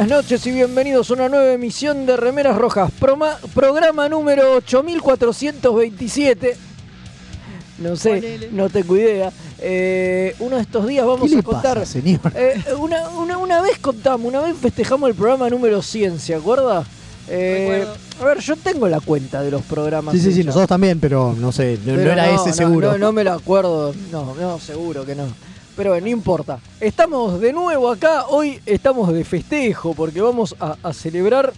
Buenas 0.00 0.16
noches 0.24 0.46
y 0.46 0.50
bienvenidos 0.52 1.10
a 1.10 1.12
una 1.12 1.28
nueva 1.28 1.52
emisión 1.52 2.06
de 2.06 2.16
Remeras 2.16 2.56
Rojas, 2.56 2.90
Proma- 2.98 3.36
programa 3.54 4.08
número 4.08 4.54
8427. 4.54 6.56
No 7.80 7.94
sé, 7.96 8.14
Ponele. 8.14 8.48
no 8.50 8.70
tengo 8.70 8.96
idea. 8.96 9.30
Eh, 9.58 10.34
uno 10.38 10.56
de 10.56 10.62
estos 10.62 10.86
días 10.88 11.04
vamos 11.06 11.30
¿Qué 11.30 11.40
a 11.40 11.42
contar. 11.42 11.80
pasa, 11.80 11.92
señor? 11.92 12.18
Eh, 12.34 12.62
una, 12.78 13.10
una- 13.10 13.36
una 13.36 13.60
vez 13.60 13.76
contamos, 13.78 14.26
una 14.26 14.40
vez 14.40 14.56
festejamos 14.56 15.10
el 15.10 15.14
programa 15.16 15.50
número 15.50 15.82
100, 15.82 16.18
¿se 16.18 16.34
acuerda? 16.34 16.82
Eh, 17.28 17.84
a 18.22 18.24
ver, 18.24 18.38
yo 18.38 18.56
tengo 18.56 18.88
la 18.88 19.00
cuenta 19.00 19.42
de 19.42 19.50
los 19.50 19.60
programas. 19.64 20.14
Sí, 20.14 20.18
sí, 20.20 20.32
sí, 20.32 20.40
hechos. 20.40 20.46
nosotros 20.46 20.68
también, 20.70 20.98
pero 20.98 21.34
no 21.38 21.52
sé, 21.52 21.78
no, 21.84 21.92
era 21.92 22.30
ese 22.30 22.48
no, 22.48 22.54
seguro. 22.54 22.92
No, 22.92 22.96
no 22.98 23.12
me 23.12 23.22
lo 23.22 23.34
acuerdo. 23.34 23.94
No, 24.10 24.34
no, 24.34 24.58
seguro 24.60 25.04
que 25.04 25.14
no. 25.14 25.24
Pero 25.80 25.92
bueno, 25.92 26.04
no 26.04 26.12
importa. 26.12 26.60
Estamos 26.78 27.40
de 27.40 27.54
nuevo 27.54 27.90
acá. 27.90 28.26
Hoy 28.26 28.60
estamos 28.66 29.10
de 29.14 29.24
festejo 29.24 29.94
porque 29.94 30.20
vamos 30.20 30.54
a, 30.60 30.76
a 30.82 30.92
celebrar 30.92 31.54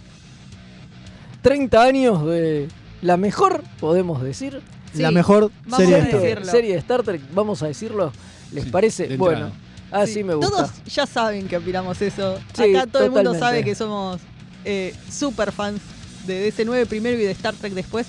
30 1.41 1.81
años 1.83 2.25
de 2.25 2.69
la 3.01 3.17
mejor, 3.17 3.61
podemos 3.81 4.23
decir, 4.23 4.61
La 4.93 5.11
mejor 5.11 5.51
serie 5.75 5.95
de 5.95 5.99
Star 6.03 6.09
Trek. 6.09 6.21
decirlo. 6.21 6.51
serie 6.51 6.71
de 6.71 6.79
Star 6.79 7.03
Trek. 7.03 7.21
Vamos 7.33 7.63
a 7.63 7.67
decirlo. 7.67 8.13
¿Les 8.53 8.63
Sí, 8.63 8.69
parece? 8.69 9.17
Bueno, 9.17 9.51
así 9.91 10.13
Sí, 10.13 10.23
me 10.23 10.35
gusta. 10.35 10.51
Todos 10.55 10.71
ya 10.85 11.05
saben 11.05 11.49
que 11.49 11.57
opinamos 11.57 12.01
eso. 12.01 12.39
Sí, 12.53 12.73
Acá 12.77 12.87
todo 12.89 13.03
el 13.03 13.11
mundo 13.11 13.37
sabe 13.37 13.61
que 13.65 13.75
somos 13.75 14.21
eh, 14.63 14.95
super 15.11 15.51
fans 15.51 15.81
de 16.25 16.49
DC9 16.49 16.85
primero 16.87 17.17
y 17.17 17.25
de 17.25 17.31
Star 17.31 17.55
Trek 17.55 17.73
después. 17.73 18.07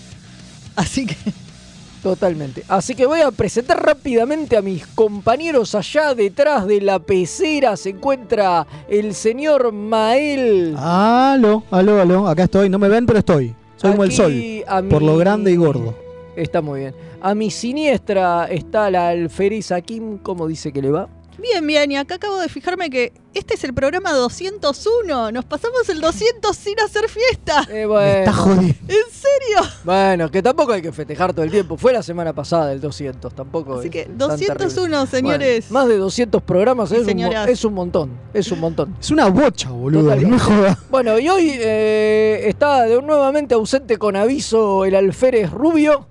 Así 0.76 1.06
que 1.06 1.16
Totalmente. 2.04 2.62
Así 2.68 2.94
que 2.94 3.06
voy 3.06 3.22
a 3.22 3.30
presentar 3.30 3.82
rápidamente 3.82 4.58
a 4.58 4.62
mis 4.62 4.86
compañeros 4.88 5.74
allá 5.74 6.14
detrás 6.14 6.66
de 6.66 6.82
la 6.82 6.98
pecera. 6.98 7.78
Se 7.78 7.88
encuentra 7.88 8.66
el 8.90 9.14
señor 9.14 9.72
Mael. 9.72 10.76
Aló, 10.76 11.62
aló, 11.70 12.02
aló, 12.02 12.28
acá 12.28 12.42
estoy. 12.42 12.68
No 12.68 12.78
me 12.78 12.90
ven, 12.90 13.06
pero 13.06 13.20
estoy. 13.20 13.54
Soy 13.76 13.92
como 13.92 14.04
el 14.04 14.12
sol, 14.12 14.34
por 14.90 15.00
lo 15.00 15.16
grande 15.16 15.50
y 15.50 15.56
gordo. 15.56 15.94
Está 16.36 16.60
muy 16.60 16.80
bien. 16.80 16.94
A 17.22 17.34
mi 17.34 17.50
siniestra 17.50 18.48
está 18.50 18.90
la 18.90 19.08
alferiz 19.08 19.72
Kim, 19.86 20.18
¿cómo 20.18 20.46
dice 20.46 20.74
que 20.74 20.82
le 20.82 20.90
va? 20.90 21.08
Bien, 21.38 21.66
bien, 21.66 21.90
y 21.92 21.96
acá 21.96 22.14
acabo 22.16 22.38
de 22.38 22.48
fijarme 22.48 22.90
que 22.90 23.12
este 23.34 23.54
es 23.54 23.64
el 23.64 23.74
programa 23.74 24.12
201. 24.12 25.32
Nos 25.32 25.44
pasamos 25.44 25.88
el 25.88 26.00
200 26.00 26.56
sin 26.56 26.78
hacer 26.80 27.08
fiesta. 27.08 27.66
Eh, 27.68 27.86
Me 27.86 28.20
está 28.20 28.32
jodiendo. 28.32 28.74
¿En 28.88 29.12
serio? 29.12 29.70
bueno, 29.84 30.30
que 30.30 30.42
tampoco 30.42 30.72
hay 30.72 30.82
que 30.82 30.92
festejar 30.92 31.32
todo 31.32 31.44
el 31.44 31.50
tiempo. 31.50 31.76
Fue 31.76 31.92
la 31.92 32.02
semana 32.02 32.32
pasada 32.32 32.72
el 32.72 32.80
200, 32.80 33.34
tampoco. 33.34 33.78
Así 33.78 33.88
es 33.88 33.92
que 33.92 34.04
tan 34.04 34.28
terrible. 34.38 34.54
201, 34.54 35.06
señores. 35.06 35.66
Bueno, 35.68 35.80
más 35.80 35.88
de 35.88 35.96
200 35.98 36.42
programas 36.42 36.92
es 36.92 37.06
un, 37.06 37.18
es 37.20 37.64
montón, 37.64 38.18
es 38.32 38.52
un 38.52 38.60
montón. 38.60 38.96
Es 39.00 39.10
una 39.10 39.28
bocha, 39.28 39.70
boludo. 39.70 40.14
No 40.14 40.28
me 40.28 40.38
jodas. 40.38 40.78
Bueno, 40.90 41.18
y 41.18 41.28
hoy 41.28 41.50
eh, 41.54 42.44
está 42.46 42.82
de 42.84 43.02
nuevamente 43.02 43.54
ausente 43.54 43.98
con 43.98 44.14
aviso 44.16 44.84
el 44.84 44.94
alférez 44.94 45.50
Rubio, 45.50 46.06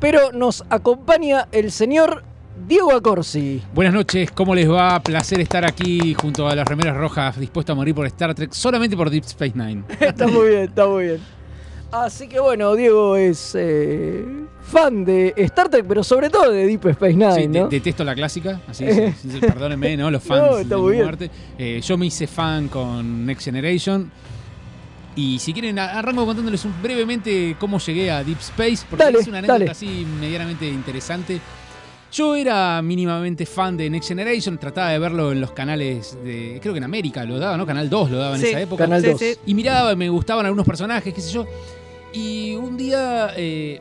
pero 0.00 0.32
nos 0.32 0.64
acompaña 0.70 1.48
el 1.52 1.70
señor 1.70 2.24
Diego 2.66 2.92
Acorsi. 2.94 3.62
Buenas 3.74 3.94
noches, 3.94 4.30
¿cómo 4.30 4.54
les 4.54 4.70
va? 4.70 5.00
Placer 5.02 5.40
estar 5.40 5.64
aquí 5.64 6.14
junto 6.14 6.48
a 6.48 6.54
las 6.54 6.66
remeras 6.66 6.96
rojas, 6.96 7.38
dispuesto 7.38 7.72
a 7.72 7.74
morir 7.74 7.94
por 7.94 8.06
Star 8.06 8.34
Trek, 8.34 8.52
solamente 8.52 8.96
por 8.96 9.10
Deep 9.10 9.24
Space 9.24 9.52
Nine. 9.54 9.84
Está 10.00 10.26
muy 10.28 10.48
bien, 10.48 10.62
está 10.64 10.86
muy 10.86 11.04
bien. 11.04 11.18
Así 11.90 12.26
que 12.28 12.40
bueno, 12.40 12.74
Diego 12.74 13.16
es 13.16 13.54
eh, 13.58 14.24
fan 14.62 15.04
de 15.04 15.34
Star 15.36 15.68
Trek, 15.68 15.84
pero 15.86 16.02
sobre 16.04 16.30
todo 16.30 16.50
de 16.50 16.66
Deep 16.66 16.86
Space 16.86 17.14
Nine, 17.14 17.34
Sí, 17.34 17.40
de- 17.48 17.60
¿no? 17.60 17.68
detesto 17.68 18.04
la 18.04 18.14
clásica, 18.14 18.60
así 18.68 18.86
sí, 19.20 19.38
perdónenme, 19.40 19.96
¿no? 19.96 20.10
Los 20.10 20.22
fans 20.22 20.40
No, 20.42 20.58
está 20.58 20.76
de 20.76 20.80
muy 20.80 20.92
bien. 20.96 21.30
Eh, 21.58 21.80
yo 21.82 21.98
me 21.98 22.06
hice 22.06 22.26
fan 22.26 22.68
con 22.68 23.26
Next 23.26 23.44
Generation. 23.44 24.10
Y 25.14 25.38
si 25.40 25.52
quieren, 25.52 25.78
arranco 25.78 26.24
contándoles 26.24 26.64
brevemente 26.82 27.54
cómo 27.58 27.78
llegué 27.78 28.10
a 28.10 28.24
Deep 28.24 28.38
Space, 28.38 28.86
porque 28.88 29.04
Dale, 29.04 29.18
es 29.18 29.26
una 29.26 29.38
anécdota 29.38 29.58
dale. 29.58 29.70
así 29.70 30.06
medianamente 30.18 30.66
interesante. 30.66 31.38
Yo 32.12 32.34
era 32.36 32.82
mínimamente 32.82 33.46
fan 33.46 33.76
de 33.76 33.88
Next 33.88 34.08
Generation, 34.08 34.58
trataba 34.58 34.90
de 34.90 34.98
verlo 34.98 35.32
en 35.32 35.40
los 35.40 35.52
canales 35.52 36.18
de. 36.22 36.58
Creo 36.60 36.74
que 36.74 36.78
en 36.78 36.84
América 36.84 37.24
lo 37.24 37.38
daba, 37.38 37.56
¿no? 37.56 37.64
Canal 37.64 37.88
2 37.88 38.10
lo 38.10 38.18
daba 38.18 38.34
en 38.36 38.42
Sí, 38.42 38.48
esa 38.48 38.60
época. 38.60 38.84
Canal 38.84 39.00
Sí, 39.02 39.08
2. 39.10 39.18
sí. 39.18 39.34
Y 39.46 39.54
miraba, 39.54 39.94
me 39.96 40.08
gustaban 40.10 40.44
algunos 40.44 40.66
personajes, 40.66 41.14
qué 41.14 41.20
sé 41.22 41.32
yo. 41.32 41.46
Y 42.12 42.54
un 42.56 42.76
día 42.76 43.30
eh, 43.34 43.80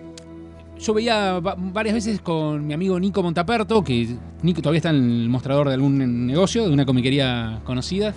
yo 0.79 0.93
veía 0.93 1.39
va- 1.41 1.55
varias 1.57 1.93
veces 1.95 2.21
con 2.21 2.65
mi 2.65 2.73
amigo 2.73 2.97
Nico 3.01 3.21
Montaperto, 3.21 3.83
que 3.83 4.07
Nico 4.43 4.61
todavía 4.61 4.77
está 4.77 4.91
en 4.91 4.95
el 5.23 5.27
mostrador 5.27 5.67
de 5.67 5.73
algún 5.73 6.25
negocio, 6.27 6.65
de 6.65 6.73
una 6.73 6.85
comiquería 6.85 7.59
conocida. 7.65 8.13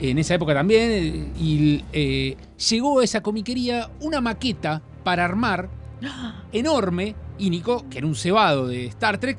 En 0.00 0.18
esa 0.18 0.34
época 0.34 0.54
también. 0.54 0.90
eh, 0.92 1.26
Y 1.40 1.84
eh, 1.92 2.36
llegó 2.70 3.00
a 3.00 3.04
esa 3.04 3.20
comiquería 3.20 3.90
una 4.00 4.20
maqueta 4.20 4.80
para 5.02 5.24
armar 5.24 5.68
enorme. 6.52 7.16
Y 7.38 7.50
Nico, 7.50 7.84
que 7.90 7.98
era 7.98 8.06
un 8.06 8.14
cebado 8.14 8.68
de 8.68 8.86
Star 8.86 9.18
Trek, 9.18 9.36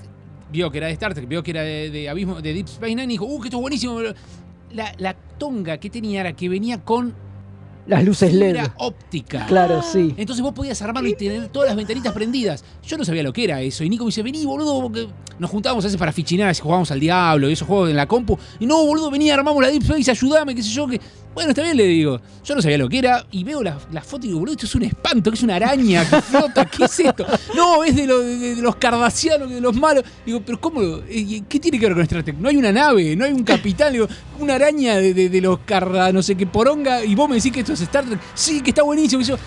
vio 0.51 0.71
que 0.71 0.77
era 0.77 0.87
de 0.87 0.93
Star 0.93 1.13
Trek, 1.13 1.27
vio 1.27 1.43
que 1.43 1.51
era 1.51 1.61
de, 1.61 1.89
de 1.89 2.09
Abismo, 2.09 2.41
de 2.41 2.53
Deep 2.53 2.67
Space 2.67 2.95
Nine 2.95 3.03
y 3.05 3.07
dijo, 3.07 3.25
¡uh, 3.25 3.39
que 3.39 3.47
esto 3.47 3.57
es 3.57 3.61
buenísimo! 3.61 3.99
La, 4.73 4.91
la 4.97 5.13
tonga 5.13 5.77
que 5.77 5.89
tenía 5.89 6.21
era 6.21 6.33
que 6.33 6.49
venía 6.49 6.83
con 6.83 7.13
Las 7.85 8.03
luces 8.03 8.33
LED. 8.33 8.57
óptica. 8.77 9.45
Claro, 9.45 9.81
sí. 9.81 10.13
Entonces 10.17 10.43
vos 10.43 10.53
podías 10.53 10.81
armarlo 10.81 11.07
y 11.09 11.15
tener 11.15 11.47
todas 11.47 11.69
las 11.69 11.75
ventanitas 11.77 12.11
prendidas. 12.11 12.65
Yo 12.85 12.97
no 12.97 13.05
sabía 13.05 13.23
lo 13.23 13.31
que 13.31 13.45
era 13.45 13.61
eso. 13.61 13.83
Y 13.85 13.89
Nico 13.89 14.03
me 14.03 14.09
dice, 14.09 14.23
vení, 14.23 14.45
boludo, 14.45 14.81
porque 14.81 15.07
nos 15.39 15.49
juntábamos 15.49 15.85
a 15.85 15.87
veces 15.87 15.97
para 15.97 16.11
fichinar, 16.11 16.53
jugábamos 16.57 16.91
al 16.91 16.99
diablo 16.99 17.49
y 17.49 17.53
esos 17.53 17.65
juegos 17.67 17.89
en 17.89 17.95
la 17.95 18.07
compu. 18.07 18.37
Y 18.59 18.65
no, 18.65 18.85
boludo, 18.85 19.09
vení, 19.09 19.29
armamos 19.29 19.61
la 19.63 19.69
Deep 19.69 19.83
Space, 19.83 20.11
ayudame, 20.11 20.53
qué 20.53 20.63
sé 20.63 20.69
yo, 20.69 20.85
que... 20.87 20.99
Bueno, 21.37 21.51
está 21.51 21.61
bien, 21.61 21.77
le 21.77 21.83
digo. 21.83 22.19
Yo 22.43 22.55
no 22.55 22.63
sabía 22.63 22.79
lo 22.79 22.89
que 22.89 22.97
era 22.97 23.23
y 23.29 23.43
veo 23.43 23.61
la, 23.61 23.77
la 23.91 24.01
foto 24.01 24.25
y 24.25 24.29
digo, 24.29 24.39
boludo, 24.39 24.53
esto 24.55 24.65
es 24.65 24.73
un 24.73 24.81
espanto, 24.81 25.29
que 25.29 25.35
es 25.37 25.43
una 25.43 25.57
araña 25.57 26.03
que 26.09 26.19
flota, 26.19 26.65
¿qué 26.65 26.85
es 26.85 26.99
esto? 26.99 27.27
No, 27.55 27.83
es 27.83 27.95
de, 27.95 28.07
lo- 28.07 28.21
de- 28.21 28.55
de 28.55 28.61
los 28.63 28.75
cardasianos, 28.77 29.47
de 29.47 29.61
los 29.61 29.75
malos. 29.75 30.03
Digo, 30.25 30.41
pero 30.43 30.59
¿cómo? 30.59 30.81
Eh, 31.07 31.43
¿Qué 31.47 31.59
tiene 31.59 31.77
que 31.79 31.85
ver 31.85 31.93
con 31.93 32.01
Star 32.01 32.23
Trek? 32.23 32.37
No 32.39 32.49
hay 32.49 32.57
una 32.57 32.71
nave, 32.71 33.15
no 33.15 33.23
hay 33.23 33.33
un 33.33 33.43
capitán, 33.43 33.93
digo, 33.93 34.07
una 34.39 34.55
araña 34.55 34.95
de, 34.97 35.13
de- 35.13 35.29
de 35.29 35.41
los 35.41 35.59
carda, 35.59 36.11
no 36.11 36.23
sé 36.23 36.33
qué 36.35 36.47
poronga, 36.47 37.05
y 37.05 37.13
vos 37.13 37.29
me 37.29 37.35
decís 37.35 37.51
que 37.51 37.59
esto 37.59 37.73
es 37.73 37.81
Star 37.81 38.03
Trek. 38.05 38.19
Sí, 38.33 38.61
que 38.61 38.71
está 38.71 38.81
buenísimo. 38.81 39.21
Y 39.21 39.25
yo, 39.25 39.37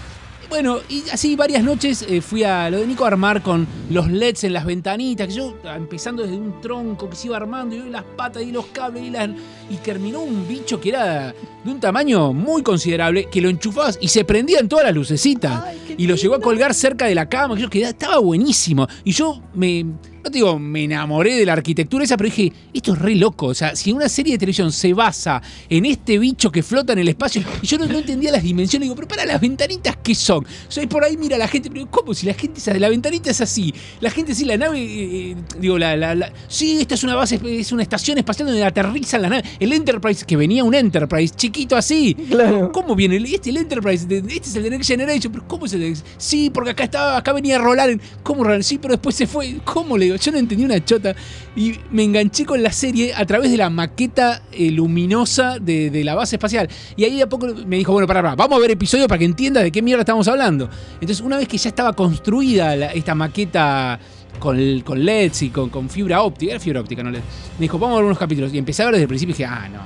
bueno, 0.50 0.80
y 0.88 1.08
así 1.10 1.36
varias 1.36 1.62
noches 1.62 2.04
eh, 2.08 2.20
fui 2.20 2.42
a 2.42 2.68
lo 2.68 2.78
de 2.78 2.86
Nico 2.86 3.04
a 3.04 3.06
armar 3.06 3.40
con 3.40 3.66
los 3.88 4.10
LEDs 4.10 4.44
en 4.44 4.52
las 4.52 4.66
ventanitas, 4.66 5.28
que 5.28 5.34
yo 5.34 5.54
empezando 5.76 6.24
desde 6.24 6.36
un 6.36 6.60
tronco 6.60 7.08
que 7.08 7.14
se 7.14 7.28
iba 7.28 7.36
armando, 7.36 7.76
y 7.76 7.88
las 7.88 8.02
patas 8.02 8.42
y 8.42 8.50
los 8.50 8.66
cables 8.66 9.04
y 9.04 9.10
las. 9.10 9.30
Y 9.70 9.76
terminó 9.76 10.20
un 10.20 10.46
bicho 10.48 10.80
que 10.80 10.88
era 10.88 11.32
de 11.64 11.70
un 11.70 11.78
tamaño 11.78 12.32
muy 12.32 12.62
considerable, 12.62 13.28
que 13.30 13.40
lo 13.40 13.48
enchufabas 13.48 13.96
y 14.00 14.08
se 14.08 14.24
prendían 14.24 14.68
todas 14.68 14.84
las 14.84 14.94
lucecitas. 14.94 15.62
Ay, 15.64 15.94
y 15.96 16.06
lo 16.08 16.16
llegó 16.16 16.34
a 16.34 16.40
colgar 16.40 16.74
cerca 16.74 17.06
de 17.06 17.14
la 17.14 17.28
cama, 17.28 17.54
que 17.54 17.62
yo 17.62 17.70
quedaba, 17.70 17.90
estaba 17.90 18.18
buenísimo. 18.18 18.88
Y 19.04 19.12
yo 19.12 19.40
me. 19.54 19.86
No 20.22 20.30
te 20.30 20.38
digo, 20.38 20.58
me 20.58 20.84
enamoré 20.84 21.34
de 21.36 21.46
la 21.46 21.54
arquitectura 21.54 22.04
esa, 22.04 22.16
pero 22.16 22.28
dije, 22.28 22.52
esto 22.74 22.92
es 22.92 22.98
re 22.98 23.14
loco. 23.14 23.46
O 23.46 23.54
sea, 23.54 23.74
si 23.74 23.90
una 23.92 24.08
serie 24.08 24.34
de 24.34 24.38
televisión 24.38 24.70
se 24.70 24.92
basa 24.92 25.40
en 25.68 25.86
este 25.86 26.18
bicho 26.18 26.52
que 26.52 26.62
flota 26.62 26.92
en 26.92 26.98
el 26.98 27.08
espacio, 27.08 27.42
y 27.62 27.66
yo 27.66 27.78
no, 27.78 27.86
no 27.86 27.98
entendía 27.98 28.30
las 28.30 28.42
dimensiones, 28.42 28.84
digo, 28.86 28.94
pero 28.94 29.08
para 29.08 29.24
las 29.24 29.40
ventanitas, 29.40 29.96
¿qué 30.02 30.14
son? 30.14 30.44
O 30.44 30.70
sea, 30.70 30.82
y 30.82 30.86
por 30.86 31.04
ahí 31.04 31.16
mira 31.16 31.38
la 31.38 31.48
gente, 31.48 31.70
pero 31.70 31.90
¿cómo? 31.90 32.12
Si 32.12 32.26
la 32.26 32.34
gente, 32.34 32.60
la 32.78 32.88
ventanita 32.90 33.30
es 33.30 33.40
así, 33.40 33.72
la 34.00 34.10
gente 34.10 34.34
sí, 34.34 34.44
la 34.44 34.56
nave, 34.58 34.78
eh, 34.80 35.30
eh, 35.30 35.36
digo, 35.58 35.78
la, 35.78 35.96
la, 35.96 36.14
la- 36.14 36.32
sí, 36.48 36.78
esta 36.80 36.94
es 36.96 37.02
una 37.04 37.14
base, 37.14 37.40
es 37.42 37.72
una 37.72 37.82
estación 37.82 38.18
espacial 38.18 38.48
donde 38.48 38.62
aterrizan 38.64 39.22
las 39.22 39.30
naves. 39.30 39.50
El 39.58 39.72
Enterprise, 39.72 40.24
que 40.26 40.36
venía 40.36 40.64
un 40.64 40.74
Enterprise 40.74 41.34
chiquito 41.34 41.76
así. 41.76 42.14
Claro. 42.14 42.70
¿Cómo 42.72 42.94
viene? 42.94 43.16
Este 43.16 43.34
es 43.36 43.46
el 43.48 43.56
Enterprise, 43.56 44.06
este 44.10 44.36
es 44.50 44.56
el 44.56 44.62
de 44.64 44.70
Next 44.70 44.88
Generation, 44.90 45.32
pero 45.32 45.48
¿cómo 45.48 45.64
es 45.66 45.72
el 45.72 45.80
de 45.80 45.96
Sí, 46.18 46.50
porque 46.50 46.70
acá 46.70 46.84
estaba, 46.84 47.16
acá 47.16 47.32
venía 47.32 47.56
a 47.56 47.58
rolar. 47.58 47.88
en- 47.90 48.00
¿Cómo 48.22 48.44
rolar? 48.44 48.62
Sí, 48.62 48.78
pero 48.78 48.92
después 48.94 49.14
se 49.16 49.26
fue. 49.26 49.56
¿Cómo 49.64 49.96
le 49.96 50.09
Yo 50.16 50.32
no 50.32 50.38
entendí 50.38 50.64
una 50.64 50.84
chota. 50.84 51.14
Y 51.56 51.74
me 51.90 52.04
enganché 52.04 52.44
con 52.44 52.62
la 52.62 52.72
serie 52.72 53.12
a 53.14 53.24
través 53.26 53.50
de 53.50 53.56
la 53.56 53.70
maqueta 53.70 54.42
eh, 54.52 54.70
luminosa 54.70 55.58
de, 55.58 56.02
la 56.04 56.14
base 56.14 56.36
espacial. 56.36 56.68
Y 56.96 57.04
ahí 57.04 57.16
de 57.16 57.22
a 57.22 57.28
poco 57.28 57.48
me 57.66 57.76
dijo, 57.76 57.92
bueno, 57.92 58.06
para, 58.06 58.34
vamos 58.34 58.56
a 58.56 58.60
ver 58.60 58.70
episodio 58.70 59.06
para 59.08 59.18
que 59.18 59.24
entiendas 59.24 59.62
de 59.62 59.72
qué 59.72 59.82
mierda 59.82 60.02
estamos 60.02 60.26
hablando. 60.28 60.68
Entonces, 60.94 61.20
una 61.20 61.36
vez 61.36 61.48
que 61.48 61.58
ya 61.58 61.68
estaba 61.68 61.92
construida 61.92 62.92
esta 62.92 63.14
maqueta 63.14 63.98
con 64.38 65.04
LEDs 65.04 65.42
y 65.42 65.50
con, 65.50 65.68
con 65.68 65.90
fibra 65.90 66.22
óptica, 66.22 66.52
era 66.52 66.60
fibra 66.60 66.80
óptica, 66.80 67.02
no 67.02 67.10
LED, 67.10 67.20
me 67.58 67.64
dijo, 67.64 67.78
vamos 67.78 67.94
a 67.94 67.98
ver 67.98 68.06
unos 68.06 68.18
capítulos. 68.18 68.52
Y 68.54 68.58
empecé 68.58 68.82
a 68.82 68.86
ver 68.86 68.94
desde 68.94 69.02
el 69.02 69.08
principio 69.08 69.34
y 69.34 69.38
dije, 69.38 69.46
ah, 69.46 69.68
no, 69.68 69.80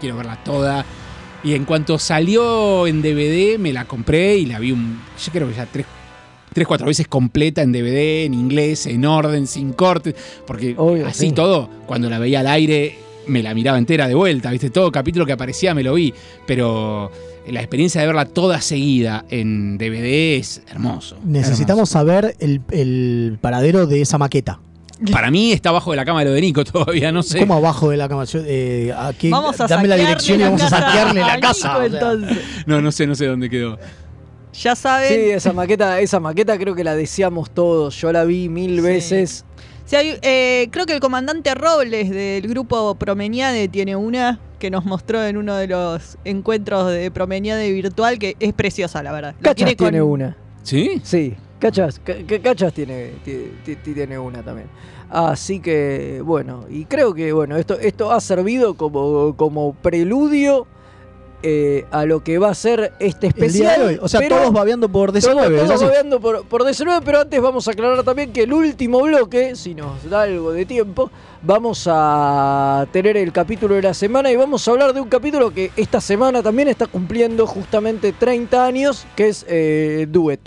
quiero 0.00 0.16
verla 0.16 0.42
toda. 0.44 0.84
Y 1.42 1.54
en 1.54 1.64
cuanto 1.64 1.98
salió 1.98 2.86
en 2.86 3.02
DVD, 3.02 3.58
me 3.58 3.72
la 3.72 3.84
compré 3.84 4.36
y 4.36 4.46
la 4.46 4.58
vi 4.58 4.72
un. 4.72 5.00
Yo 5.22 5.32
creo 5.32 5.48
que 5.48 5.54
ya 5.54 5.66
tres, 5.66 5.86
tres 6.54 6.66
cuatro 6.66 6.86
veces 6.86 7.06
completa 7.08 7.60
en 7.62 7.72
DVD, 7.72 8.24
en 8.24 8.32
inglés, 8.34 8.86
en 8.86 9.04
orden, 9.04 9.46
sin 9.46 9.72
cortes. 9.72 10.14
Porque 10.46 10.74
Obvio, 10.78 11.06
así 11.06 11.28
sí. 11.28 11.32
todo, 11.32 11.68
cuando 11.86 12.08
la 12.08 12.18
veía 12.18 12.40
al 12.40 12.46
aire, 12.46 12.96
me 13.26 13.42
la 13.42 13.54
miraba 13.54 13.76
entera 13.76 14.08
de 14.08 14.14
vuelta, 14.14 14.50
¿viste? 14.50 14.70
Todo 14.70 14.90
capítulo 14.90 15.26
que 15.26 15.32
aparecía 15.32 15.74
me 15.74 15.82
lo 15.82 15.94
vi. 15.94 16.14
Pero 16.46 17.10
la 17.46 17.60
experiencia 17.60 18.00
de 18.00 18.06
verla 18.06 18.24
toda 18.26 18.60
seguida 18.60 19.24
en 19.28 19.76
DVD 19.76 20.38
es 20.38 20.62
hermoso. 20.70 21.16
Necesitamos 21.24 21.90
saber 21.90 22.36
el, 22.38 22.62
el 22.70 23.38
paradero 23.40 23.86
de 23.86 24.00
esa 24.00 24.16
maqueta. 24.16 24.60
Para 25.10 25.30
mí 25.30 25.52
está 25.52 25.70
abajo 25.70 25.90
de 25.90 25.96
la 25.96 26.04
cama 26.04 26.20
de 26.20 26.26
lo 26.26 26.32
de 26.32 26.40
Nico 26.40 26.64
todavía, 26.64 27.10
no 27.12 27.22
sé. 27.22 27.38
¿Cómo 27.40 27.54
abajo 27.54 27.90
de 27.90 27.96
la 27.96 28.08
cama? 28.08 28.24
Yo, 28.24 28.40
eh, 28.44 28.94
aquí, 28.96 29.28
Vamos 29.28 29.60
a 29.60 29.66
dame 29.66 29.88
la 29.88 29.96
dirección 29.96 30.40
y 30.40 30.44
vamos 30.44 30.62
a 30.62 30.70
saquearle 30.70 31.20
la 31.20 31.40
casa. 31.40 31.80
Nico, 31.80 31.96
o 31.96 32.00
sea. 32.00 32.12
entonces. 32.12 32.44
No, 32.66 32.80
no 32.80 32.92
sé, 32.92 33.06
no 33.06 33.14
sé 33.14 33.26
dónde 33.26 33.50
quedó. 33.50 33.78
Ya 34.54 34.76
saben. 34.76 35.08
Sí, 35.08 35.30
esa 35.30 35.52
maqueta, 35.52 36.00
esa 36.00 36.20
maqueta 36.20 36.56
creo 36.58 36.74
que 36.74 36.84
la 36.84 36.94
deseamos 36.94 37.50
todos. 37.50 37.96
Yo 38.00 38.12
la 38.12 38.24
vi 38.24 38.48
mil 38.48 38.76
Sí. 38.76 38.80
veces. 38.80 39.44
Hay- 39.92 40.18
eh, 40.22 40.68
creo 40.70 40.86
que 40.86 40.94
el 40.94 41.00
comandante 41.00 41.54
Robles 41.54 42.08
del 42.10 42.48
grupo 42.48 42.94
Promeniade 42.94 43.68
tiene 43.68 43.96
una 43.96 44.40
que 44.58 44.70
nos 44.70 44.84
mostró 44.84 45.22
en 45.24 45.36
uno 45.36 45.54
de 45.56 45.66
los 45.66 46.16
encuentros 46.24 46.90
de 46.90 47.10
Promeniade 47.10 47.70
virtual 47.70 48.18
que 48.18 48.34
es 48.40 48.52
preciosa, 48.54 49.02
la 49.02 49.12
verdad. 49.12 49.34
Cachas 49.42 49.76
tiene, 49.76 49.76
con- 49.76 49.94
una. 50.00 50.36
¿Sí? 50.62 51.00
Sí, 51.04 51.34
Cachas, 51.58 52.00
Ca- 52.02 52.14
Ca- 52.26 52.40
Cachas 52.40 52.72
tiene, 52.72 53.10
ti- 53.24 53.52
ti- 53.64 53.76
ti- 53.76 53.92
tiene 53.94 54.18
una 54.18 54.42
también. 54.42 54.68
Así 55.10 55.60
que, 55.60 56.20
bueno, 56.24 56.64
y 56.70 56.86
creo 56.86 57.12
que 57.14 57.32
bueno, 57.32 57.56
esto, 57.56 57.78
esto 57.78 58.10
ha 58.10 58.20
servido 58.20 58.74
como, 58.74 59.36
como 59.36 59.74
preludio 59.74 60.66
eh, 61.46 61.84
a 61.90 62.06
lo 62.06 62.24
que 62.24 62.38
va 62.38 62.48
a 62.48 62.54
ser 62.54 62.94
este 62.98 63.26
El 63.26 63.34
especial. 63.34 63.76
día 63.76 63.78
de 63.78 63.84
hoy. 63.94 63.98
O 64.00 64.08
sea, 64.08 64.20
pero- 64.20 64.36
todos 64.38 64.52
babeando 64.52 64.88
por 64.88 65.12
DC9. 65.12 65.34
Todos, 65.34 65.52
¿es 65.52 65.66
todos 65.68 65.82
babeando 65.82 66.20
por, 66.20 66.46
por 66.46 66.62
DC9, 66.62 67.02
pero 67.04 67.20
antes 67.20 67.40
vamos 67.40 67.68
a 67.68 67.72
aclarar 67.72 68.02
también 68.02 68.32
que 68.32 68.44
el 68.44 68.52
último 68.54 69.02
bloque, 69.02 69.54
si 69.54 69.74
nos 69.74 70.08
da 70.08 70.22
algo 70.22 70.52
de 70.52 70.64
tiempo, 70.64 71.10
vamos 71.42 71.86
a 71.90 72.86
tener 72.92 73.18
el 73.18 73.30
capítulo 73.30 73.74
de 73.74 73.82
la 73.82 73.92
semana 73.92 74.32
y 74.32 74.36
vamos 74.36 74.66
a 74.66 74.70
hablar 74.70 74.94
de 74.94 75.00
un 75.02 75.08
capítulo 75.08 75.52
que 75.52 75.70
esta 75.76 76.00
semana 76.00 76.42
también 76.42 76.68
está 76.68 76.86
cumpliendo 76.86 77.46
justamente 77.46 78.12
30 78.12 78.64
años, 78.66 79.06
que 79.14 79.28
es 79.28 79.44
eh, 79.46 80.06
Duet. 80.08 80.40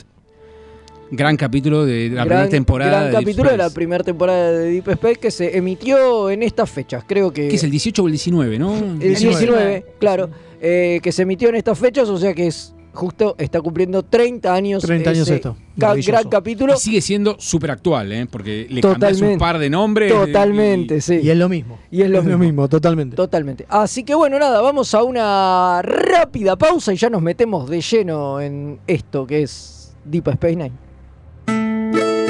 Gran 1.09 1.37
capítulo 1.37 1.85
de 1.85 2.09
la 2.09 2.25
gran, 2.25 2.27
primera 2.27 2.49
temporada. 2.49 2.91
gran 2.91 3.03
de 3.03 3.11
Deep 3.11 3.19
capítulo 3.21 3.51
de 3.51 3.57
la 3.57 3.69
primera 3.69 4.03
temporada 4.03 4.51
de 4.51 4.71
Deep 4.71 4.89
Space 4.89 5.15
que 5.15 5.31
se 5.31 5.55
emitió 5.57 6.29
en 6.29 6.43
estas 6.43 6.69
fechas, 6.69 7.03
creo 7.07 7.31
que... 7.31 7.47
Que 7.47 7.55
es 7.55 7.63
el 7.63 7.71
18 7.71 8.03
o 8.03 8.07
el 8.07 8.11
19, 8.11 8.59
¿no? 8.59 8.75
el 8.75 8.99
19. 8.99 9.37
19, 9.39 9.85
claro, 9.99 10.29
eh, 10.61 10.99
que 11.03 11.11
se 11.11 11.21
emitió 11.23 11.49
en 11.49 11.55
estas 11.55 11.77
fechas, 11.77 12.09
o 12.09 12.17
sea 12.17 12.33
que 12.33 12.47
es 12.47 12.73
justo, 12.93 13.35
está 13.37 13.61
cumpliendo 13.61 14.01
30 14.01 14.51
años 14.51 14.81
30 14.83 15.09
años 15.11 15.29
esto. 15.29 15.55
ca- 15.79 15.93
gran 15.95 16.27
capítulo. 16.29 16.73
Y 16.73 16.77
sigue 16.79 16.99
siendo 17.01 17.35
súper 17.39 17.69
actual, 17.69 18.11
¿eh? 18.11 18.25
Porque 18.25 18.65
le 18.69 18.81
cambias 18.81 19.11
un 19.13 19.17
Totalmente. 19.19 19.39
par 19.39 19.59
de 19.59 19.69
nombres. 19.69 20.11
Totalmente, 20.11 20.95
y- 20.97 21.01
sí. 21.01 21.19
Y 21.21 21.29
es 21.29 21.37
lo 21.37 21.47
mismo. 21.47 21.77
Y 21.91 22.01
es 22.01 22.09
lo 22.09 22.23
mismo. 22.23 22.67
totalmente. 22.67 23.15
Totalmente. 23.15 23.67
Así 23.69 24.03
que 24.03 24.15
bueno, 24.15 24.39
nada, 24.39 24.61
vamos 24.61 24.95
a 24.95 25.03
una 25.03 25.81
rápida 25.83 26.55
pausa 26.55 26.91
y 26.91 26.97
ya 26.97 27.09
nos 27.11 27.21
metemos 27.21 27.69
de 27.69 27.81
lleno 27.81 28.41
en 28.41 28.79
esto 28.87 29.27
que 29.27 29.43
es 29.43 29.95
Deep 30.03 30.29
Space 30.29 30.55
Nine. 30.55 30.71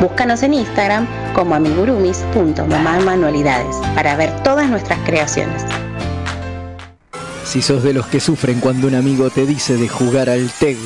Búscanos 0.00 0.42
en 0.42 0.54
Instagram 0.54 1.06
como 1.34 1.54
amigurumis.mamamanualidades 1.54 3.76
para 3.94 4.16
ver 4.16 4.34
todas 4.42 4.70
nuestras 4.70 4.98
creaciones. 5.00 5.62
Si 7.44 7.60
sos 7.60 7.82
de 7.82 7.92
los 7.92 8.06
que 8.06 8.20
sufren 8.20 8.60
cuando 8.60 8.86
un 8.86 8.94
amigo 8.94 9.28
te 9.28 9.44
dice 9.44 9.76
de 9.76 9.88
jugar 9.88 10.30
al 10.30 10.48
TEG, 10.50 10.78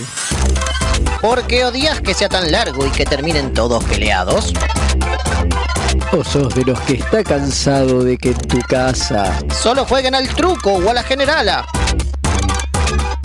¿Por 1.21 1.47
qué 1.47 1.65
odias 1.65 2.01
que 2.01 2.13
sea 2.13 2.29
tan 2.29 2.51
largo 2.51 2.85
y 2.87 2.91
que 2.91 3.07
terminen 3.07 3.55
todos 3.55 3.85
peleados? 3.85 4.53
o 6.13 6.25
sos 6.25 6.55
de 6.55 6.65
los 6.65 6.81
que 6.83 6.95
está 6.95 7.25
cansado 7.25 8.05
de 8.05 8.17
que 8.19 8.29
en 8.31 8.39
tu 8.39 8.59
casa 8.61 9.37
Solo 9.51 9.85
jueguen 9.85 10.15
al 10.15 10.29
truco 10.29 10.75
o 10.75 10.91
a 10.91 10.95
la 10.95 11.03
generala. 11.03 11.65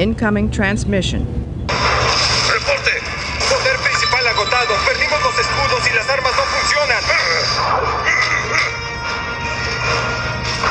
Incoming 0.00 0.50
transmission. 0.50 1.26
Reporte. 1.68 2.90
Poder 3.50 3.76
principal 3.84 4.26
agotado. 4.28 4.74
Perdimos 4.86 5.20
los 5.22 5.38
escudos 5.38 5.90
y 5.90 5.94
las 5.94 6.08
armas 6.08 6.32
no 6.38 6.42
funcionan. 6.44 7.02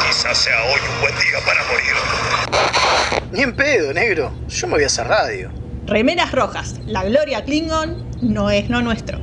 Quizás 0.07 0.35
sea 0.35 0.63
hoy 0.63 0.81
un 0.81 1.01
buen 1.01 1.13
día 1.13 1.39
para 1.45 1.63
morir. 1.65 3.21
Ni 3.31 3.43
en 3.43 3.55
pedo, 3.55 3.93
negro. 3.93 4.31
Yo 4.47 4.65
me 4.65 4.73
voy 4.73 4.83
a 4.85 4.87
hacer 4.87 5.07
radio. 5.07 5.51
Remeras 5.85 6.31
rojas. 6.31 6.79
La 6.87 7.03
gloria 7.03 7.43
Klingon 7.43 8.09
no 8.23 8.49
es 8.49 8.67
no 8.71 8.81
nuestro. 8.81 9.19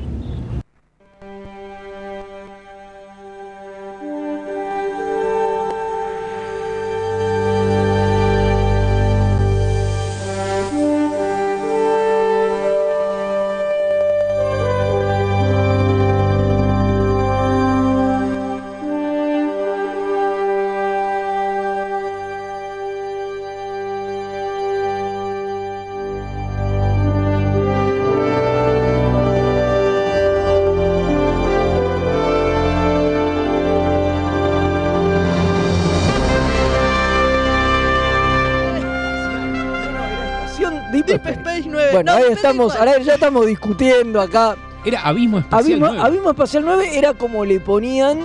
Bueno, 41.97 42.13
No, 42.13 42.19
ahí 42.27 42.33
estamos, 42.33 42.75
ahora 42.77 42.99
ya 42.99 43.15
estamos 43.15 43.47
discutiendo 43.47 44.21
acá. 44.21 44.57
Era 44.85 45.01
Abismo 45.03 45.39
Espacial 45.39 45.73
Abismo, 45.83 45.87
9. 45.89 46.01
Abismo 46.09 46.31
Espacial 46.31 46.65
9 46.65 46.91
era 46.99 47.15
como 47.15 47.45
le 47.45 47.59
ponían 47.61 48.21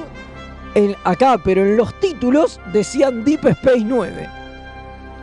en- 0.76 0.96
acá, 1.04 1.40
pero 1.44 1.62
en 1.62 1.76
los 1.78 1.94
títulos 2.00 2.60
decían 2.72 3.24
Deep 3.24 3.46
Space 3.48 3.84
9. 3.84 4.30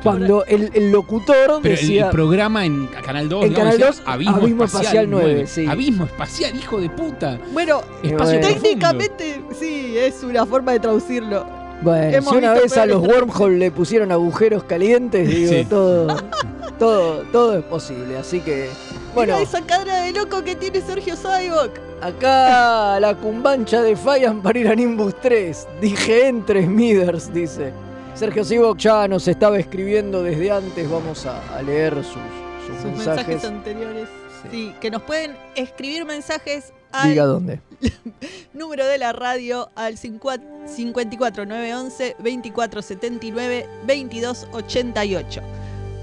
Cuando 0.02 0.44
el, 0.46 0.70
el 0.74 0.92
locutor 0.92 1.58
Pero 1.60 1.74
el- 1.74 1.80
decía... 1.80 2.04
el, 2.06 2.10
programa 2.12 2.64
en 2.64 2.86
Canal 2.86 3.28
2, 3.28 3.42
En 3.44 3.48
digamos, 3.50 3.74
Canal 3.74 3.88
decía 3.92 4.02
2, 4.04 4.24
Abismo 4.36 4.64
Espacial 4.64 5.10
9, 5.10 5.46
sí. 5.46 5.66
Abismo 5.66 6.04
Espacial, 6.04 6.56
hijo 6.56 6.80
de 6.80 6.88
puta. 6.90 7.38
Bueno, 7.52 7.82
bueno. 8.02 8.24
técnicamente 8.40 9.40
sí, 9.58 9.94
es 9.98 10.22
una 10.22 10.46
forma 10.46 10.72
de 10.72 10.80
traducirlo. 10.80 11.46
Bueno, 11.82 12.16
Hemos 12.16 12.30
si 12.32 12.36
una 12.38 12.52
vez 12.54 12.76
a 12.76 12.86
los 12.86 13.00
peores 13.02 13.22
wormhole 13.28 13.58
le 13.58 13.70
pusieron 13.70 14.10
agujeros 14.12 14.64
calientes, 14.64 15.28
digo, 15.28 15.52
Sí. 15.52 15.64
todo, 15.68 16.08
todo, 16.78 17.22
todo 17.32 17.58
es 17.58 17.64
posible. 17.64 18.16
Así 18.18 18.40
que, 18.40 18.68
bueno, 19.14 19.34
Mira 19.34 19.42
esa 19.48 19.60
cara 19.62 20.02
de 20.02 20.12
loco 20.12 20.42
que 20.42 20.54
tiene 20.56 20.80
Sergio 20.80 21.16
Saibok. 21.16 21.78
acá 22.00 22.98
la 23.00 23.14
cumbancha 23.14 23.82
de 23.82 23.96
Fallan 23.96 24.42
para 24.42 24.58
ir 24.58 24.68
a 24.68 24.74
Nimbus 24.74 25.14
3. 25.20 25.66
Dije 25.80 26.28
entre 26.28 26.64
Smithers, 26.64 27.32
dice. 27.32 27.72
Sergio 28.14 28.44
Sivok 28.44 28.78
ya 28.78 29.06
nos 29.06 29.28
estaba 29.28 29.58
escribiendo 29.58 30.22
desde 30.24 30.50
antes, 30.50 30.90
vamos 30.90 31.24
a, 31.26 31.40
a 31.56 31.62
leer 31.62 31.94
sus, 31.96 32.14
sus 32.66 32.76
Sus 32.76 32.84
mensajes. 32.86 33.28
mensajes 33.28 33.44
anteriores. 33.44 34.08
Sí, 34.50 34.74
que 34.80 34.90
nos 34.90 35.02
pueden 35.02 35.36
escribir 35.54 36.04
mensajes 36.04 36.72
al 36.92 37.10
Diga 37.10 37.24
dónde. 37.26 37.60
número 38.54 38.86
de 38.86 38.98
la 38.98 39.12
radio 39.12 39.68
al 39.76 39.96
54 39.98 41.44
911 41.46 42.16
2479 42.18 43.68
2288. 43.86 45.40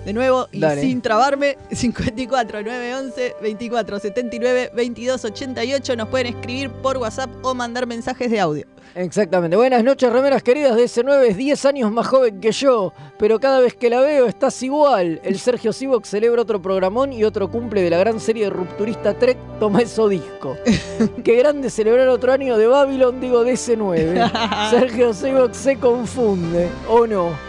De 0.06 0.14
nuevo, 0.14 0.48
y 0.52 0.60
Dale. 0.60 0.82
sin 0.82 1.02
trabarme, 1.02 1.58
54 1.72 2.62
911 2.62 3.36
2479 3.42 4.70
2288 4.76 5.96
nos 5.96 6.08
pueden 6.10 6.28
escribir 6.28 6.70
por 6.70 6.98
WhatsApp 6.98 7.30
o 7.42 7.56
mandar 7.56 7.88
mensajes 7.88 8.30
de 8.30 8.40
audio. 8.40 8.68
Exactamente. 8.94 9.58
Buenas 9.58 9.84
noches, 9.84 10.12
remeras 10.14 10.44
queridas. 10.44 10.76
De 10.76 10.84
S9 10.84 11.30
es 11.30 11.38
10 11.38 11.66
años 11.66 11.92
más 11.92 12.08
joven 12.08 12.40
que 12.40 12.52
yo, 12.52 12.94
pero 13.18 13.40
cada 13.40 13.60
vez 13.60 13.74
que 13.74 13.90
la 13.90 14.00
veo 14.00 14.28
estás 14.28 14.62
igual. 14.62 15.20
El 15.24 15.40
Sergio 15.40 15.74
Sivok 15.74 16.06
celebra 16.06 16.44
otro 16.44 16.62
programón 16.62 17.12
y 17.12 17.24
otro 17.24 17.50
cumple 17.50 17.82
de 17.82 17.90
la 17.90 17.98
gran 17.98 18.20
serie 18.20 18.46
de 18.46 18.52
rupturista 18.52 19.14
Trek. 19.16 19.38
Toma 19.60 19.82
eso 19.82 20.08
disco. 20.08 20.56
Qué 21.24 21.36
grande 21.36 21.70
celebrar 21.72 22.08
otro 22.08 22.32
año 22.32 22.58
de 22.58 22.68
Babylon, 22.68 23.20
digo 23.20 23.44
de 23.44 23.54
S9. 23.54 24.70
Sergio 24.70 25.14
Sivok 25.14 25.54
se 25.54 25.78
confunde, 25.78 26.70
¿o 26.88 27.06
no? 27.06 27.45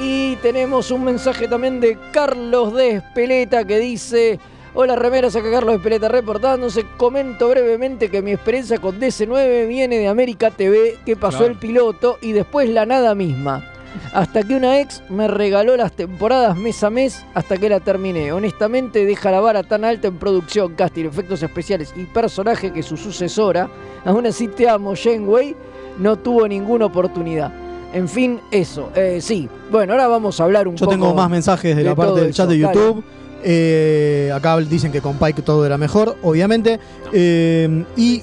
Y 0.00 0.36
tenemos 0.36 0.90
un 0.92 1.04
mensaje 1.04 1.48
también 1.48 1.80
de 1.80 1.98
Carlos 2.12 2.74
de 2.74 2.90
Espeleta 2.96 3.64
que 3.64 3.78
dice... 3.78 4.38
Hola 4.74 4.94
remeras, 4.94 5.34
acá 5.34 5.50
Carlos 5.50 5.74
Espeleta 5.74 6.08
reportándose. 6.08 6.84
Comento 6.96 7.48
brevemente 7.48 8.10
que 8.10 8.22
mi 8.22 8.30
experiencia 8.32 8.78
con 8.78 9.00
DC9 9.00 9.66
viene 9.66 9.98
de 9.98 10.06
América 10.06 10.52
TV, 10.52 10.98
que 11.04 11.16
pasó 11.16 11.38
Claro. 11.38 11.52
el 11.52 11.58
piloto 11.58 12.18
y 12.20 12.30
después 12.32 12.68
la 12.68 12.86
nada 12.86 13.14
misma. 13.16 13.64
Hasta 14.12 14.44
que 14.44 14.54
una 14.54 14.78
ex 14.78 15.02
me 15.08 15.26
regaló 15.26 15.76
las 15.76 15.92
temporadas 15.92 16.56
mes 16.56 16.84
a 16.84 16.90
mes 16.90 17.24
hasta 17.34 17.56
que 17.56 17.68
la 17.68 17.80
terminé. 17.80 18.30
Honestamente 18.32 19.04
deja 19.04 19.32
la 19.32 19.40
vara 19.40 19.64
tan 19.64 19.84
alta 19.84 20.06
en 20.06 20.18
producción, 20.18 20.74
casting, 20.74 21.06
efectos 21.06 21.42
especiales 21.42 21.92
y 21.96 22.04
personaje 22.04 22.72
que 22.72 22.84
su 22.84 22.96
sucesora, 22.96 23.68
aún 24.04 24.26
así 24.26 24.46
te 24.46 24.68
amo 24.68 24.94
Janeway, 24.94 25.56
no 25.98 26.16
tuvo 26.16 26.46
ninguna 26.46 26.86
oportunidad. 26.86 27.52
En 27.92 28.08
fin, 28.08 28.40
eso. 28.50 28.90
Eh, 28.94 29.18
sí. 29.20 29.48
Bueno, 29.70 29.92
ahora 29.92 30.08
vamos 30.08 30.38
a 30.40 30.44
hablar 30.44 30.68
un 30.68 30.76
Yo 30.76 30.84
poco. 30.84 30.90
tengo 30.90 31.14
más 31.14 31.30
mensajes 31.30 31.76
de, 31.76 31.84
la 31.84 31.94
parte 31.94 32.20
del 32.20 32.34
chat 32.34 32.48
de 32.48 32.60
eso. 32.60 32.72
YouTube. 32.72 33.04
Eh, 33.44 34.32
acá 34.34 34.56
dicen 34.58 34.90
que 34.90 35.00
con 35.00 35.16
Pike 35.16 35.42
todo 35.42 35.64
era 35.64 35.78
mejor, 35.78 36.16
obviamente. 36.22 36.78
Eh, 37.12 37.84
y 37.96 38.22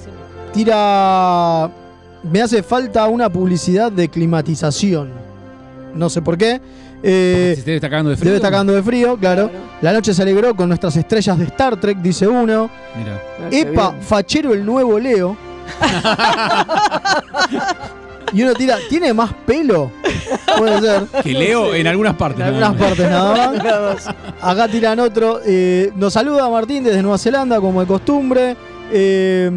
tira. 0.52 1.70
Me 2.22 2.42
hace 2.42 2.62
falta 2.62 3.06
una 3.06 3.30
publicidad 3.30 3.92
de 3.92 4.08
climatización. 4.08 5.10
No 5.94 6.10
sé 6.10 6.22
por 6.22 6.36
qué. 6.36 6.60
Eh, 7.02 7.54
Se 7.56 7.62
debe 7.62 7.76
estar 7.76 7.90
cagando 7.90 8.10
de 8.10 8.16
frío. 8.16 8.26
Debe 8.26 8.36
estar 8.36 8.50
cagando 8.50 8.72
de 8.72 8.82
frío, 8.82 9.16
claro. 9.16 9.50
La 9.80 9.92
noche 9.92 10.14
se 10.14 10.22
alegró 10.22 10.54
con 10.56 10.68
nuestras 10.68 10.96
estrellas 10.96 11.38
de 11.38 11.44
Star 11.44 11.78
Trek, 11.78 11.98
dice 11.98 12.26
uno. 12.26 12.70
Mira. 12.96 13.20
Ah, 13.40 13.48
Epa, 13.50 13.94
fachero 14.00 14.54
el 14.54 14.64
nuevo 14.64 14.98
Leo. 14.98 15.36
y 18.32 18.42
uno 18.42 18.54
tira, 18.54 18.76
¿tiene 18.88 19.12
más 19.14 19.32
pelo? 19.46 19.90
Puede 20.58 20.80
ser. 20.80 21.02
Que 21.22 21.32
leo 21.32 21.74
en 21.74 21.86
algunas 21.86 22.14
partes. 22.16 22.46
En 22.46 22.58
nada 22.60 22.68
algunas 22.68 22.80
más. 22.80 22.88
partes 22.88 23.10
nada 23.10 23.94
más. 23.94 24.14
Acá 24.40 24.68
tiran 24.68 24.98
otro. 25.00 25.40
eh, 25.44 25.90
nos 25.96 26.12
saluda 26.12 26.48
Martín 26.50 26.84
desde 26.84 27.02
Nueva 27.02 27.18
Zelanda, 27.18 27.60
como 27.60 27.80
de 27.80 27.86
costumbre. 27.86 28.56
Eh, 28.92 29.50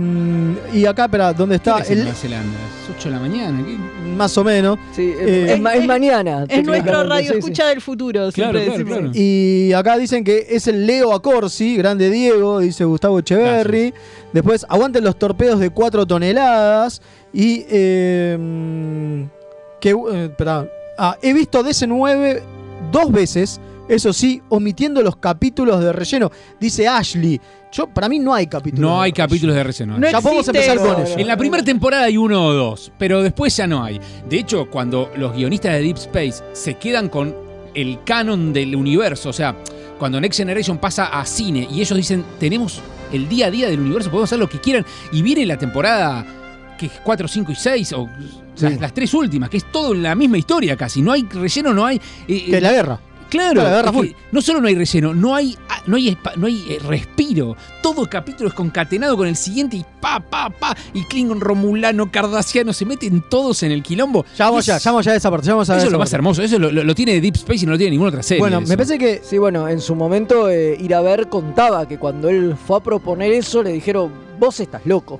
y 0.74 0.86
acá, 0.86 1.06
espera, 1.06 1.34
¿dónde 1.34 1.60
¿Qué 1.60 1.70
está? 1.70 1.84
El- 1.92 2.00
Nueva 2.00 2.14
Zelanda? 2.16 2.58
Es 2.84 2.96
8 2.98 3.10
de 3.10 3.16
la 3.16 3.22
mañana. 3.22 3.64
¿qué? 3.66 3.78
más 4.18 4.36
o 4.38 4.44
menos. 4.44 4.78
Sí, 4.96 5.14
Eh, 5.18 5.54
es, 5.54 5.62
ma- 5.62 5.76
es 5.76 5.86
mañana. 5.86 6.46
Es 6.50 6.66
nuestro 6.66 7.04
radio 7.04 7.28
sí, 7.28 7.34
sí. 7.34 7.38
escucha 7.40 7.68
del 7.68 7.80
futuro, 7.80 8.32
siempre 8.32 8.64
claro, 8.66 8.72
decimos. 8.78 8.98
claro. 9.00 9.12
Y 9.14 9.72
acá 9.74 9.98
dicen 9.98 10.24
que 10.24 10.48
es 10.50 10.68
el 10.68 10.86
Leo 10.86 11.14
Acorsi, 11.14 11.78
grande 11.78 12.10
Diego, 12.10 12.60
dice 12.60 12.84
Gustavo 12.86 13.20
Echeverry. 13.20 13.94
Después, 14.34 14.66
aguanten 14.68 15.04
los 15.04 15.18
torpedos 15.18 15.60
de 15.60 15.70
4 15.70 16.06
toneladas. 16.06 17.02
Y. 17.34 17.66
Eh, 17.70 19.28
que, 19.80 19.90
eh, 19.90 20.26
espera. 20.26 20.68
Ah, 20.98 21.18
he 21.22 21.32
visto 21.34 21.64
DC9 21.64 22.42
dos 22.92 23.10
veces 23.12 23.62
Eso 23.88 24.12
sí, 24.12 24.42
omitiendo 24.50 25.02
los 25.02 25.16
capítulos 25.16 25.84
de 25.84 25.94
relleno. 25.94 26.32
Dice 26.60 26.88
Ashley. 26.88 27.40
Yo, 27.72 27.88
para 27.88 28.10
mí 28.10 28.20
no 28.20 28.34
hay 28.34 28.48
capítulos. 28.48 28.82
No 28.82 28.98
de 28.98 29.04
hay 29.06 29.12
relleno. 29.12 29.28
capítulos 29.28 29.56
de 29.56 29.64
relleno. 29.64 29.98
No 29.98 30.10
Ya 30.10 30.22
podemos 30.22 30.48
empezar 30.48 30.78
con 30.78 31.02
eso. 31.02 31.18
En 31.18 31.28
la 31.28 31.38
primera 31.38 31.64
temporada 31.64 32.04
hay 32.04 32.18
uno 32.18 32.46
o 32.46 32.54
dos, 32.54 32.92
pero 33.00 33.24
después 33.24 33.56
ya 33.56 33.66
no 33.66 33.84
hay. 33.84 34.00
De 34.30 34.38
hecho, 34.38 34.70
cuando 34.70 35.12
los 35.16 35.34
guionistas 35.34 35.74
de 35.74 35.82
Deep 35.82 35.98
Space 35.98 36.44
se 36.54 36.76
quedan 36.76 37.10
con 37.10 37.34
el 37.74 38.04
canon 38.04 38.54
del 38.54 38.76
universo, 38.76 39.30
o 39.30 39.34
sea, 39.34 39.56
cuando 39.98 40.20
Next 40.22 40.38
Generation 40.40 40.78
pasa 40.78 41.06
a 41.06 41.26
cine 41.26 41.68
y 41.72 41.82
ellos 41.82 41.98
dicen, 41.98 42.24
tenemos 42.40 42.82
el 43.12 43.28
día 43.28 43.48
a 43.48 43.52
día 43.52 43.70
del 43.70 43.80
universo, 43.80 44.10
podemos 44.10 44.30
hacer 44.30 44.40
lo 44.40 44.50
que 44.50 44.60
quieran, 44.60 44.86
y 45.12 45.22
viene 45.22 45.46
la 45.46 45.58
temporada 45.58 46.26
que 46.80 46.86
es 46.88 46.94
4, 47.04 47.28
5 47.28 47.52
y 47.52 47.56
6, 47.56 47.94
o 47.94 48.10
las, 48.60 48.80
las 48.80 48.94
tres 48.94 49.14
últimas, 49.14 49.50
que 49.50 49.58
es 49.58 49.72
todo 49.72 49.94
la 49.94 50.16
misma 50.16 50.38
historia 50.38 50.76
casi, 50.76 51.02
no 51.02 51.12
hay 51.12 51.24
relleno, 51.24 51.74
no 51.74 51.86
hay... 51.86 52.00
eh, 52.28 52.46
Que 52.50 52.62
la 52.62 52.72
guerra. 52.72 53.00
Claro, 53.30 53.62
La 53.62 53.70
guerra 53.70 53.80
es 53.82 53.92
que 53.92 53.98
full. 53.98 54.08
no 54.32 54.42
solo 54.42 54.60
no 54.60 54.68
hay 54.68 54.74
relleno, 54.74 55.14
no 55.14 55.36
hay, 55.36 55.56
ah, 55.70 55.84
no 55.86 55.98
hay, 55.98 56.18
no 56.36 56.48
hay 56.48 56.66
eh, 56.68 56.80
respiro. 56.84 57.56
Todo 57.84 58.10
capítulo 58.10 58.50
es 58.50 58.56
concatenado 58.56 59.16
con 59.16 59.28
el 59.28 59.36
siguiente 59.36 59.78
y 59.78 59.86
pa, 60.02 60.20
pa, 60.20 60.50
pa. 60.50 60.76
Y 60.96 61.04
Klingon, 61.04 61.40
Romulano, 61.40 62.12
Cardassiano 62.12 62.74
se 62.74 62.86
meten 62.86 63.24
todos 63.30 63.62
en 63.62 63.72
el 63.72 63.84
quilombo. 63.84 64.26
Ya 64.36 64.46
vamos 64.46 64.66
ya, 64.66 64.80
ya 64.80 64.90
vamos 64.92 65.06
ya 65.06 65.12
a 65.12 65.16
esa 65.16 65.30
parte. 65.30 65.46
Ya 65.46 65.54
vamos 65.54 65.70
a 65.70 65.74
ver 65.74 65.78
Eso 65.82 65.88
es 65.90 65.92
lo 65.92 66.00
más 66.00 66.08
parte. 66.08 66.16
hermoso. 66.16 66.42
Eso 66.42 66.58
lo, 66.58 66.72
lo- 66.72 66.84
lo 66.84 66.96
tiene 66.96 67.22
Deep 67.22 67.36
Space 67.36 67.62
y 67.62 67.66
no 67.68 67.74
lo 67.74 67.78
tiene 67.78 67.92
ninguna 67.92 68.10
otra 68.10 68.24
serie. 68.24 68.40
Bueno, 68.42 68.58
eso. 68.62 68.68
me 68.68 68.76
parece 68.76 68.98
que. 68.98 69.22
Sí, 69.24 69.38
bueno, 69.38 69.70
en 69.70 69.80
su 69.80 69.94
momento 69.94 70.50
eh, 70.50 70.76
Iraber 70.80 71.30
contaba 71.30 71.88
que 71.88 72.00
cuando 72.00 72.30
él 72.30 72.56
fue 72.66 72.78
a 72.78 72.80
proponer 72.80 73.32
eso 73.34 73.62
le 73.62 73.74
dijeron, 73.74 74.12
vos 74.40 74.60
estás 74.60 74.82
loco. 74.88 75.20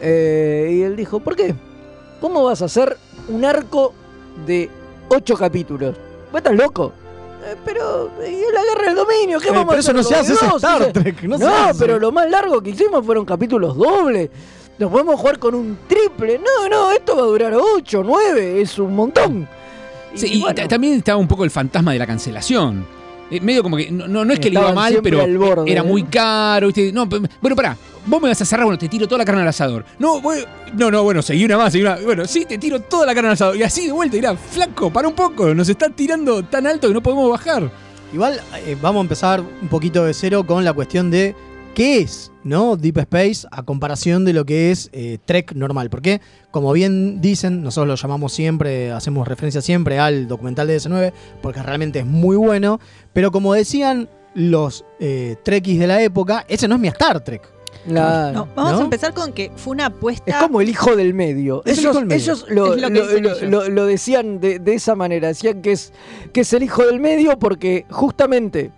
Eh, 0.00 0.70
y 0.72 0.82
él 0.82 0.96
dijo, 0.96 1.20
¿por 1.20 1.36
qué? 1.36 1.54
¿Cómo 2.20 2.44
vas 2.44 2.62
a 2.62 2.66
hacer 2.66 2.96
un 3.28 3.44
arco 3.44 3.92
de 4.46 4.70
ocho 5.08 5.36
capítulos? 5.36 5.94
¿Vos 6.32 6.38
estás 6.38 6.54
loco? 6.56 6.92
"Eh, 7.44 7.56
pero 7.64 8.10
y 8.26 8.34
es 8.34 8.52
la 8.54 8.62
guerra 8.64 8.86
del 8.88 8.96
dominio, 8.96 9.38
¿qué 9.40 9.48
Eh, 9.48 9.52
vamos 9.52 9.66
pero 9.68 9.76
a 9.76 9.80
eso 9.80 9.90
hacer 9.90 9.94
no 9.96 10.02
se 10.02 10.14
hace, 10.14 10.32
eso 10.32 10.44
es 10.46 10.50
dos?" 10.50 10.62
Star 10.64 10.92
Trek, 10.92 11.22
no 11.24 11.36
No, 11.38 11.48
hace. 11.54 11.78
pero 11.78 11.98
lo 11.98 12.10
más 12.12 12.30
largo 12.30 12.62
que 12.62 12.70
hicimos 12.70 13.04
fueron 13.04 13.24
capítulos 13.26 13.76
dobles. 13.76 14.30
Nos 14.78 14.90
podemos 14.90 15.20
jugar 15.20 15.38
con 15.38 15.54
un 15.54 15.78
triple. 15.86 16.38
No, 16.40 16.68
no, 16.68 16.90
esto 16.90 17.14
va 17.14 17.22
a 17.22 17.26
durar 17.26 17.54
ocho, 17.54 18.02
nueve, 18.04 18.60
es 18.60 18.76
un 18.78 18.96
montón. 18.96 19.46
Sí, 20.14 20.42
y 20.44 20.54
ta- 20.54 20.66
también 20.66 20.94
estaba 20.94 21.18
un 21.18 21.28
poco 21.28 21.44
el 21.44 21.50
fantasma 21.50 21.92
de 21.92 21.98
la 21.98 22.06
cancelación. 22.06 22.86
Eh, 23.34 23.40
medio 23.40 23.62
como 23.62 23.76
que 23.76 23.90
no, 23.90 24.06
no, 24.06 24.24
no 24.24 24.32
es 24.32 24.38
que 24.38 24.50
le 24.50 24.60
iba 24.60 24.72
mal, 24.72 25.00
pero 25.02 25.26
borde, 25.38 25.70
era 25.70 25.80
¿eh? 25.80 25.84
muy 25.84 26.04
caro. 26.04 26.68
¿viste? 26.68 26.92
No, 26.92 27.06
bueno, 27.06 27.56
pará, 27.56 27.76
vos 28.06 28.22
me 28.22 28.28
vas 28.28 28.40
a 28.40 28.44
cerrar, 28.44 28.64
bueno, 28.64 28.78
te 28.78 28.88
tiro 28.88 29.06
toda 29.06 29.18
la 29.18 29.24
carne 29.24 29.42
al 29.42 29.48
asador. 29.48 29.84
No, 29.98 30.22
no, 30.74 30.90
no, 30.90 31.02
bueno, 31.02 31.22
seguí 31.22 31.44
una 31.44 31.56
más, 31.56 31.72
seguí 31.72 31.84
una. 31.84 31.96
Bueno, 31.96 32.26
sí, 32.26 32.44
te 32.44 32.58
tiro 32.58 32.80
toda 32.80 33.06
la 33.06 33.14
carne 33.14 33.28
al 33.28 33.34
asador. 33.34 33.56
Y 33.56 33.62
así 33.62 33.86
de 33.86 33.92
vuelta, 33.92 34.16
dirá, 34.16 34.36
flaco, 34.36 34.92
para 34.92 35.08
un 35.08 35.14
poco, 35.14 35.54
nos 35.54 35.68
están 35.68 35.94
tirando 35.94 36.42
tan 36.44 36.66
alto 36.66 36.88
que 36.88 36.94
no 36.94 37.02
podemos 37.02 37.28
bajar. 37.30 37.70
Igual 38.12 38.40
eh, 38.64 38.76
vamos 38.80 39.00
a 39.00 39.02
empezar 39.02 39.40
un 39.40 39.68
poquito 39.68 40.04
de 40.04 40.14
cero 40.14 40.44
con 40.46 40.64
la 40.64 40.72
cuestión 40.72 41.10
de 41.10 41.34
qué 41.74 41.98
es, 41.98 42.32
¿no? 42.44 42.76
Deep 42.76 42.98
Space 42.98 43.46
a 43.50 43.62
comparación 43.64 44.24
de 44.24 44.32
lo 44.32 44.46
que 44.46 44.70
es 44.70 44.88
eh, 44.92 45.18
Trek 45.24 45.52
normal. 45.52 45.90
Porque, 45.90 46.20
como 46.50 46.72
bien 46.72 47.20
dicen, 47.20 47.62
nosotros 47.62 47.88
lo 47.88 47.94
llamamos 47.96 48.32
siempre, 48.32 48.92
hacemos 48.92 49.28
referencia 49.28 49.60
siempre 49.60 49.98
al 49.98 50.28
documental 50.28 50.66
de 50.68 50.78
DS9, 50.78 51.12
porque 51.42 51.62
realmente 51.62 51.98
es 51.98 52.06
muy 52.06 52.36
bueno. 52.36 52.80
Pero 53.12 53.30
como 53.30 53.52
decían 53.52 54.08
los 54.34 54.84
eh, 55.00 55.36
Trekkies 55.44 55.78
de 55.80 55.86
la 55.86 56.00
época, 56.02 56.44
ese 56.48 56.68
no 56.68 56.76
es 56.76 56.80
mi 56.80 56.88
Star 56.88 57.22
Trek. 57.22 57.42
Claro. 57.86 58.32
No, 58.32 58.48
vamos 58.54 58.72
¿No? 58.72 58.78
a 58.78 58.84
empezar 58.84 59.12
con 59.12 59.32
que 59.32 59.52
fue 59.56 59.72
una 59.72 59.86
apuesta. 59.86 60.30
Es 60.30 60.36
como 60.36 60.60
el 60.60 60.68
hijo 60.70 60.96
del 60.96 61.12
medio. 61.12 61.62
Es 61.66 61.78
ellos 61.78 62.02
medio. 62.06 62.36
lo, 62.48 62.76
lo 62.76 63.10
ellos. 63.10 63.86
decían 63.86 64.40
de, 64.40 64.58
de 64.58 64.74
esa 64.74 64.94
manera. 64.94 65.28
Decían 65.28 65.60
que 65.60 65.72
es, 65.72 65.92
que 66.32 66.40
es 66.42 66.52
el 66.54 66.62
hijo 66.62 66.86
del 66.86 66.98
medio 67.00 67.38
porque 67.38 67.84
justamente 67.90 68.72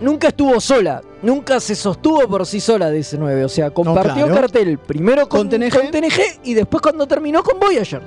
nunca 0.00 0.28
estuvo 0.28 0.60
sola. 0.60 1.02
Nunca 1.22 1.60
se 1.60 1.74
sostuvo 1.74 2.26
por 2.28 2.46
sí 2.46 2.60
sola 2.60 2.90
DC9. 2.90 3.44
O 3.44 3.48
sea, 3.48 3.70
compartió 3.70 4.26
claro. 4.26 4.34
cartel 4.40 4.78
primero 4.78 5.28
con, 5.28 5.48
Con 5.48 5.60
TNG. 5.60 5.70
con 5.70 5.90
TNG 5.90 6.20
y 6.44 6.54
después 6.54 6.80
cuando 6.82 7.06
terminó 7.06 7.42
con 7.42 7.58
Voyager. 7.60 8.00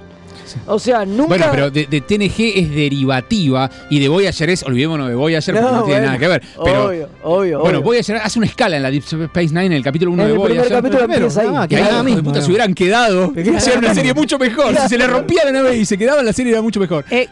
O 0.67 0.77
sea, 0.77 1.05
nunca. 1.05 1.29
Bueno, 1.29 1.45
pero 1.51 1.71
de, 1.71 1.85
de 1.87 2.01
TNG 2.01 2.57
es 2.59 2.69
derivativa 2.75 3.69
y 3.89 3.99
de 3.99 4.07
Voyager 4.09 4.49
es, 4.49 4.61
olvidémonos 4.63 5.07
de 5.07 5.15
Voyager 5.15 5.55
porque 5.55 5.71
No, 5.71 5.77
no 5.77 5.83
tiene 5.83 5.99
bueno, 6.01 6.05
nada 6.07 6.19
que 6.19 6.27
ver. 6.27 6.43
Pero, 6.63 6.85
obvio, 6.85 7.09
obvio. 7.23 7.59
bueno, 7.59 7.77
obvio. 7.79 7.81
Voyager 7.85 8.17
hace 8.17 8.39
una 8.39 8.47
escala 8.47 8.75
en 8.77 8.83
la 8.83 8.91
Deep 8.91 9.03
Space 9.03 9.47
Nine 9.47 9.65
en 9.67 9.73
el 9.73 9.83
capítulo 9.83 10.11
1 10.11 10.21
En 10.23 10.27
de 10.27 10.33
el 10.33 10.39
Voyager. 10.39 10.69
capítulo 10.69 10.99
Primero, 10.99 11.25
empieza 11.25 11.41
ahí. 11.41 11.47
nada, 11.47 11.67
Que 11.67 11.75
que 11.75 11.81
ahí 11.81 11.87
nada 11.87 11.97
de 11.97 12.03
mismo, 12.03 12.23
puta 12.23 12.39
¿no? 12.39 12.45
se 12.45 12.51
hubieran 12.51 12.73
quedado. 12.73 13.33
Que 13.33 13.43
queda 13.43 13.57
Hicieron 13.57 13.85
una 13.85 13.93
serie 13.95 14.13
mucho 14.13 14.37
mejor. 14.37 14.75
Si 14.77 14.89
se 14.89 14.97
le 14.97 15.07
rompía 15.07 15.45
la 15.45 15.51
nave 15.53 15.77
y 15.77 15.85
se 15.85 15.97
quedaban, 15.97 16.25
la 16.25 16.33
serie 16.33 16.51
era 16.51 16.61
mucho 16.61 16.79
mejor. 16.79 17.05
Eh, 17.09 17.27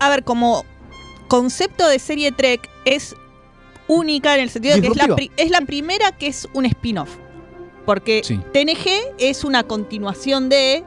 a 0.00 0.10
ver, 0.10 0.24
como 0.24 0.64
concepto 1.28 1.88
de 1.88 1.98
serie 1.98 2.32
Trek 2.32 2.68
es 2.84 3.14
única 3.88 4.34
en 4.34 4.40
el 4.40 4.50
sentido 4.50 4.74
de 4.76 4.80
que 4.82 4.88
es 4.88 4.96
la, 4.96 5.04
Disruptiva. 5.04 5.32
pri- 5.34 5.44
es 5.44 5.50
la 5.50 5.60
primera 5.62 6.12
que 6.12 6.26
es 6.28 6.48
un 6.52 6.66
spin-off. 6.66 7.10
Porque 7.84 8.22
Sí. 8.24 8.40
TNG 8.52 9.14
es 9.18 9.44
una 9.44 9.62
continuación 9.62 10.48
de 10.48 10.82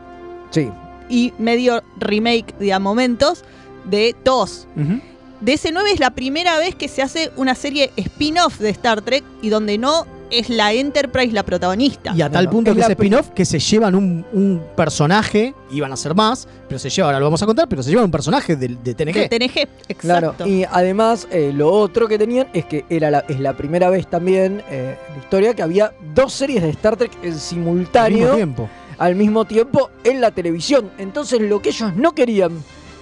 Sí. 0.51 0.69
y 1.09 1.33
medio 1.37 1.81
remake 1.97 2.53
de 2.59 2.73
a 2.73 2.79
momentos 2.79 3.43
de 3.85 4.15
TOS. 4.23 4.67
Ujú. 4.75 4.99
DC9 5.41 5.93
es 5.93 5.99
la 6.01 6.09
primera 6.11 6.57
vez 6.57 6.75
que 6.75 6.89
se 6.89 7.01
hace 7.01 7.31
una 7.37 7.55
serie 7.55 7.91
spin-off 7.95 8.59
de 8.59 8.69
Star 8.71 9.01
Trek 9.01 9.23
y 9.41 9.47
donde 9.49 9.77
no 9.77 10.05
es 10.31 10.49
la 10.49 10.73
Enterprise 10.73 11.33
la 11.33 11.43
protagonista. 11.43 12.13
Y 12.15 12.21
a 12.21 12.29
tal 12.29 12.45
Bueno, 12.45 12.51
punto 12.51 12.71
es 12.71 12.75
que 12.75 12.79
la 12.81 12.85
es 12.87 12.91
spin-off 12.91 13.29
que 13.29 13.45
se 13.45 13.59
llevan 13.59 13.95
un, 13.95 14.25
un 14.33 14.61
personaje, 14.75 15.53
iban 15.71 15.91
a 15.91 15.97
ser 15.97 16.15
más, 16.15 16.47
pero 16.67 16.79
se 16.79 16.89
llevan, 16.89 17.09
ahora 17.09 17.19
lo 17.19 17.25
vamos 17.25 17.41
a 17.43 17.45
contar, 17.45 17.67
pero 17.67 17.81
se 17.83 17.89
llevan 17.89 18.05
un 18.05 18.11
personaje 18.11 18.55
de, 18.55 18.67
de 18.69 18.93
TNG. 18.95 19.13
De 19.13 19.29
TNG, 19.29 19.95
Claro, 19.97 20.27
exacto. 20.31 20.47
y 20.47 20.63
además 20.63 21.27
eh, 21.31 21.51
lo 21.53 21.71
otro 21.71 22.07
que 22.07 22.17
tenían 22.17 22.47
es 22.53 22.65
que 22.65 22.85
era 22.89 23.09
la, 23.11 23.19
es 23.27 23.39
la 23.39 23.53
primera 23.55 23.89
vez 23.89 24.07
también 24.07 24.61
eh, 24.69 24.97
en 25.07 25.13
la 25.15 25.19
historia 25.21 25.53
que 25.53 25.61
había 25.61 25.93
dos 26.13 26.33
series 26.33 26.61
de 26.61 26.69
Star 26.69 26.95
Trek 26.97 27.11
en 27.23 27.33
al 27.33 27.39
simultáneo 27.39 28.17
mismo 28.19 28.35
tiempo. 28.35 28.69
al 28.97 29.15
mismo 29.15 29.45
tiempo 29.45 29.89
en 30.03 30.21
la 30.21 30.31
televisión. 30.31 30.89
Entonces 30.97 31.41
lo 31.41 31.61
que 31.61 31.69
ellos 31.69 31.95
no 31.95 32.13
querían 32.13 32.51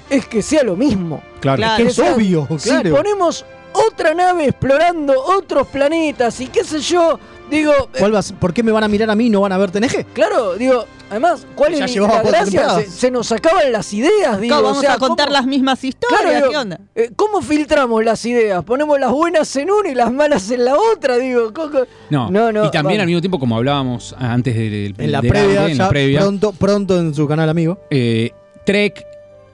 es 0.10 0.26
que 0.26 0.42
sea 0.42 0.64
lo 0.64 0.76
mismo. 0.76 1.22
Claro. 1.42 1.58
Claro. 1.58 1.84
Que 1.84 1.90
Es 1.90 2.00
obvio, 2.00 2.48
Si 2.58 2.70
claro. 2.70 2.96
ponemos 2.96 3.46
otra 3.88 4.14
nave 4.14 4.46
explorando 4.46 5.14
otros 5.38 5.68
planetas 5.68 6.40
y 6.42 6.48
qué 6.48 6.64
sé 6.64 6.80
yo, 6.80 7.20
digo, 7.50 7.72
eh, 7.74 8.00
¿Cuál 8.00 8.14
va 8.16 8.20
a 8.20 8.24
ser- 8.24 8.38
¿Por 8.38 8.54
qué 8.54 8.64
me 8.64 8.72
van 8.72 8.84
a 8.84 8.88
mirar 8.88 9.10
a 9.10 9.16
mí 9.16 9.28
y 9.28 9.30
no 9.30 9.42
van 9.42 9.52
a 9.52 9.58
ver 9.58 9.72
TNG? 9.72 10.06
claro, 10.14 10.56
digo, 10.56 10.86
además, 11.10 11.46
¿cuál 11.56 11.74
Ya 11.76 11.86
es 11.86 11.96
la 11.96 12.22
gracia? 12.24 12.82
Se, 12.90 13.10
nos 13.12 13.28
sacaban 13.28 13.72
las 13.72 13.94
ideas, 13.94 14.40
digo. 14.42 14.58
O 14.58 14.62
vamos 14.64 14.80
sea, 14.82 14.94
a 14.94 14.98
contar 14.98 15.28
¿cómo- 15.28 15.38
las 15.38 15.46
mismas 15.46 15.84
historias. 15.84 16.22
Claro, 16.22 16.36
digo, 16.38 16.50
¿Qué 16.52 16.58
onda? 16.58 16.80
eh, 16.96 17.12
¿Cómo 17.16 17.42
filtramos 17.42 18.04
las 18.04 18.26
ideas? 18.26 18.64
¿Ponemos 18.64 19.00
las 19.00 19.12
buenas 19.12 19.56
en 19.56 19.72
una 19.72 19.90
y 19.90 19.96
las 19.96 20.12
malas 20.12 20.50
en 20.52 20.66
la 20.66 20.76
otra? 20.78 21.18
Digo, 21.18 21.54
Coco. 21.54 21.86
No, 22.10 22.30
No, 22.32 22.52
no, 22.52 22.66
y 22.66 22.72
también 22.72 22.84
vamos. 22.98 23.00
al 23.02 23.06
mismo 23.08 23.22
tiempo, 23.22 23.40
como 23.40 23.56
hablábamos 23.58 24.16
antes 24.18 24.56
del 24.56 24.96
En 24.98 25.12
la 25.12 25.22
previa, 25.22 25.68
en 25.70 25.78
la 25.78 25.90
previa, 25.90 26.20
pronto, 26.20 26.52
pronto 26.52 27.00
en 27.00 27.14
su 27.14 27.28
canal 27.28 27.50
amigo. 27.50 27.80
eh, 27.90 28.32
Trek 28.66 29.06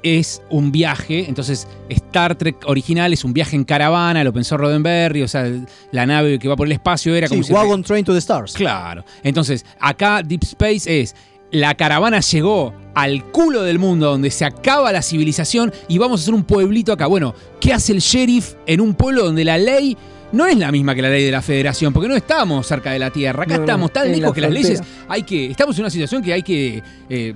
es 0.03 0.41
un 0.49 0.71
viaje, 0.71 1.25
entonces 1.27 1.67
Star 1.89 2.35
Trek 2.35 2.57
original 2.65 3.13
es 3.13 3.23
un 3.23 3.33
viaje 3.33 3.55
en 3.55 3.63
caravana, 3.63 4.23
lo 4.23 4.33
pensó 4.33 4.57
Roddenberry, 4.57 5.23
o 5.23 5.27
sea, 5.27 5.49
la 5.91 6.05
nave 6.05 6.37
que 6.37 6.47
va 6.47 6.55
por 6.55 6.67
el 6.67 6.73
espacio 6.73 7.15
era 7.15 7.27
Sí, 7.27 7.33
como 7.33 7.43
si... 7.43 7.53
Wagon 7.53 7.83
Train 7.83 8.05
to 8.05 8.11
the 8.13 8.19
Stars. 8.19 8.53
Claro. 8.53 9.03
Entonces, 9.23 9.65
acá 9.79 10.21
Deep 10.23 10.43
Space 10.43 11.01
es. 11.01 11.15
La 11.51 11.75
caravana 11.75 12.19
llegó 12.19 12.73
al 12.95 13.25
culo 13.25 13.61
del 13.61 13.77
mundo 13.77 14.09
donde 14.09 14.31
se 14.31 14.43
acaba 14.43 14.91
la 14.91 15.03
civilización 15.03 15.71
y 15.87 15.99
vamos 15.99 16.19
a 16.19 16.23
hacer 16.23 16.33
un 16.33 16.43
pueblito 16.43 16.91
acá. 16.91 17.05
Bueno, 17.05 17.35
¿qué 17.59 17.71
hace 17.73 17.93
el 17.93 17.99
sheriff 17.99 18.55
en 18.65 18.81
un 18.81 18.95
pueblo 18.95 19.23
donde 19.23 19.45
la 19.45 19.59
ley 19.59 19.95
no 20.33 20.45
es 20.45 20.57
la 20.57 20.69
misma 20.71 20.93
que 20.93 21.01
la 21.01 21.09
ley 21.09 21.23
de 21.23 21.31
la 21.31 21.41
federación? 21.41 21.93
Porque 21.93 22.09
no 22.09 22.15
estamos 22.15 22.67
cerca 22.67 22.91
de 22.91 22.99
la 22.99 23.09
Tierra. 23.11 23.43
Acá 23.43 23.55
No, 23.55 23.63
estamos 23.63 23.93
tan 23.93 24.07
lejos 24.11 24.21
la 24.29 24.33
que 24.33 24.41
las 24.41 24.51
leyes 24.51 24.81
hay 25.07 25.23
que. 25.23 25.45
Estamos 25.51 25.75
en 25.77 25.83
una 25.83 25.89
situación 25.89 26.21
que 26.21 26.33
hay 26.33 26.43
que 26.43 26.83
eh, 27.09 27.33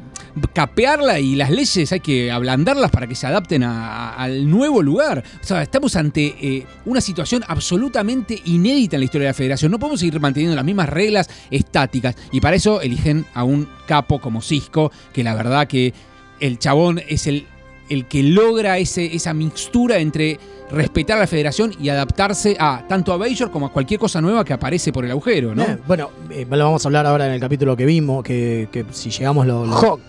capearla 0.54 1.20
y 1.20 1.36
las 1.36 1.50
leyes 1.50 1.92
hay 1.92 2.00
que 2.00 2.32
ablandarlas 2.32 2.92
para 2.92 3.08
que 3.08 3.16
se 3.16 3.26
adapten 3.28 3.64
a- 3.64 4.10
a- 4.10 4.24
al 4.24 4.50
nuevo 4.50 4.82
lugar. 4.82 5.24
O 5.42 5.46
sea, 5.46 5.62
estamos 5.64 5.96
ante 5.96 6.36
eh, 6.42 6.66
una 6.86 7.02
situación 7.02 7.44
absolutamente 7.48 8.42
inédita 8.46 8.96
en 8.96 9.02
la 9.02 9.06
historia 9.06 9.28
de 9.28 9.32
la 9.32 9.34
federación. 9.36 9.72
No 9.72 9.80
podemos 9.80 10.00
seguir 10.00 10.20
manteniendo 10.20 10.56
las 10.56 10.66
mismas 10.66 10.90
reglas 10.90 11.30
estáticas. 11.52 12.16
Y 12.32 12.42
para 12.42 12.56
eso 12.56 12.82
eligen 12.82 13.26
a 13.34 13.44
un 13.44 13.68
capo 13.88 14.20
como 14.20 14.42
Cisco, 14.42 14.92
que 15.14 15.24
la 15.24 15.34
verdad 15.36 15.68
que 15.68 15.94
el 16.40 16.60
chabón 16.60 17.02
es 17.08 17.28
el, 17.28 17.46
el 17.90 18.06
que 18.08 18.24
logra 18.24 18.78
ese, 18.78 19.16
esa 19.16 19.34
mixtura 19.34 19.98
entre 20.00 20.40
respetar 20.72 21.18
a 21.18 21.22
la 21.22 21.28
federación 21.28 21.74
y 21.82 21.90
adaptarse 21.90 22.58
a 22.60 22.84
tanto 22.90 23.14
a 23.14 23.18
Bajor 23.18 23.52
como 23.52 23.68
a 23.68 23.72
cualquier 23.72 24.00
cosa 24.00 24.20
nueva 24.20 24.44
que 24.44 24.54
aparece 24.54 24.92
por 24.92 25.06
el 25.06 25.12
agujero, 25.12 25.56
¿no? 25.56 25.64
Eh, 25.64 25.78
bueno, 25.88 26.10
eh, 26.30 26.46
lo 26.50 26.58
vamos 26.66 26.84
a 26.86 26.88
hablar 26.90 27.06
ahora 27.06 27.26
en 27.28 27.34
el 27.34 27.40
capítulo 27.40 27.76
que 27.78 27.86
vimos, 27.86 28.24
que, 28.24 28.68
que 28.72 28.86
si 28.92 29.10
llegamos 29.10 29.46
lo... 29.48 29.66
lo- 29.66 29.76
Hawk. 29.78 30.02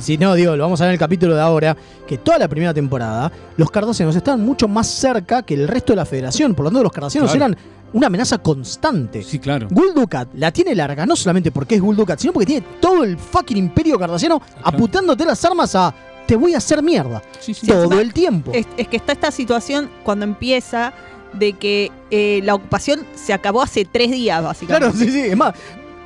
Si 0.00 0.16
no, 0.16 0.34
digo, 0.34 0.56
lo 0.56 0.64
vamos 0.64 0.80
a 0.80 0.84
ver 0.84 0.90
en 0.90 0.94
el 0.94 0.98
capítulo 0.98 1.34
de 1.34 1.40
ahora, 1.42 1.76
que 2.08 2.16
toda 2.18 2.38
la 2.38 2.48
primera 2.48 2.72
temporada, 2.72 3.30
los 3.58 3.70
cardasianos 3.70 4.16
estaban 4.16 4.40
mucho 4.40 4.66
más 4.66 4.86
cerca 4.88 5.42
que 5.42 5.52
el 5.54 5.68
resto 5.68 5.92
de 5.92 5.96
la 5.98 6.06
federación. 6.06 6.54
Por 6.54 6.64
lo 6.64 6.70
tanto, 6.70 6.82
los 6.82 6.92
cardasianos 6.92 7.30
Claro. 7.30 7.52
eran 7.52 7.58
una 7.92 8.06
amenaza 8.06 8.38
constante. 8.38 9.22
Sí, 9.22 9.38
claro. 9.38 9.68
Gul 9.70 9.92
Dukat 9.94 10.28
la 10.34 10.50
tiene 10.50 10.74
larga, 10.74 11.04
no 11.04 11.14
solamente 11.14 11.52
porque 11.52 11.74
es 11.74 11.80
Gul 11.82 11.94
Dukat, 11.94 12.18
sino 12.18 12.32
porque 12.32 12.46
tiene 12.46 12.66
todo 12.80 13.04
el 13.04 13.18
fucking 13.18 13.58
imperio 13.58 13.98
cardasiano 13.98 14.40
apuntándote 14.64 15.26
las 15.26 15.44
armas 15.44 15.74
a 15.76 15.94
te 16.32 16.36
voy 16.36 16.54
a 16.54 16.56
hacer 16.56 16.82
mierda. 16.82 17.22
Todo 17.66 18.00
el 18.00 18.14
tiempo. 18.14 18.52
Es, 18.54 18.66
es 18.78 18.88
que 18.88 18.96
está 18.96 19.12
esta 19.12 19.30
situación 19.30 19.90
cuando 20.02 20.24
empieza 20.24 20.94
de 21.34 21.52
que 21.52 21.92
eh, 22.10 22.40
la 22.42 22.54
ocupación 22.54 23.00
se 23.14 23.34
acabó 23.34 23.60
hace 23.60 23.84
tres 23.84 24.10
días, 24.10 24.42
básicamente. 24.42 24.88
Claro, 24.96 24.98
sí, 24.98 25.10
sí. 25.12 25.28
Es 25.28 25.36
más, 25.36 25.52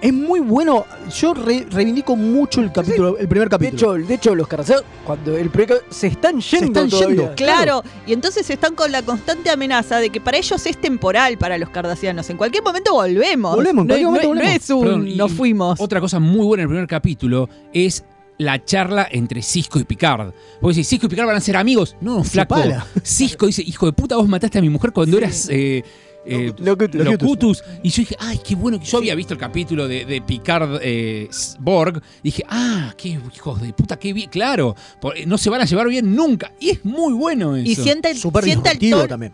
es 0.00 0.12
muy 0.12 0.40
bueno. 0.40 0.84
Yo 1.16 1.32
re- 1.32 1.64
reivindico 1.70 2.16
mucho 2.16 2.60
el 2.60 2.72
capítulo, 2.72 3.16
el 3.18 3.28
primer 3.28 3.48
De 3.48 3.50
capítulo. 3.56 3.94
hecho, 3.98 4.06
de 4.08 4.14
hecho 4.14 4.34
los 4.34 4.48
carceros, 4.48 4.82
cuando 5.04 5.36
el 5.36 5.48
primer 5.48 5.84
se 5.90 6.08
están 6.08 6.40
yendo 6.40 6.66
están 6.80 6.90
todavía. 6.90 7.16
yendo. 7.18 7.34
Claro, 7.36 7.84
y 8.04 8.12
entonces 8.12 8.50
están 8.50 8.74
con 8.74 8.90
la 8.90 9.02
constante 9.02 9.48
amenaza 9.48 9.98
de 9.98 10.10
que 10.10 10.20
para 10.20 10.38
ellos 10.38 10.66
es 10.66 10.76
temporal 10.76 11.38
para 11.38 11.56
los 11.56 11.68
cardasianos. 11.70 12.28
En 12.30 12.36
cualquier 12.36 12.64
momento 12.64 12.94
volvemos. 12.94 13.54
Volvemos, 13.54 13.82
en 13.82 13.86
no, 13.86 13.94
cualquier 13.94 14.02
no- 14.02 14.10
momento 14.10 14.28
no 14.28 14.34
volvemos. 14.40 14.56
es 14.64 14.70
un 14.70 14.80
Perdón, 14.82 15.06
y 15.08 15.14
nos 15.14 15.30
fuimos. 15.32 15.80
Otra 15.80 16.00
cosa 16.00 16.18
muy 16.18 16.44
buena 16.44 16.64
en 16.64 16.68
el 16.68 16.70
primer 16.70 16.88
capítulo 16.88 17.48
es 17.72 18.04
la 18.38 18.64
charla 18.64 19.08
entre 19.10 19.42
Cisco 19.42 19.78
y 19.78 19.84
Picard. 19.84 20.32
Porque 20.60 20.74
si 20.74 20.84
Cisco 20.84 21.06
y 21.06 21.08
Picard 21.08 21.26
van 21.26 21.36
a 21.36 21.40
ser 21.40 21.56
amigos, 21.56 21.96
no, 22.00 22.22
flaco. 22.24 22.56
Cisco 23.02 23.46
dice, 23.46 23.62
hijo 23.62 23.86
de 23.86 23.92
puta, 23.92 24.16
vos 24.16 24.28
mataste 24.28 24.58
a 24.58 24.62
mi 24.62 24.68
mujer 24.70 24.92
cuando 24.92 25.16
eras 25.18 25.48
eh, 25.50 25.82
eh, 26.26 26.52
Locutus. 26.58 27.04
Locutus. 27.04 27.64
Y 27.82 27.88
yo 27.90 28.02
dije, 28.02 28.16
ay, 28.18 28.40
qué 28.44 28.54
bueno 28.56 28.78
que 28.80 28.84
yo 28.84 28.98
había 28.98 29.14
visto 29.14 29.32
el 29.32 29.38
capítulo 29.40 29.86
de, 29.88 30.04
de 30.04 30.20
Picard 30.20 30.80
eh, 30.82 31.28
Borg. 31.60 32.02
Dije, 32.22 32.42
ah, 32.48 32.92
qué 32.96 33.10
hijos 33.34 33.60
de 33.62 33.72
puta, 33.72 33.96
qué 33.98 34.12
bien, 34.12 34.28
claro. 34.28 34.74
por- 35.00 35.16
eh, 35.16 35.24
no 35.24 35.38
se 35.38 35.48
van 35.50 35.60
a 35.60 35.64
llevar 35.64 35.88
bien 35.88 36.14
nunca. 36.14 36.52
Y 36.58 36.70
es 36.70 36.84
muy 36.84 37.12
bueno 37.14 37.56
eso. 37.56 37.70
Y 37.70 37.74
sienta 37.76 38.10
el, 38.10 38.16
sienta 38.18 38.72
el 38.72 38.78
tono- 38.80 39.06
también. 39.08 39.32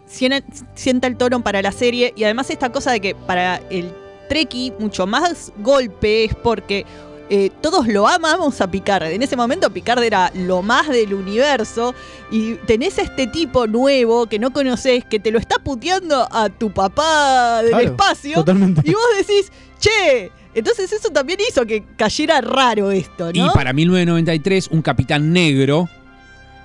sienta 0.75 1.07
el 1.07 1.17
tono 1.17 1.43
para 1.43 1.63
la 1.63 1.73
serie. 1.73 2.13
Y 2.17 2.25
además 2.25 2.51
esta 2.51 2.71
cosa 2.71 2.93
de 2.93 3.01
que 3.01 3.15
para 3.15 3.57
el 3.71 3.91
Treki 4.29 4.73
mucho 4.79 5.07
más 5.07 5.53
golpe 5.59 6.25
es 6.25 6.35
porque 6.35 6.85
eh, 7.31 7.51
todos 7.61 7.87
lo 7.89 8.07
amamos 8.09 8.61
a 8.61 8.71
Picard. 8.71 9.05
En 9.05 9.23
ese 9.23 9.37
momento 9.37 9.71
Picard 9.71 10.03
era 10.03 10.31
lo 10.35 10.63
más 10.63 10.89
del 10.89 11.15
universo. 11.15 11.95
Y 12.31 12.55
tenés 12.67 12.99
a 12.99 13.03
este 13.03 13.27
tipo 13.27 13.67
nuevo 13.67 14.27
que 14.27 14.39
no 14.39 14.53
conoces, 14.53 15.05
que 15.05 15.19
te 15.21 15.31
lo 15.31 15.39
está 15.39 15.59
puteando 15.59 16.27
a 16.31 16.49
tu 16.49 16.71
papá 16.73 17.61
del 17.63 17.71
Claro, 17.71 17.85
espacio. 17.85 18.35
Totalmente. 18.37 18.83
Y 18.85 18.93
vos 18.93 19.03
decís, 19.19 19.51
che. 19.79 20.31
Entonces 20.55 20.93
eso 20.93 21.09
también 21.09 21.39
hizo 21.49 21.65
que 21.65 21.83
cayera 21.97 22.43
raro 22.43 22.91
esto, 22.91 23.31
Y 23.33 23.39
¿no? 23.39 23.53
para 23.55 23.73
1993, 23.73 24.69
un 24.71 24.83
capitán 24.83 25.33
negro 25.33 25.89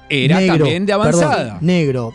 era 0.10 0.40
Negro, 0.42 0.58
también 0.58 0.86
de 0.86 0.92
avanzada. 0.94 1.38
perdón, 1.38 1.58
negro. 1.62 2.14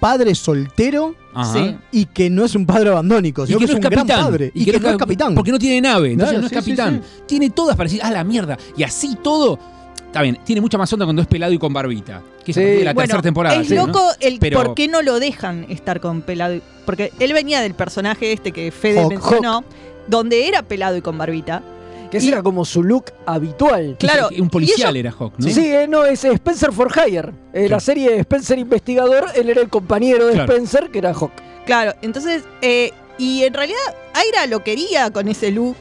Padre 0.00 0.34
soltero 0.34 1.14
Ajá. 1.34 1.78
Y 1.92 2.06
que 2.06 2.30
no 2.30 2.44
es 2.44 2.54
un 2.56 2.66
padre 2.66 2.90
abandónico, 2.90 3.44
Y 3.44 3.48
sino 3.48 3.58
que 3.60 3.66
que, 3.66 3.72
no 3.72 3.78
es 3.78 3.84
un 3.84 3.90
gran 3.90 4.06
capitán. 4.06 4.24
padre. 4.24 4.50
Y, 4.54 4.64
que, 4.64 4.80
no 4.80 4.88
es 4.90 4.96
capitán. 4.96 5.34
Porque 5.34 5.52
no 5.52 5.58
tiene 5.58 5.80
nave, 5.80 6.12
entonces 6.12 6.30
Claro, 6.36 6.40
no 6.40 6.46
es 6.46 6.64
sí, 6.64 6.70
sí, 6.70 6.76
capitán. 6.76 7.02
Tiene 7.26 7.50
todas 7.50 7.76
parecidas. 7.76 8.06
Ah, 8.08 8.10
la 8.12 8.24
mierda. 8.24 8.56
Y 8.76 8.82
así 8.82 9.16
todo. 9.22 9.58
Está 10.06 10.22
bien, 10.22 10.38
tiene 10.44 10.60
mucha 10.60 10.78
más 10.78 10.90
onda 10.92 11.04
cuando 11.04 11.22
es 11.22 11.28
pelado 11.28 11.52
y 11.52 11.58
con 11.58 11.72
barbita. 11.72 12.22
Que 12.44 12.50
es 12.52 12.56
de 12.56 12.84
la 12.84 12.92
Bueno, 12.94 13.06
tercera 13.06 13.22
temporada. 13.22 13.60
Es 13.60 13.68
sí, 13.68 13.74
¿no? 13.74 13.86
loco 13.86 14.00
el 14.20 14.38
Pero- 14.38 14.62
por 14.64 14.74
qué 14.74 14.88
no 14.88 15.02
lo 15.02 15.20
dejan 15.20 15.66
estar 15.68 16.00
con 16.00 16.22
pelado. 16.22 16.54
y- 16.56 16.62
Porque 16.86 17.12
él 17.20 17.32
venía 17.34 17.60
del 17.60 17.74
personaje 17.74 18.32
este 18.32 18.50
que 18.50 18.70
Fede 18.72 19.00
Hawk, 19.00 19.10
mencionó, 19.10 19.64
donde 20.08 20.48
era 20.48 20.62
pelado 20.62 20.96
y 20.96 21.02
con 21.02 21.18
barbita. 21.18 21.62
Que 22.10 22.18
ese 22.18 22.26
Y- 22.28 22.32
era 22.32 22.42
como 22.42 22.64
su 22.64 22.82
look 22.82 23.06
habitual. 23.26 23.96
Claro, 23.98 24.28
Un 24.38 24.48
policial 24.48 24.96
era 24.96 25.10
Hawk, 25.12 25.34
¿no? 25.38 25.48
Sí, 25.48 25.66
eh, 25.66 25.86
no, 25.88 26.04
es 26.04 26.24
Spencer 26.24 26.72
for 26.72 26.90
Hire. 26.96 27.32
Eh, 27.52 27.68
La 27.68 27.80
serie 27.80 28.10
de 28.10 28.18
Spencer 28.20 28.58
Investigador, 28.58 29.26
él 29.34 29.50
era 29.50 29.60
el 29.60 29.68
compañero 29.68 30.26
de 30.26 30.32
Claro. 30.34 30.52
Spencer, 30.52 30.90
que 30.90 30.98
era 30.98 31.12
Hawk. 31.12 31.32
Claro, 31.66 31.94
entonces, 32.02 32.44
eh, 32.62 32.92
y 33.18 33.42
en 33.44 33.52
realidad 33.52 33.78
Aira 34.14 34.46
lo 34.46 34.64
quería 34.64 35.10
con 35.10 35.28
ese 35.28 35.50
look, 35.50 35.76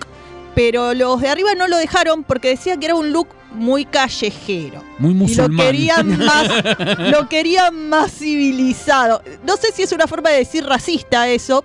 pero 0.53 0.93
los 0.93 1.21
de 1.21 1.29
arriba 1.29 1.53
no 1.55 1.67
lo 1.67 1.77
dejaron 1.77 2.23
porque 2.23 2.49
decían 2.49 2.79
que 2.79 2.87
era 2.87 2.95
un 2.95 3.11
look 3.13 3.27
muy 3.53 3.85
callejero. 3.85 4.83
Muy 4.99 5.11
Y 5.11 5.13
lo 5.13 5.19
musulmán. 5.19 5.65
querían 5.67 6.17
más, 6.25 6.49
lo 7.11 7.29
querían 7.29 7.87
más 7.89 8.11
civilizado. 8.11 9.21
No 9.45 9.55
sé 9.55 9.71
si 9.73 9.83
es 9.83 9.91
una 9.93 10.07
forma 10.07 10.29
de 10.31 10.39
decir 10.39 10.65
racista 10.65 11.29
eso, 11.29 11.63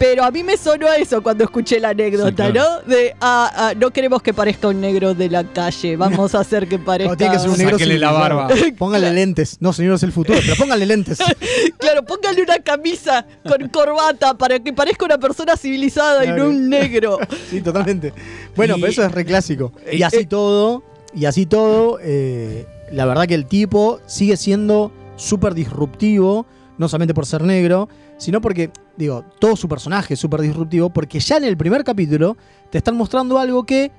pero 0.00 0.24
a 0.24 0.30
mí 0.30 0.42
me 0.42 0.56
sonó 0.56 0.86
a 0.88 0.96
eso 0.96 1.22
cuando 1.22 1.44
escuché 1.44 1.78
la 1.78 1.90
anécdota, 1.90 2.46
Sí, 2.46 2.52
claro. 2.52 2.70
¿no? 2.86 2.90
De, 2.90 3.14
ah, 3.20 3.52
ah, 3.54 3.74
no 3.78 3.90
queremos 3.90 4.22
que 4.22 4.32
parezca 4.32 4.68
un 4.68 4.80
negro 4.80 5.12
de 5.14 5.28
la 5.28 5.44
calle, 5.44 5.94
vamos 5.96 6.34
a 6.34 6.40
hacer 6.40 6.66
que 6.66 6.78
parezca... 6.78 7.10
No, 7.12 7.16
tiene 7.18 7.34
que 7.34 7.38
ser 7.38 7.50
un 7.50 7.58
negro 7.58 7.78
Sáquele 7.78 7.98
la 7.98 8.08
civilizado. 8.08 8.36
barba. 8.38 8.48
Póngale 8.78 9.12
lentes. 9.12 9.58
No, 9.60 9.74
señor, 9.74 9.96
es 9.96 10.02
el 10.02 10.12
futuro, 10.12 10.38
pero 10.42 10.56
póngale 10.56 10.86
lentes. 10.86 11.18
Claro, 11.78 12.02
póngale 12.04 12.42
una 12.42 12.58
camisa 12.60 13.26
con 13.46 13.68
corbata 13.68 14.36
para 14.36 14.58
que 14.58 14.72
parezca 14.72 15.04
una 15.04 15.18
persona 15.18 15.56
civilizada 15.56 16.24
y 16.24 16.28
no 16.28 16.46
un 16.48 16.68
negro. 16.70 17.18
Sí, 17.50 17.60
totalmente. 17.60 18.12
Bueno, 18.56 18.76
Y- 18.78 18.80
pero 18.80 18.92
eso 18.92 19.04
es 19.04 19.12
re 19.12 19.24
clásico. 19.26 19.72
Y 19.92 20.00
Eh, 20.00 20.04
así 20.04 20.16
eh. 20.18 20.26
todo, 20.26 20.82
y 21.14 21.26
así 21.26 21.44
todo, 21.44 21.98
eh, 22.02 22.66
la 22.90 23.04
verdad 23.04 23.26
que 23.26 23.34
el 23.34 23.44
tipo 23.46 24.00
sigue 24.06 24.36
siendo 24.38 24.92
súper 25.16 25.52
disruptivo, 25.54 26.46
no 26.78 26.88
solamente 26.88 27.12
por 27.12 27.26
ser 27.26 27.42
negro, 27.42 27.88
sino 28.20 28.40
porque, 28.40 28.70
digo, 28.96 29.24
todo 29.40 29.56
su 29.56 29.68
personaje 29.68 30.14
es 30.14 30.20
súper 30.20 30.42
disruptivo, 30.42 30.90
porque 30.90 31.18
ya 31.18 31.38
en 31.38 31.44
el 31.44 31.56
primer 31.56 31.82
capítulo 31.82 32.36
te 32.70 32.78
están 32.78 32.96
mostrando 32.96 33.38
algo 33.38 33.64
que 33.64 33.90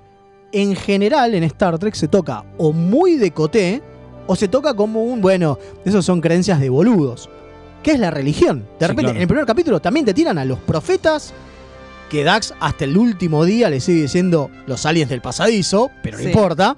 en 0.54 0.76
general 0.76 1.34
en 1.34 1.44
Star 1.44 1.78
Trek 1.80 1.96
se 1.96 2.08
toca 2.08 2.46
o 2.58 2.72
muy 2.72 3.16
de 3.18 3.32
coté, 3.32 3.82
o 4.28 4.36
se 4.36 4.48
toca 4.48 4.74
como 4.76 5.04
un, 5.04 5.20
bueno, 5.22 5.58
esos 5.84 6.06
son 6.06 6.22
creencias 6.22 6.60
de 6.60 6.70
boludos. 6.70 7.30
¿Qué 7.84 7.92
es 7.94 8.00
la 8.00 8.12
religión? 8.12 8.60
De 8.80 8.86
Sí, 8.86 8.88
repente, 8.88 9.02
claro. 9.02 9.16
en 9.16 9.22
el 9.24 9.28
primer 9.28 9.46
capítulo 9.46 9.80
también 9.82 10.06
te 10.06 10.14
tiran 10.14 10.38
a 10.38 10.46
los 10.46 10.60
profetas, 10.60 11.34
que 12.10 12.24
Dax 12.24 12.54
hasta 12.60 12.84
el 12.86 12.98
último 12.98 13.44
día 13.46 13.70
le 13.70 13.80
sigue 13.80 14.04
diciendo 14.04 14.52
los 14.68 14.86
aliens 14.86 15.10
del 15.10 15.22
pasadizo, 15.22 15.90
pero 16.04 16.18
no 16.18 16.24
Sí. 16.24 16.30
importa. 16.30 16.78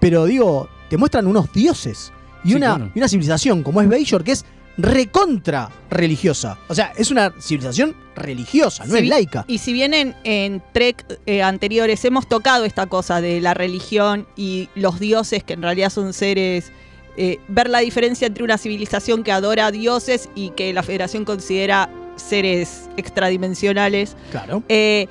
Pero 0.00 0.24
digo, 0.24 0.68
te 0.88 0.96
muestran 0.96 1.26
unos 1.26 1.52
dioses 1.52 2.12
y, 2.44 2.50
Sí, 2.50 2.54
una, 2.54 2.76
claro. 2.76 2.92
y 2.94 2.98
una 2.98 3.08
civilización 3.08 3.62
como 3.62 3.80
es 3.82 3.88
Bajor, 3.88 4.24
que 4.24 4.32
es 4.32 4.44
recontra 4.78 5.70
religiosa. 5.90 6.58
O 6.68 6.74
sea, 6.74 6.92
es 6.96 7.10
una 7.10 7.32
civilización 7.40 7.94
religiosa, 8.14 8.84
no 8.84 8.94
Si 8.94 9.02
es 9.02 9.08
laica. 9.08 9.44
Y 9.48 9.58
si 9.58 9.72
bien 9.72 9.94
en, 9.94 10.14
en 10.24 10.62
Trek 10.72 11.04
eh, 11.26 11.42
anteriores 11.42 12.04
hemos 12.04 12.28
tocado 12.28 12.64
esta 12.64 12.86
cosa 12.86 13.20
de 13.20 13.40
la 13.40 13.54
religión 13.54 14.26
y 14.36 14.68
los 14.74 14.98
dioses, 15.00 15.44
que 15.44 15.54
en 15.54 15.62
realidad 15.62 15.90
son 15.90 16.12
seres. 16.12 16.72
eh, 17.16 17.38
ver 17.48 17.68
la 17.68 17.80
diferencia 17.80 18.26
entre 18.26 18.44
una 18.44 18.56
civilización 18.56 19.22
que 19.22 19.32
adora 19.32 19.66
a 19.66 19.70
dioses 19.70 20.28
y 20.34 20.50
que 20.50 20.72
la 20.72 20.82
Federación 20.82 21.24
considera 21.24 21.90
seres 22.16 22.88
extradimensionales. 22.96 24.16
Claro. 24.30 24.62
Eh, 24.68 25.08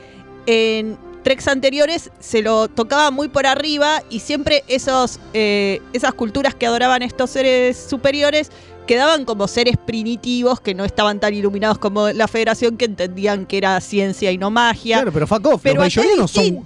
en 0.47 0.97
treks 1.23 1.47
anteriores 1.47 2.09
se 2.19 2.41
lo 2.41 2.67
tocaba 2.67 3.11
muy 3.11 3.27
por 3.27 3.45
arriba 3.45 4.01
y 4.09 4.19
siempre 4.19 4.63
esos, 4.67 5.19
eh, 5.33 5.79
esas 5.93 6.13
culturas 6.13 6.55
que 6.55 6.65
adoraban 6.65 7.03
estos 7.03 7.29
seres 7.29 7.77
superiores 7.89 8.49
quedaban 8.91 9.23
como 9.25 9.47
seres 9.47 9.77
primitivos 9.77 10.59
que 10.59 10.73
no 10.75 10.83
estaban 10.83 11.19
tan 11.19 11.33
iluminados 11.33 11.77
como 11.77 12.09
la 12.09 12.27
federación 12.27 12.75
que 12.77 12.85
entendían 12.85 13.45
que 13.45 13.57
era 13.57 13.79
ciencia 13.79 14.31
y 14.31 14.37
no 14.37 14.51
magia. 14.51 14.97
Claro, 14.97 15.11
pero 15.13 15.27
fuck 15.27 15.45
off, 15.47 15.61
Pero 15.63 15.81
los 15.83 15.93
son, 15.93 16.05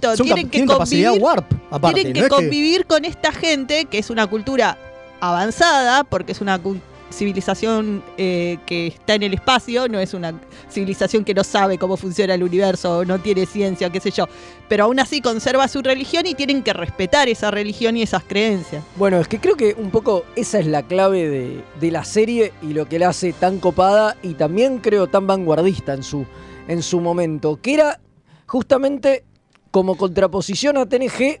tienen 0.26 0.48
que 0.48 0.58
tienen 0.58 0.68
convivir- 0.76 1.20
warp, 1.22 1.52
aparte. 1.70 1.94
Tienen 2.02 2.12
que 2.14 2.22
no 2.22 2.28
convivir 2.28 2.86
con 2.86 3.04
esta 3.04 3.30
gente, 3.30 3.84
que 3.84 3.98
es 3.98 4.10
una 4.10 4.26
cultura 4.26 4.76
avanzada, 5.20 6.02
porque 6.04 6.32
es 6.32 6.40
una 6.40 6.58
cu- 6.58 6.78
civilización 7.10 8.02
eh, 8.18 8.58
que 8.66 8.88
está 8.88 9.14
en 9.14 9.22
el 9.22 9.34
espacio, 9.34 9.88
no 9.88 9.98
es 9.98 10.14
una 10.14 10.38
civilización 10.70 11.24
que 11.24 11.34
no 11.34 11.44
sabe 11.44 11.78
cómo 11.78 11.96
funciona 11.96 12.34
el 12.34 12.42
universo, 12.42 13.04
no 13.04 13.18
tiene 13.18 13.46
ciencia, 13.46 13.90
qué 13.90 14.00
sé 14.00 14.10
yo. 14.10 14.26
Pero 14.68 14.84
aún 14.84 14.98
así 14.98 15.20
conserva 15.20 15.68
su 15.68 15.82
religión 15.82 16.26
y 16.26 16.34
tienen 16.34 16.62
que 16.62 16.72
respetar 16.72 17.28
esa 17.28 17.50
religión 17.50 17.96
y 17.96 18.02
esas 18.02 18.24
creencias. 18.24 18.82
Bueno, 18.96 19.20
es 19.20 19.28
que 19.28 19.38
creo 19.38 19.56
que 19.56 19.74
un 19.78 19.90
poco 19.90 20.24
esa 20.34 20.58
es 20.58 20.66
la 20.66 20.82
clave 20.82 21.28
de, 21.28 21.64
de 21.80 21.90
la 21.90 22.04
serie 22.04 22.52
y 22.62 22.72
lo 22.72 22.88
que 22.88 22.98
la 22.98 23.08
hace 23.08 23.32
tan 23.32 23.58
copada 23.58 24.16
y 24.22 24.34
también 24.34 24.78
creo 24.78 25.06
tan 25.06 25.26
vanguardista 25.26 25.94
en 25.94 26.02
su, 26.02 26.26
en 26.68 26.82
su 26.82 27.00
momento, 27.00 27.60
que 27.60 27.74
era 27.74 28.00
justamente 28.46 29.24
como 29.70 29.96
contraposición 29.96 30.78
a 30.78 30.86
TNG, 30.86 31.40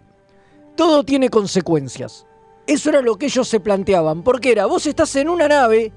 todo 0.76 1.04
tiene 1.04 1.30
consecuencias. 1.30 2.26
Eso 2.66 2.88
era 2.90 3.00
lo 3.00 3.16
que 3.16 3.26
ellos 3.26 3.46
se 3.46 3.60
planteaban, 3.60 4.22
porque 4.22 4.50
era, 4.50 4.66
vos 4.66 4.86
estás 4.86 5.14
en 5.16 5.28
una 5.28 5.46
nave, 5.46 5.92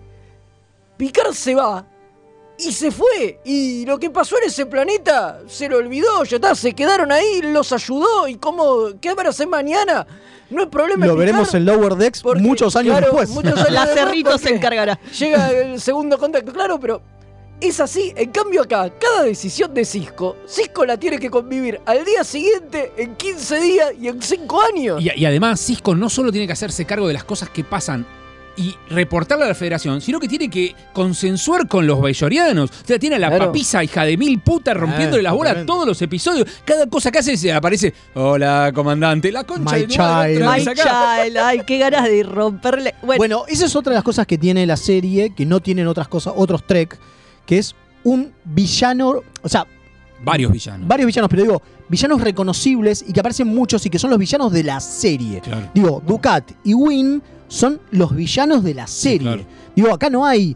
Picard 0.97 1.33
se 1.33 1.55
va 1.55 1.85
y 2.57 2.71
se 2.71 2.91
fue, 2.91 3.39
y 3.45 3.85
lo 3.85 3.97
que 3.97 4.09
pasó 4.09 4.37
en 4.37 4.49
ese 4.49 4.65
planeta 4.65 5.41
se 5.47 5.69
lo 5.69 5.77
olvidó, 5.77 6.23
ya 6.25 6.35
está, 6.35 6.53
se 6.53 6.73
quedaron 6.73 7.11
ahí, 7.11 7.41
los 7.41 7.71
ayudó, 7.71 8.27
y 8.27 8.35
cómo, 8.35 8.99
¿qué 9.01 9.13
van 9.13 9.27
a 9.27 9.29
hacer 9.29 9.47
mañana? 9.47 10.05
No 10.49 10.61
hay 10.61 10.67
problema. 10.67 11.05
Lo 11.05 11.13
Picard, 11.13 11.25
veremos 11.27 11.53
en 11.53 11.65
Lower 11.65 11.95
Decks 11.95 12.21
porque, 12.21 12.41
muchos 12.41 12.75
años 12.75 12.97
claro, 12.97 13.07
después. 13.07 13.29
muchos 13.29 13.57
años 13.59 13.71
La 13.71 13.85
después, 13.85 14.05
Cerrito 14.05 14.37
se 14.37 14.49
encargará. 14.49 14.99
Llega 15.17 15.51
el 15.51 15.79
segundo 15.79 16.17
contacto, 16.17 16.51
claro, 16.51 16.79
pero 16.79 17.01
es 17.61 17.79
así. 17.79 18.13
En 18.15 18.31
cambio 18.31 18.61
acá, 18.61 18.89
cada 18.99 19.23
decisión 19.23 19.73
de 19.73 19.85
Cisco, 19.85 20.37
Cisco 20.47 20.85
la 20.85 20.97
tiene 20.97 21.17
que 21.19 21.29
convivir 21.29 21.79
al 21.85 22.03
día 22.05 22.23
siguiente, 22.23 22.91
en 22.97 23.15
15 23.15 23.59
días 23.61 23.91
y 23.99 24.07
en 24.07 24.21
5 24.21 24.61
años. 24.73 25.01
Y, 25.01 25.09
y 25.19 25.25
además, 25.25 25.59
Cisco 25.59 25.95
no 25.95 26.09
solo 26.09 26.31
tiene 26.31 26.47
que 26.47 26.53
hacerse 26.53 26.85
cargo 26.85 27.07
de 27.07 27.13
las 27.13 27.23
cosas 27.23 27.49
que 27.49 27.63
pasan 27.63 28.05
y 28.57 28.75
reportarle 28.89 29.45
a 29.45 29.47
la 29.47 29.55
federación, 29.55 30.01
sino 30.01 30.19
que 30.19 30.27
tiene 30.27 30.49
que 30.49 30.75
consensuar 30.91 31.65
con 31.69 31.87
los 31.87 32.01
bellorianos. 32.01 32.69
O 32.71 32.87
sea, 32.87 32.99
tiene 32.99 33.15
a 33.15 33.19
la 33.19 33.29
Claro. 33.29 33.45
papisa 33.45 33.81
hija 33.85 34.03
de 34.03 34.17
mil 34.17 34.41
putas 34.41 34.75
rompiéndole 34.75 35.21
Eh, 35.21 35.23
las 35.23 35.31
bolas 35.33 35.51
totalmente. 35.53 35.67
todos 35.71 35.87
los 35.87 36.01
episodios. 36.01 36.45
Cada 36.65 36.85
cosa 36.87 37.09
que 37.09 37.19
hace 37.19 37.37
se 37.37 37.53
aparece, 37.53 37.93
hola 38.15 38.71
comandante, 38.75 39.31
la 39.31 39.45
concha 39.45 39.75
My 39.75 39.81
de 39.83 39.87
child. 39.87 40.41
My 40.45 40.57
vez 40.57 40.67
acá". 40.67 41.21
child, 41.23 41.37
ay, 41.37 41.61
qué 41.65 41.77
ganas 41.77 42.03
de 42.03 42.21
romperle. 42.23 42.95
Bueno, 43.01 43.17
Bueno, 43.17 43.43
esa 43.47 43.65
es 43.65 43.73
otra 43.77 43.91
de 43.91 43.95
las 43.95 44.03
cosas 44.03 44.27
que 44.27 44.37
tiene 44.37 44.65
la 44.65 44.75
serie, 44.75 45.33
que 45.33 45.45
no 45.45 45.61
tienen 45.61 45.87
otras 45.87 46.09
cosas, 46.09 46.33
otros 46.35 46.67
Trek, 46.67 46.97
que 47.49 47.57
es 47.57 47.73
un 48.03 48.31
villano, 48.45 49.21
o 49.41 49.49
sea, 49.49 49.65
Varios 50.23 50.51
villanos. 50.51 50.87
varios 50.87 51.07
villanos, 51.07 51.29
pero 51.31 51.41
digo, 51.43 51.61
villanos 51.87 52.21
reconocibles 52.21 53.03
y 53.07 53.11
que 53.11 53.19
aparecen 53.21 53.47
muchos 53.47 53.83
y 53.87 53.89
que 53.89 53.97
son 53.97 54.11
los 54.11 54.19
villanos 54.19 54.51
de 54.51 54.63
la 54.63 54.79
serie. 54.79 55.41
Claro. 55.41 55.71
Digo, 55.73 56.03
Ducat 56.05 56.51
y 56.63 56.75
Win 56.75 57.23
son 57.47 57.79
los 57.91 58.15
villanos 58.15 58.63
de 58.63 58.73
la 58.75 58.85
serie. 58.85 59.19
claro. 59.19 59.43
Digo, 59.75 59.91
acá 59.91 60.09
no 60.11 60.25
hay 60.25 60.55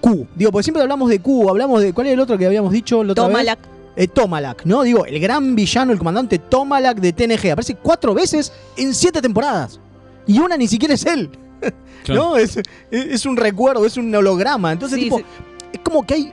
Q. 0.00 0.26
Digo, 0.34 0.50
porque 0.52 0.62
siempre 0.64 0.82
hablamos 0.82 1.10
de 1.10 1.18
Q, 1.20 1.50
hablamos 1.50 1.82
de. 1.82 1.92
¿Cuál 1.92 2.06
es 2.06 2.12
el 2.14 2.20
otro 2.20 2.38
que 2.38 2.46
habíamos 2.46 2.72
dicho? 2.72 3.04
La 3.04 3.12
otra 3.12 3.24
vez? 3.24 3.32
Tomalak. 3.34 3.58
Eh, 3.94 4.08
Tomalak, 4.08 4.64
¿no? 4.64 4.82
Digo, 4.84 5.04
el 5.04 5.20
gran 5.20 5.54
villano, 5.54 5.92
el 5.92 5.98
comandante 5.98 6.38
Tomalak 6.38 6.98
de 6.98 7.12
TNG. 7.12 7.50
Aparece 7.52 7.74
cuatro 7.74 8.14
veces 8.14 8.50
en 8.78 8.94
siete 8.94 9.20
temporadas. 9.20 9.78
Y 10.26 10.38
una 10.38 10.56
ni 10.56 10.66
siquiera 10.66 10.94
es 10.94 11.04
él. 11.04 11.28
Claro. 12.04 12.20
¿No? 12.30 12.36
Es, 12.36 12.56
es- 12.56 12.64
es 12.90 13.26
un 13.26 13.36
recuerdo, 13.36 13.86
es 13.86 13.96
un 13.96 14.12
holograma. 14.12 14.72
Entonces, 14.72 14.98
Sí, 14.98 15.04
tipo, 15.04 15.18
sí. 15.18 15.24
Es 15.72 15.80
como 15.80 16.04
que 16.06 16.14
hay. 16.14 16.32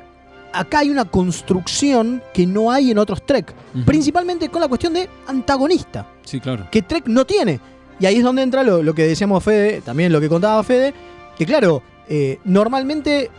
Acá 0.51 0.79
hay 0.79 0.89
una 0.89 1.05
construcción 1.05 2.23
que 2.33 2.47
no 2.47 2.71
hay 2.71 2.89
en 2.91 2.97
otros 2.97 3.23
Trek. 3.25 3.53
Principalmente 3.85 4.49
con 4.49 4.61
la 4.61 4.67
cuestión 4.67 4.93
de 4.93 5.07
antagonista 5.27 6.07
Sí, 6.23 6.39
claro. 6.39 6.67
que 6.71 6.81
Trek 6.81 7.05
no 7.07 7.25
tiene. 7.25 7.59
Y 7.99 8.05
ahí 8.05 8.15
es 8.17 8.23
donde 8.23 8.41
entra 8.41 8.63
lo, 8.63 8.81
lo 8.81 8.93
que 8.95 9.03
decíamos 9.05 9.43
Fede, 9.43 9.81
también 9.81 10.11
lo 10.11 10.19
que 10.19 10.27
contaba 10.29 10.63
Fede, 10.63 10.93
que 11.37 11.45
claro, 11.45 11.83
eh, 12.07 12.39
normalmente 12.45 13.29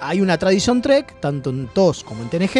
hay 0.00 0.20
una 0.20 0.38
tradición 0.38 0.80
Trek, 0.80 1.18
tanto 1.20 1.50
en 1.50 1.66
TOS 1.68 2.04
como 2.04 2.22
en 2.22 2.28
TNG, 2.28 2.52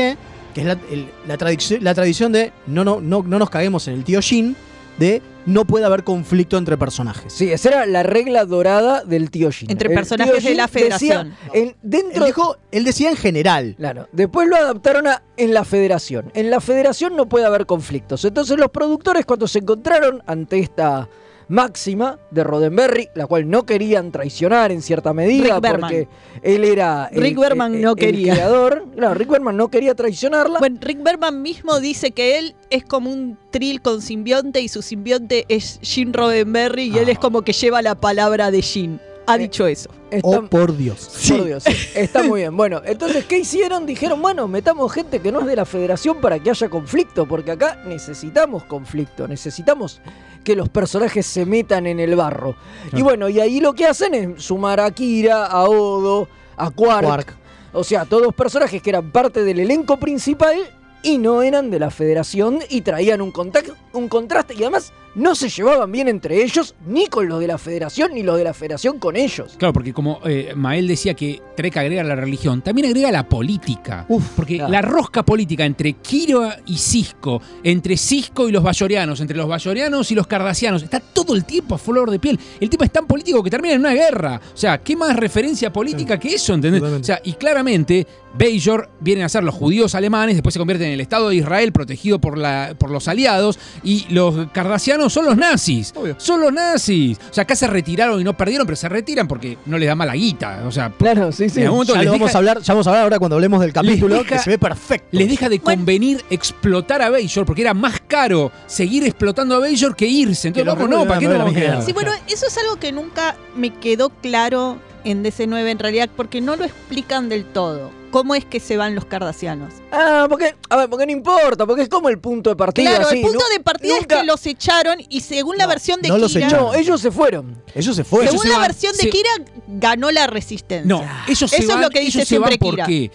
que 0.55 0.61
es 0.61 0.65
la, 0.65 0.73
el- 0.91 1.09
la, 1.29 1.39
tradic- 1.39 1.81
la 1.81 1.95
tradición 1.95 2.33
de 2.33 2.53
no, 2.67 2.83
no, 2.85 3.01
no, 3.01 3.23
no 3.23 3.39
nos 3.39 3.49
caguemos 3.51 3.87
en 3.89 3.95
el 3.95 4.05
tío 4.05 4.21
Shin, 4.21 4.57
de 4.99 5.23
no 5.47 5.65
puede 5.65 5.85
haber 5.85 6.05
conflicto 6.05 6.59
entre 6.59 6.77
personajes. 6.77 7.33
Sí, 7.33 7.51
esa 7.51 7.69
era 7.71 7.87
la 7.87 8.03
regla 8.03 8.45
dorada 8.45 9.05
del 9.05 9.31
tío 9.31 9.51
Shin. 9.51 9.71
Entre 9.71 9.89
El 9.89 9.95
personajes 9.95 10.39
tío 10.39 10.51
de 10.51 10.55
la 10.57 10.67
decía 10.67 10.81
federación. 10.81 11.35
en- 11.55 11.77
dentro 11.83 12.23
Él, 12.25 12.27
dijo, 12.27 12.57
él 12.71 12.85
decía 12.85 13.11
en 13.11 13.17
general. 13.17 13.75
Claro. 13.77 14.09
Después 14.13 14.49
lo 14.49 14.57
adaptaron 14.57 15.07
a 15.07 15.23
en 15.37 15.55
la 15.55 15.65
federación. 15.65 16.31
En 16.35 16.51
la 16.51 16.61
federación 16.61 17.17
no 17.17 17.29
puede 17.29 17.47
haber 17.47 17.67
conflictos. 17.67 18.25
Entonces 18.25 18.59
los 18.59 18.71
productores 18.71 19.25
cuando 19.27 19.49
se 19.49 19.61
encontraron 19.61 20.23
ante 20.27 20.59
esta 20.59 21.09
máxima 21.51 22.19
de 22.31 22.45
Roddenberry, 22.45 23.09
la 23.15 23.27
cual 23.27 23.51
no 23.51 23.67
querían 23.67 24.13
traicionar 24.13 24.73
en 24.73 24.81
cierta 24.83 25.13
medida 25.13 25.61
Rick 25.61 25.79
porque 25.81 26.09
él 26.43 26.65
era 26.65 27.09
el- 27.13 27.21
Rick 27.21 27.39
Berman 27.39 27.75
el- 27.75 27.83
no 27.83 27.91
el 27.91 27.97
quería. 27.97 28.35
creador. 28.35 28.87
Claro, 28.97 29.15
Rick 29.15 29.29
Berman 29.29 29.57
no 29.57 29.69
quería 29.69 29.95
traicionarla. 29.95 30.59
Bueno, 30.61 30.79
Rick 30.81 31.03
Berman 31.03 31.43
mismo 31.43 31.81
dice 31.81 32.13
que 32.13 32.39
él 32.39 32.55
es 32.71 32.85
como 32.85 33.11
un 33.11 33.37
trill 33.51 33.83
con 33.83 34.01
simbionte 34.01 34.61
y 34.61 34.69
su 34.69 34.81
simbionte 34.81 35.45
es 35.49 35.79
Gene 35.83 36.13
Roddenberry 36.15 36.85
y 36.85 36.99
él 36.99 37.09
Ah. 37.09 37.13
es 37.13 37.19
como 37.19 37.43
que 37.43 37.53
lleva 37.53 37.83
la 37.83 37.95
palabra 37.97 38.51
de 38.51 38.63
Gene. 38.63 38.99
Ha 39.27 39.39
dicho 39.39 39.67
eso. 39.69 39.91
Está- 40.11 40.29
Oh, 40.41 40.43
por 40.47 40.77
Dios. 40.77 41.09
Por 41.29 41.45
Dios, 41.45 41.63
sí, 41.63 41.73
está 41.95 42.25
muy 42.25 42.41
bien. 42.41 42.57
Bueno, 42.57 42.83
entonces, 42.85 43.25
¿qué 43.27 43.39
hicieron? 43.39 43.87
Dijeron, 43.87 44.21
bueno, 44.21 44.49
metamos 44.49 44.93
gente 44.93 45.21
que 45.21 45.31
no 45.31 45.41
es 45.41 45.47
de 45.47 45.55
la 45.55 45.65
federación 45.65 46.21
para 46.21 46.41
que 46.41 46.51
haya 46.51 46.69
conflicto, 46.69 47.27
porque 47.29 47.53
acá 47.53 47.79
necesitamos 47.87 48.65
conflicto, 48.65 49.29
necesitamos 49.29 50.01
que 50.45 50.57
los 50.57 50.69
personajes 50.69 51.27
se 51.27 51.45
metan 51.47 51.87
en 51.87 52.01
el 52.01 52.17
barro. 52.17 52.55
Y 52.93 53.03
bueno, 53.03 53.29
y 53.29 53.41
ahí 53.41 53.61
lo 53.61 53.73
que 53.75 53.87
hacen 53.87 54.15
es 54.15 54.43
sumar 54.43 54.81
a 54.81 54.91
Kira, 54.91 55.47
a 55.47 55.65
Odo, 55.69 56.29
a 56.57 56.71
Quark. 56.71 57.05
Quark. 57.07 57.37
O 57.73 57.85
sea, 57.85 58.05
todos 58.05 58.35
personajes 58.35 58.83
que 58.83 58.91
eran 58.91 59.11
parte 59.13 59.45
del 59.45 59.61
elenco 59.61 59.99
principal 59.99 60.57
y 61.03 61.19
no 61.19 61.43
eran 61.43 61.71
de 61.71 61.79
la 61.79 61.91
federación 61.91 62.59
y 62.69 62.81
traían 62.83 63.21
un, 63.21 63.33
contact- 63.33 63.75
un 63.93 64.09
contraste 64.09 64.55
y 64.55 64.63
además 64.63 64.93
no 65.15 65.35
se 65.35 65.49
llevaban 65.49 65.91
bien 65.91 66.09
entre 66.09 66.43
ellos, 66.43 66.75
ni 66.87 67.07
con 67.07 67.29
los 67.29 67.41
de 67.41 67.47
la 67.47 67.59
federación, 67.59 68.13
ni 68.15 68.23
los 68.23 68.37
de 68.37 68.45
la 68.45 68.55
federación 68.55 68.99
con 68.99 69.17
ellos. 69.17 69.55
Claro, 69.59 69.73
porque 69.73 69.93
como 69.93 70.21
eh, 70.25 70.53
Mael 70.55 70.87
decía 70.87 71.15
que 71.15 71.41
Trek 71.57 71.77
agrega 71.77 72.03
la 72.05 72.17
religión, 72.17 72.63
también 72.63 72.89
agrega 72.89 73.11
la 73.11 73.29
política. 73.29 74.07
porque 74.37 74.57
claro. 74.57 74.73
la 74.73 74.83
rosca 74.83 75.25
política 75.25 75.65
entre 75.65 75.95
Kira 75.95 76.61
y 76.67 76.77
Cisco, 76.77 77.41
entre 77.63 77.97
Cisco 77.97 78.49
y 78.49 78.53
los 78.53 78.63
bayorianos, 78.63 79.21
entre 79.21 79.37
los 79.37 79.49
bayorianos 79.49 80.11
y 80.11 80.15
los 80.15 80.27
cardasianos, 80.27 80.83
está 80.83 81.01
todo 81.01 81.35
el 81.35 81.45
tiempo 81.45 81.75
a 81.75 81.79
flor 81.79 82.11
de 82.11 82.19
piel. 82.19 82.39
El 82.61 82.71
tipo 82.71 82.85
es 82.85 82.93
tan 82.93 83.07
político 83.07 83.43
que 83.43 83.51
termina 83.51 83.75
en 83.75 83.81
una 83.81 83.95
guerra. 83.95 84.41
O 84.55 84.57
sea, 84.57 84.79
¿qué 84.79 84.97
más 84.97 85.17
referencia 85.17 85.73
política 85.73 86.19
que 86.19 86.35
eso? 86.35 86.55
¿Entendés? 86.55 86.83
O 86.83 87.05
sea, 87.05 87.21
y 87.25 87.33
claramente 87.35 88.07
Bajor 88.39 88.91
vienen 89.01 89.25
a 89.25 89.29
ser 89.29 89.43
los 89.43 89.55
judíos 89.55 89.95
alemanes, 89.95 90.37
después 90.37 90.53
se 90.53 90.59
convierten 90.59 90.89
en 90.89 90.95
el 90.95 91.01
Estado 91.01 91.29
de 91.29 91.37
Israel 91.37 91.73
protegido 91.73 92.21
por, 92.21 92.39
la, 92.39 92.75
por 92.79 92.91
los 92.91 93.09
aliados, 93.09 93.59
y 93.83 94.07
los 94.11 94.49
cardasianos 94.53 95.00
son 95.09 95.25
los 95.27 95.37
nazis. 95.37 95.95
Son 96.19 96.41
los 96.41 96.53
nazis. 96.53 97.19
O 97.31 97.33
sea, 97.33 97.43
acá 97.43 97.55
se 97.57 97.67
retiraron 97.67 98.21
y 98.21 98.25
no 98.25 98.37
perdieron, 98.37 98.67
pero 98.67 98.77
se 98.77 98.89
retiran 98.89 99.29
porque 99.29 99.57
no 99.67 99.79
les 99.79 99.89
da 99.89 99.95
mala 99.95 100.15
guita. 100.15 100.65
O 100.67 100.73
sea, 100.73 100.91
Claro, 100.99 101.31
sí, 101.33 101.49
sí. 101.49 101.61
en 101.61 101.67
algún 101.67 101.79
momento 101.79 101.95
Ya 101.95 102.01
les 102.03 102.11
vamos 102.11 102.27
deja- 102.29 102.37
a 102.37 102.39
hablar, 102.39 102.61
ya 102.61 102.75
vamos 102.75 102.87
a 102.87 102.91
hablar 102.91 103.03
ahora 103.05 103.19
cuando 103.19 103.37
hablemos 103.37 103.61
del 103.61 103.73
capítulo, 103.73 104.17
deja- 104.17 104.29
que 104.37 104.39
se 104.41 104.51
ve 104.51 104.59
perfecto. 104.59 105.09
les 105.13 105.29
deja 105.29 105.49
de 105.49 105.61
convenir 105.61 106.23
explotar 106.31 107.01
a 107.03 107.11
Bajor 107.11 107.47
porque 107.47 107.63
era 107.63 107.73
más 107.75 108.01
caro 108.07 108.51
seguir 108.67 109.05
explotando 109.05 109.55
a 109.55 109.59
Bajor 109.61 109.95
que 109.97 110.07
irse. 110.07 110.49
Entonces, 110.49 110.67
vamos, 110.75 110.89
no, 110.91 111.07
¿para 111.07 111.21
qué 111.21 111.29
no 111.29 111.39
vamos 111.39 111.57
a. 111.57 111.83
Sí, 111.83 111.93
bueno, 111.93 112.11
eso 112.29 112.47
es 112.47 112.59
algo 112.59 112.77
que 112.77 112.91
nunca 112.93 113.37
me 113.57 113.71
quedó 113.73 114.11
claro 114.11 114.79
en 115.05 115.23
DC9 115.23 115.71
en 115.71 115.79
realidad, 115.79 116.11
porque 116.17 116.41
no 116.41 116.57
lo 116.57 116.65
explican 116.65 117.29
del 117.29 117.45
todo. 117.45 117.91
¿Cómo 118.11 118.35
es 118.35 118.45
que 118.45 118.59
se 118.61 118.77
van 118.77 118.95
los 118.95 119.05
cardasianos? 119.05 119.73
Ah, 119.93 120.27
porque, 120.29 120.57
a 120.69 120.77
ver, 120.77 120.91
porque 120.91 121.07
no 121.07 121.13
importa, 121.13 121.65
porque 121.67 121.83
es 121.83 121.89
como 121.89 122.09
el 122.09 122.19
punto 122.19 122.51
de 122.51 122.57
partida. 122.57 122.91
Claro, 122.91 123.07
así, 123.07 123.19
el 123.19 123.23
punto 123.23 123.45
de 123.53 123.61
partida 123.61 123.95
nunca- 123.95 124.17
es 124.17 124.21
que 124.23 124.27
los 124.27 124.47
echaron 124.47 124.99
y 125.09 125.21
según 125.21 125.57
la 125.57 125.67
versión 125.69 126.03
de 126.03 126.09
no 126.09 126.19
los 126.19 126.33
Kira, 126.33 126.49
echaron. 126.49 126.67
No, 126.67 126.75
ellos 126.75 127.01
se 127.01 127.11
fueron. 127.13 127.63
Ellos 127.75 127.95
se 127.95 128.03
fueron. 128.05 128.29
según 128.31 128.43
se 128.43 128.49
la 128.49 128.59
van- 128.59 128.67
versión 128.69 128.93
de 128.97 129.03
se- 129.05 129.11
Kira 129.11 129.31
ganó 129.69 130.11
la 130.11 130.27
resistencia. 130.27 130.89
No, 130.89 131.05
ellos 131.29 131.51
se 131.51 131.57
Eso 131.59 131.69
van, 131.69 131.79
es 131.79 131.85
lo 131.85 131.91
que 131.91 132.01
dice 132.01 132.19
ellos 132.19 132.29
se 132.29 132.39
van 132.39 132.49
siempre 132.51 132.71
Kira. 132.71 132.85
porque 132.85 133.11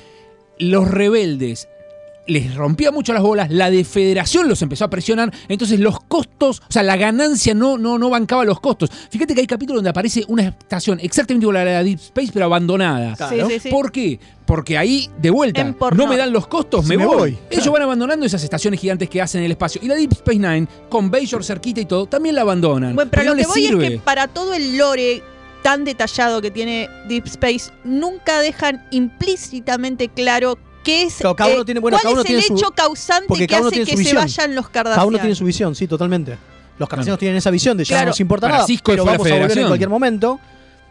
los 0.60 0.88
rebeldes 0.90 1.68
les 2.28 2.56
rompía 2.56 2.92
mucho 2.92 3.14
las 3.14 3.22
bolas, 3.22 3.50
la 3.52 3.70
de 3.70 3.84
Federación 3.84 4.48
los 4.48 4.62
empezó 4.62 4.86
a 4.86 4.90
presionar, 4.90 5.32
entonces 5.48 5.80
los 5.80 6.00
costos, 6.02 6.62
o 6.68 6.72
sea, 6.72 6.84
la 6.84 6.98
ganancia 6.98 7.54
no, 7.54 7.78
no, 7.78 7.98
no 7.98 8.10
bancaba 8.10 8.46
los 8.46 8.60
costos. 8.60 8.90
Fíjate 9.10 9.34
que 9.36 9.42
hay 9.42 9.48
capítulos 9.48 9.78
donde 9.80 9.90
aparece 9.90 10.24
una 10.28 10.44
estación 10.44 11.00
exactamente 11.02 11.44
igual 11.46 11.58
a 11.58 11.66
la 11.66 11.78
de 11.80 11.84
Deep 11.84 12.00
Space, 12.00 12.32
pero 12.34 12.46
abandonada. 12.46 13.16
Sí, 13.30 13.36
sí, 13.48 13.60
sí. 13.60 13.70
¿Por 13.70 13.92
qué? 13.92 14.20
Porque 14.46 14.78
ahí, 14.78 15.10
de 15.20 15.32
vuelta, 15.32 15.64
no 15.96 16.08
me 16.08 16.18
dan 16.18 16.32
los 16.32 16.48
costos, 16.48 16.86
me, 16.86 16.98
Me 16.98 17.06
voy. 17.06 17.16
voy, 17.16 17.38
Ellos 17.50 17.72
van 17.72 17.82
abandonando 17.82 18.26
esas 18.26 18.44
estaciones 18.44 18.80
gigantes 18.80 19.10
que 19.10 19.22
hacen 19.22 19.40
en 19.40 19.46
el 19.46 19.52
espacio. 19.52 19.82
Y 19.84 19.88
la 19.88 19.96
Deep 19.96 20.14
Space 20.14 20.38
Nine, 20.40 20.68
con 20.90 21.10
Bajor 21.10 21.44
cerquita 21.44 21.82
y 21.82 21.86
todo, 21.86 22.06
también 22.06 22.36
la 22.36 22.42
abandonan. 22.42 22.94
Bueno, 22.96 23.10
pero 23.10 23.24
lo 23.24 23.30
no 23.32 23.36
que 23.36 23.42
les 23.42 23.48
voy 23.48 23.62
sirve. 23.62 23.86
es 23.86 23.92
que 23.94 24.00
para 24.00 24.28
todo 24.28 24.54
el 24.54 24.78
lore 24.78 25.24
tan 25.64 25.84
detallado 25.84 26.42
que 26.44 26.52
tiene 26.52 26.88
Deep 27.08 27.26
Space, 27.26 27.72
nunca 27.84 28.40
dejan 28.40 28.86
implícitamente 28.92 30.10
claro 30.10 30.60
qué 30.86 31.04
es, 31.04 31.16
Claro, 31.16 31.36
cada 31.36 31.50
eh, 31.52 31.56
uno 31.56 31.66
tiene- 31.66 31.80
bueno, 31.82 31.96
cuál 31.98 32.04
cada 32.04 32.14
uno 32.14 32.22
es 32.22 32.28
tiene 32.28 32.42
el 32.44 32.48
su- 32.48 32.54
hecho 32.56 32.72
causante 32.72 33.28
porque 33.28 33.44
que 33.44 33.48
cada 33.48 33.62
uno 33.62 33.68
hace 33.68 33.76
tiene 33.76 33.86
que 33.86 33.92
su 33.92 33.98
se 33.98 34.04
visión. 34.04 34.24
vayan 34.24 34.56
los 34.56 34.70
Cardassianos. 34.70 34.96
Cada 34.96 35.08
uno 35.08 35.18
tiene 35.20 35.36
su 35.36 35.44
visión, 35.44 35.76
sí, 35.76 35.88
totalmente. 35.88 36.38
Los 36.78 36.88
cardassianos 36.90 37.20
tienen 37.20 37.38
esa 37.38 37.52
visión 37.52 37.76
de 37.78 37.84
ya 37.84 37.90
Claro. 37.96 38.06
no 38.06 38.10
nos 38.12 38.20
importa 38.20 38.48
Para 38.48 38.54
nada, 38.58 38.68
Cisco 38.68 38.92
pero 38.92 39.04
vamos 39.06 39.26
a 39.28 39.34
volver 39.36 39.58
en 39.58 39.68
cualquier 39.68 39.90
momento. 39.90 40.40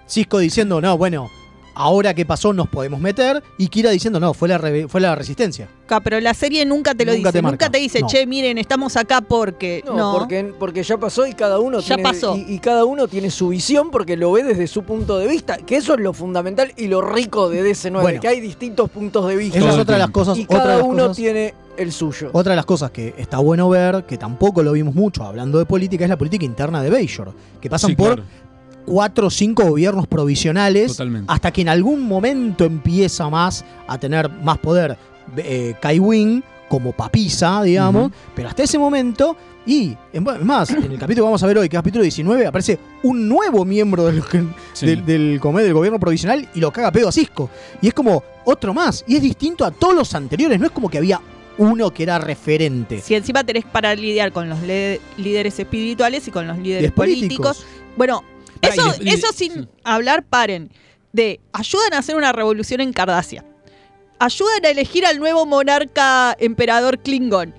Cisco 0.09 0.38
diciendo, 0.38 0.80
no, 0.80 0.98
bueno, 0.98 1.30
ahora 1.74 2.14
que 2.14 2.24
pasó 2.26 2.52
nos 2.52 2.68
podemos 2.68 3.00
meter. 3.00 3.42
Y 3.58 3.68
Kira 3.68 3.90
diciendo, 3.90 4.20
no, 4.20 4.34
fue 4.34 4.48
la, 4.48 4.60
fue 4.88 5.00
la 5.00 5.14
resistencia. 5.14 5.68
Acá, 5.84 6.00
pero 6.00 6.18
la 6.20 6.32
serie 6.34 6.64
nunca 6.64 6.94
te 6.94 7.04
lo 7.04 7.12
Nunca 7.12 7.28
dice. 7.30 7.38
te 7.38 7.42
nunca 7.42 7.70
te 7.70 7.78
dice, 7.78 8.00
No. 8.00 8.06
che, 8.06 8.26
miren, 8.26 8.58
estamos 8.58 8.96
acá 8.96 9.20
porque. 9.20 9.82
No, 9.87 9.94
No, 9.96 10.18
Porque, 10.18 10.52
porque 10.58 10.82
ya 10.82 10.96
pasó 10.98 11.26
y 11.26 11.32
cada 11.34 11.58
uno 11.58 11.80
Ya 11.80 11.96
tiene 11.96 12.02
pasó. 12.02 12.37
Y, 12.37 12.54
y 12.54 12.58
cada 12.58 12.84
uno 12.84 13.06
tiene 13.08 13.30
su 13.30 13.48
visión 13.48 13.90
porque 13.90 14.16
lo 14.16 14.32
ve 14.32 14.42
desde 14.44 14.66
su 14.66 14.82
punto 14.84 15.18
de 15.18 15.26
vista, 15.26 15.56
que 15.58 15.76
eso 15.76 15.94
es 15.94 16.00
lo 16.00 16.12
fundamental 16.12 16.72
y 16.76 16.87
lo 16.88 17.02
rico 17.02 17.48
de 17.50 17.62
DC9, 17.70 18.00
Bueno. 18.02 18.20
que 18.20 18.28
hay 18.28 18.40
distintos 18.40 18.88
puntos 18.90 19.26
de 19.28 19.37
vista. 19.37 19.58
Esa 19.58 19.70
es 19.70 19.76
otra 19.78 19.94
de 19.96 20.00
las 20.00 20.10
cosas. 20.10 20.38
y 20.38 20.44
otra 20.44 20.56
de 20.58 20.62
cada 20.64 20.76
las 20.78 20.87
uno 20.87 21.02
cosas- 21.04 21.16
tiene 21.16 21.54
el 21.76 21.90
suyo. 21.92 22.30
Otra 22.32 22.50
de 22.52 22.56
las 22.56 22.66
cosas 22.66 22.90
que 22.92 23.14
está 23.18 23.38
bueno 23.38 23.68
ver, 23.68 24.04
que 24.04 24.16
tampoco 24.16 24.62
lo 24.62 24.72
vimos 24.72 24.94
mucho 24.94 25.24
hablando 25.24 25.58
de 25.58 25.66
política, 25.66 26.04
es 26.04 26.08
la 26.10 26.16
política 26.16 26.44
interna 26.44 26.80
de 26.82 26.88
Bajor, 26.90 27.32
que 27.60 27.68
pasan 27.68 27.90
Sí, 27.90 27.96
por 27.96 28.14
claro. 28.14 28.22
Cuatro 28.85 29.27
o 29.29 29.31
cinco 29.31 29.64
gobiernos 29.64 30.07
provisionales 30.07 30.92
Totalmente. 30.92 31.33
hasta 31.33 31.51
que 31.53 31.62
en 31.62 31.68
algún 31.68 32.03
momento 32.03 32.64
empieza 32.64 33.29
más 33.31 33.64
a 33.87 33.99
tener 33.99 34.29
más 34.31 34.59
poder 34.59 34.97
eh, 35.37 35.75
Kai 35.81 35.99
Wing 35.99 36.42
como 36.68 36.92
papisa, 36.92 37.62
digamos, 37.62 38.11
pero 38.35 38.49
hasta 38.49 38.62
ese 38.64 38.79
momento 38.79 39.37
y 39.66 39.97
es 40.12 40.20
más, 40.20 40.68
en 40.70 40.92
el 40.92 40.99
capítulo 40.99 41.23
que 41.25 41.29
vamos 41.29 41.42
a 41.42 41.47
ver 41.47 41.57
hoy, 41.57 41.68
que 41.68 41.77
es 41.77 41.79
capítulo 41.79 42.03
19, 42.03 42.47
aparece 42.47 42.79
un 43.03 43.27
nuevo 43.29 43.64
miembro 43.64 44.05
del, 44.07 44.23
Sí. 44.75 44.85
del, 44.87 45.05
del, 45.07 45.40
del 45.40 45.73
gobierno 45.73 45.99
provisional 45.99 46.47
y 46.55 46.61
lo 46.61 46.70
caga 46.70 46.92
pedo 46.92 47.09
a 47.09 47.12
Cisco. 47.12 47.49
Y 47.81 47.88
es 47.88 47.94
como 47.94 48.23
otro 48.44 48.75
más, 48.75 49.05
y 49.07 49.16
es 49.16 49.23
distinto 49.23 49.64
a 49.64 49.70
todos 49.70 49.94
los 49.94 50.14
anteriores, 50.14 50.61
no 50.61 50.66
es 50.66 50.73
como 50.73 50.90
que 50.90 50.99
había 50.99 51.20
uno 51.57 51.90
que 51.92 52.03
era 52.03 52.18
referente. 52.18 53.01
Si 53.01 53.14
encima 53.14 53.44
tenés 53.44 53.64
para 53.64 53.94
lidiar 53.94 54.33
con 54.33 54.49
los 54.51 54.59
líderes 55.16 55.59
espirituales 55.59 56.27
y 56.29 56.31
con 56.31 56.47
los 56.47 56.59
líderes 56.59 56.90
políticos. 56.92 57.59
políticos. 57.59 57.66
Bueno, 57.97 58.23
Eso, 58.68 58.94
y 59.00 59.09
eso 59.11 59.27
sin 59.35 59.68
hablar, 59.85 60.24
paren. 60.24 60.70
De 61.12 61.40
ayudan 61.53 61.94
a 61.94 61.98
hacer 61.98 62.16
una 62.16 62.33
revolución 62.33 62.81
en 62.81 62.92
Cardasia. 62.92 63.44
Ayudan 64.18 64.64
a 64.64 64.70
elegir 64.70 65.05
al 65.07 65.18
nuevo 65.18 65.46
monarca 65.46 66.37
emperador 66.38 66.98
Klingon. 67.00 67.55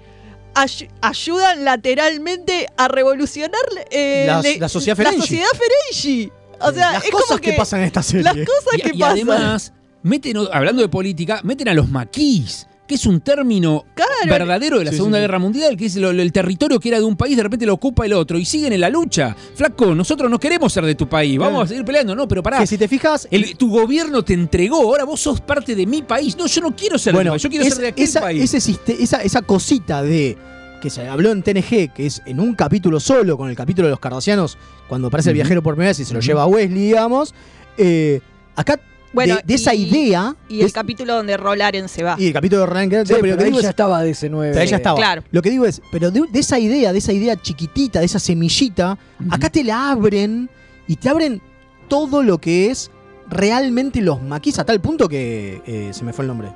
Ay- 0.56 0.90
ayudan 1.02 1.66
lateralmente 1.66 2.68
a 2.78 2.88
revolucionar 2.88 3.62
eh, 3.92 4.24
La- 4.28 4.42
le- 4.42 4.58
la 4.60 4.70
sociedad 4.70 4.98
La 4.98 5.04
Ferengi. 5.04 5.22
sociedad 5.22 5.48
Ferengi. 5.52 6.32
O 6.62 6.72
sea, 6.72 6.94
Las 6.94 7.04
es 7.06 7.12
cosas 7.12 7.28
como 7.28 7.42
que 7.42 7.54
pasan 7.54 7.82
en 7.82 7.86
esta 7.88 8.02
serie. 8.04 8.24
Las 8.24 8.36
cosas 8.36 8.74
Y, 8.78 8.82
que 8.82 8.90
y 8.94 9.00
pasan. 9.00 9.12
además, 9.12 9.74
meten, 10.04 10.38
hablando 10.52 10.82
de 10.82 10.88
política, 10.88 11.42
meten 11.44 11.68
a 11.68 11.74
los 11.74 11.90
maquis, 11.90 12.68
que 12.88 12.96
es 12.96 13.06
un 13.06 13.20
término 13.22 13.86
verdadero 14.28 14.78
de 14.80 14.86
la 14.86 14.92
Sí, 14.92 14.98
Segunda 14.98 15.18
sí, 15.18 15.22
sí. 15.22 15.24
Guerra 15.24 15.40
Mundial, 15.40 15.76
que 15.78 15.86
es 15.86 15.96
lo- 15.96 16.14
lo- 16.14 16.22
el 16.22 16.32
territorio 16.32 16.80
que 16.80 16.90
era 16.90 17.00
de 17.00 17.04
un 17.06 17.16
país, 17.16 17.36
de 17.36 17.44
repente 17.44 17.66
lo 17.66 17.74
ocupa 17.74 18.06
el 18.06 18.14
otro, 18.14 18.38
y 18.38 18.46
siguen 18.46 18.74
en 18.74 18.82
la 18.82 18.90
lucha. 18.90 19.36
Flaco, 19.56 19.96
nosotros 19.96 20.30
no 20.30 20.40
queremos 20.40 20.72
ser 20.72 20.86
de 20.86 20.96
tu 20.96 21.08
país, 21.10 21.38
vamos 21.40 21.64
a 21.64 21.68
seguir 21.68 21.84
peleando. 21.86 22.16
No, 22.16 22.28
pero 22.28 22.44
pará. 22.44 22.60
Que 22.60 22.68
si 22.68 22.78
te 22.78 22.88
fijas, 22.88 23.28
el- 23.32 23.58
tu 23.58 23.70
gobierno 23.70 24.24
te 24.24 24.34
entregó, 24.34 24.82
ahora 24.82 25.04
vos 25.04 25.20
sos 25.20 25.42
parte 25.42 25.76
de 25.76 25.86
mi 25.86 26.02
país. 26.04 26.38
No, 26.38 26.46
yo 26.48 26.62
no 26.62 26.76
quiero 26.76 26.98
ser 26.98 27.14
de 27.14 27.16
tu 27.16 27.18
bueno, 27.18 27.32
país, 27.32 27.42
yo 27.44 27.50
quiero 27.50 27.66
es- 27.66 27.74
ser 27.74 27.82
de 27.82 27.88
aquel 27.90 28.04
esa, 28.06 28.22
país. 28.22 28.54
ese 28.54 28.76
esa, 29.00 29.22
esa 29.24 29.42
cosita 29.42 30.02
de 30.04 30.38
que 30.82 30.90
se 30.92 31.08
habló 31.08 31.32
en 31.32 31.42
TNG, 31.42 31.92
que 31.94 32.06
es 32.06 32.22
en 32.28 32.40
un 32.40 32.54
capítulo 32.54 33.00
solo, 33.00 33.38
con 33.38 33.50
el 33.50 33.56
capítulo 33.56 33.88
de 33.88 33.92
los 33.92 34.00
cardasianos, 34.00 34.58
cuando 34.88 35.08
aparece 35.08 35.30
el 35.32 35.34
viajero 35.36 35.64
por 35.64 35.74
primera 35.74 35.90
vez 35.90 36.00
y 36.02 36.06
se 36.06 36.14
lo 36.14 36.20
lleva 36.20 36.44
a 36.44 36.46
Wesley, 36.48 36.80
digamos. 36.88 37.34
eh, 37.78 38.22
acá, 38.56 38.80
Bueno, 39.16 39.36
de, 39.38 39.42
de 39.46 39.54
esa 39.56 39.74
idea. 39.74 40.36
Y 40.50 40.62
el 40.62 40.72
capítulo 40.72 41.16
donde 41.16 41.36
Rolaren 41.38 41.90
se 41.90 42.04
va. 42.04 42.16
y 42.20 42.28
el 42.28 42.34
capítulo 42.34 42.66
de 42.66 42.72
Gert- 42.72 43.06
Sí, 43.08 43.14
pero 43.14 43.22
pero 43.22 43.32
lo 43.34 43.38
que 43.38 43.44
ahí 43.46 43.50
digo 43.50 43.62
ya 43.62 43.68
es- 43.68 43.70
estaba 43.72 44.02
de 44.04 44.10
ese 44.12 44.30
9. 44.30 44.52
pero 44.52 44.62
ahí 44.62 44.68
ya 44.68 44.76
estaba. 44.78 44.98
Claro. 44.98 45.24
Lo 45.32 45.42
que 45.42 45.50
digo 45.50 45.66
es, 45.66 45.82
pero 45.92 46.12
de, 46.12 46.22
de 46.32 46.40
esa 46.40 46.60
idea, 46.60 46.92
de 46.94 47.00
esa 47.00 47.14
idea 47.14 47.36
chiquitita, 47.42 48.00
de 48.00 48.06
esa 48.06 48.20
semillita, 48.20 48.98
acá 49.32 49.50
te 49.50 49.64
la 49.64 49.90
abren 49.92 50.50
y 50.88 50.96
te 50.98 51.10
abren 51.10 51.42
todo 51.88 52.22
lo 52.22 52.38
que 52.40 52.70
es 52.70 52.92
realmente 53.30 54.02
los 54.02 54.22
maquis 54.22 54.60
a 54.60 54.66
tal 54.66 54.80
punto 54.82 55.08
que 55.08 55.62
eh, 55.66 55.90
se 55.94 56.04
me 56.04 56.14
fue 56.14 56.24
el 56.24 56.28
nombre. 56.28 56.50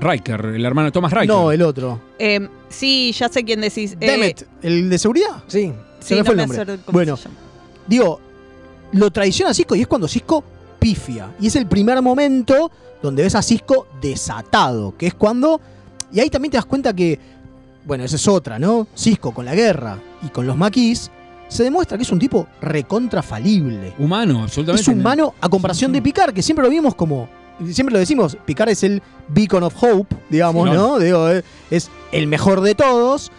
Riker, 0.00 0.44
el 0.46 0.64
hermano 0.64 0.86
de 0.86 0.92
Thomas 0.92 1.12
Riker. 1.12 1.28
No, 1.28 1.52
el 1.52 1.62
otro. 1.62 2.00
Eh, 2.18 2.48
sí, 2.68 3.12
ya 3.16 3.28
sé 3.28 3.44
quién 3.44 3.60
decís. 3.60 3.92
Eh, 4.00 4.10
Demet, 4.10 4.46
el 4.62 4.90
de 4.90 4.98
seguridad. 4.98 5.44
Sí. 5.46 5.72
Se 6.00 6.08
sí, 6.08 6.14
me 6.14 6.18
no 6.20 6.24
fue 6.24 6.34
el 6.34 6.38
nombre. 6.48 6.78
Bueno, 6.88 7.18
digo, 7.86 8.20
lo 8.92 9.10
traiciona 9.10 9.52
a 9.52 9.54
Cisco 9.54 9.74
y 9.76 9.82
es 9.82 9.86
cuando 9.86 10.08
Cisco 10.08 10.42
pifia. 10.84 11.34
Y 11.40 11.46
es 11.46 11.56
el 11.56 11.66
primer 11.66 12.02
momento 12.02 12.70
donde 13.00 13.22
ves 13.22 13.34
a 13.34 13.40
Cisco 13.40 13.86
desatado, 14.02 14.94
que 14.98 15.06
es 15.06 15.14
cuando... 15.14 15.58
Y 16.12 16.20
ahí 16.20 16.28
también 16.28 16.50
te 16.50 16.58
das 16.58 16.66
cuenta 16.66 16.94
que, 16.94 17.18
bueno, 17.86 18.04
esa 18.04 18.16
es 18.16 18.28
otra, 18.28 18.58
¿no? 18.58 18.86
Cisco 18.94 19.32
con 19.32 19.46
la 19.46 19.54
guerra 19.54 19.98
y 20.22 20.28
con 20.28 20.46
los 20.46 20.58
maquis, 20.58 21.10
se 21.48 21.64
demuestra 21.64 21.96
que 21.96 22.02
es 22.02 22.12
un 22.12 22.18
tipo 22.18 22.46
recontra 22.60 23.22
falible. 23.22 23.94
Humano, 23.98 24.42
absolutamente. 24.42 24.82
Es 24.82 24.88
humano 24.88 25.32
a 25.40 25.48
comparación 25.48 25.90
de 25.90 26.02
Picard, 26.02 26.34
que 26.34 26.42
siempre 26.42 26.62
lo 26.62 26.70
vimos 26.70 26.94
como. 26.94 27.30
Siempre 27.70 27.94
lo 27.94 27.98
decimos, 27.98 28.36
Picard 28.44 28.68
es 28.68 28.82
el 28.82 29.00
beacon 29.28 29.62
of 29.62 29.74
hope, 29.82 30.14
digamos, 30.28 30.68
Sí, 30.68 30.76
¿no? 30.76 30.98
Digo, 30.98 31.30
eh, 31.30 31.42
es 31.70 31.90
el 32.12 32.26
mejor 32.26 32.60
de 32.60 32.74
todos. 32.74 33.32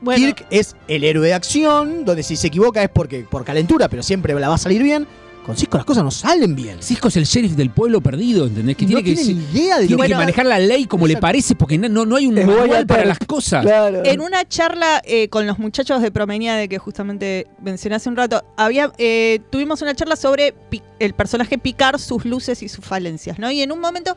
Bueno. 0.00 0.18
Kirk 0.18 0.46
es 0.50 0.74
el 0.88 1.04
héroe 1.04 1.28
de 1.28 1.34
acción, 1.34 2.04
donde 2.04 2.24
si 2.24 2.34
se 2.34 2.48
equivoca 2.48 2.82
es 2.82 2.88
porque 2.88 3.20
por 3.20 3.44
calentura, 3.44 3.88
pero 3.88 4.02
siempre 4.02 4.34
la 4.34 4.48
va 4.48 4.56
a 4.56 4.58
salir 4.58 4.82
bien. 4.82 5.06
Con 5.48 5.56
Cisco 5.56 5.78
las 5.78 5.86
cosas 5.86 6.04
no 6.04 6.10
salen 6.10 6.54
bien. 6.54 6.82
Cisco 6.82 7.08
es 7.08 7.16
el 7.16 7.24
sheriff 7.24 7.52
del 7.52 7.70
pueblo 7.70 8.02
perdido, 8.02 8.46
¿entendés? 8.46 8.76
Que 8.76 8.84
No 8.84 9.00
tiene 9.00 9.02
que, 9.02 9.14
tiene 9.14 9.40
idea 9.50 9.76
de 9.78 9.84
lo 9.84 9.86
tiene 9.88 10.02
que- 10.02 10.08
que 10.10 10.14
manejar 10.14 10.44
la 10.44 10.58
ley 10.58 10.84
como 10.84 11.06
le 11.06 11.16
parece, 11.16 11.54
porque 11.54 11.78
no, 11.78 11.88
no, 11.88 12.04
no 12.04 12.16
hay 12.16 12.26
un 12.26 12.34
manual 12.34 12.86
para 12.86 13.06
las 13.06 13.18
cosas. 13.18 13.64
Claro. 13.64 14.02
En 14.04 14.20
una 14.20 14.46
charla 14.46 15.00
eh, 15.06 15.30
con 15.30 15.46
los 15.46 15.58
muchachos 15.58 16.02
de 16.02 16.10
Promeniade 16.10 16.68
que 16.68 16.76
justamente 16.76 17.46
mencioné 17.62 17.96
hace 17.96 18.10
un 18.10 18.16
rato, 18.16 18.44
había, 18.58 18.92
eh, 18.98 19.40
tuvimos 19.48 19.80
una 19.80 19.94
charla 19.94 20.16
sobre 20.16 20.54
el 20.98 21.14
personaje 21.14 21.56
Picard, 21.56 21.98
sus 21.98 22.26
luces 22.26 22.62
y 22.62 22.68
sus 22.68 22.84
falencias, 22.84 23.38
¿no? 23.38 23.50
Y 23.50 23.62
en 23.62 23.72
un 23.72 23.80
momento 23.80 24.14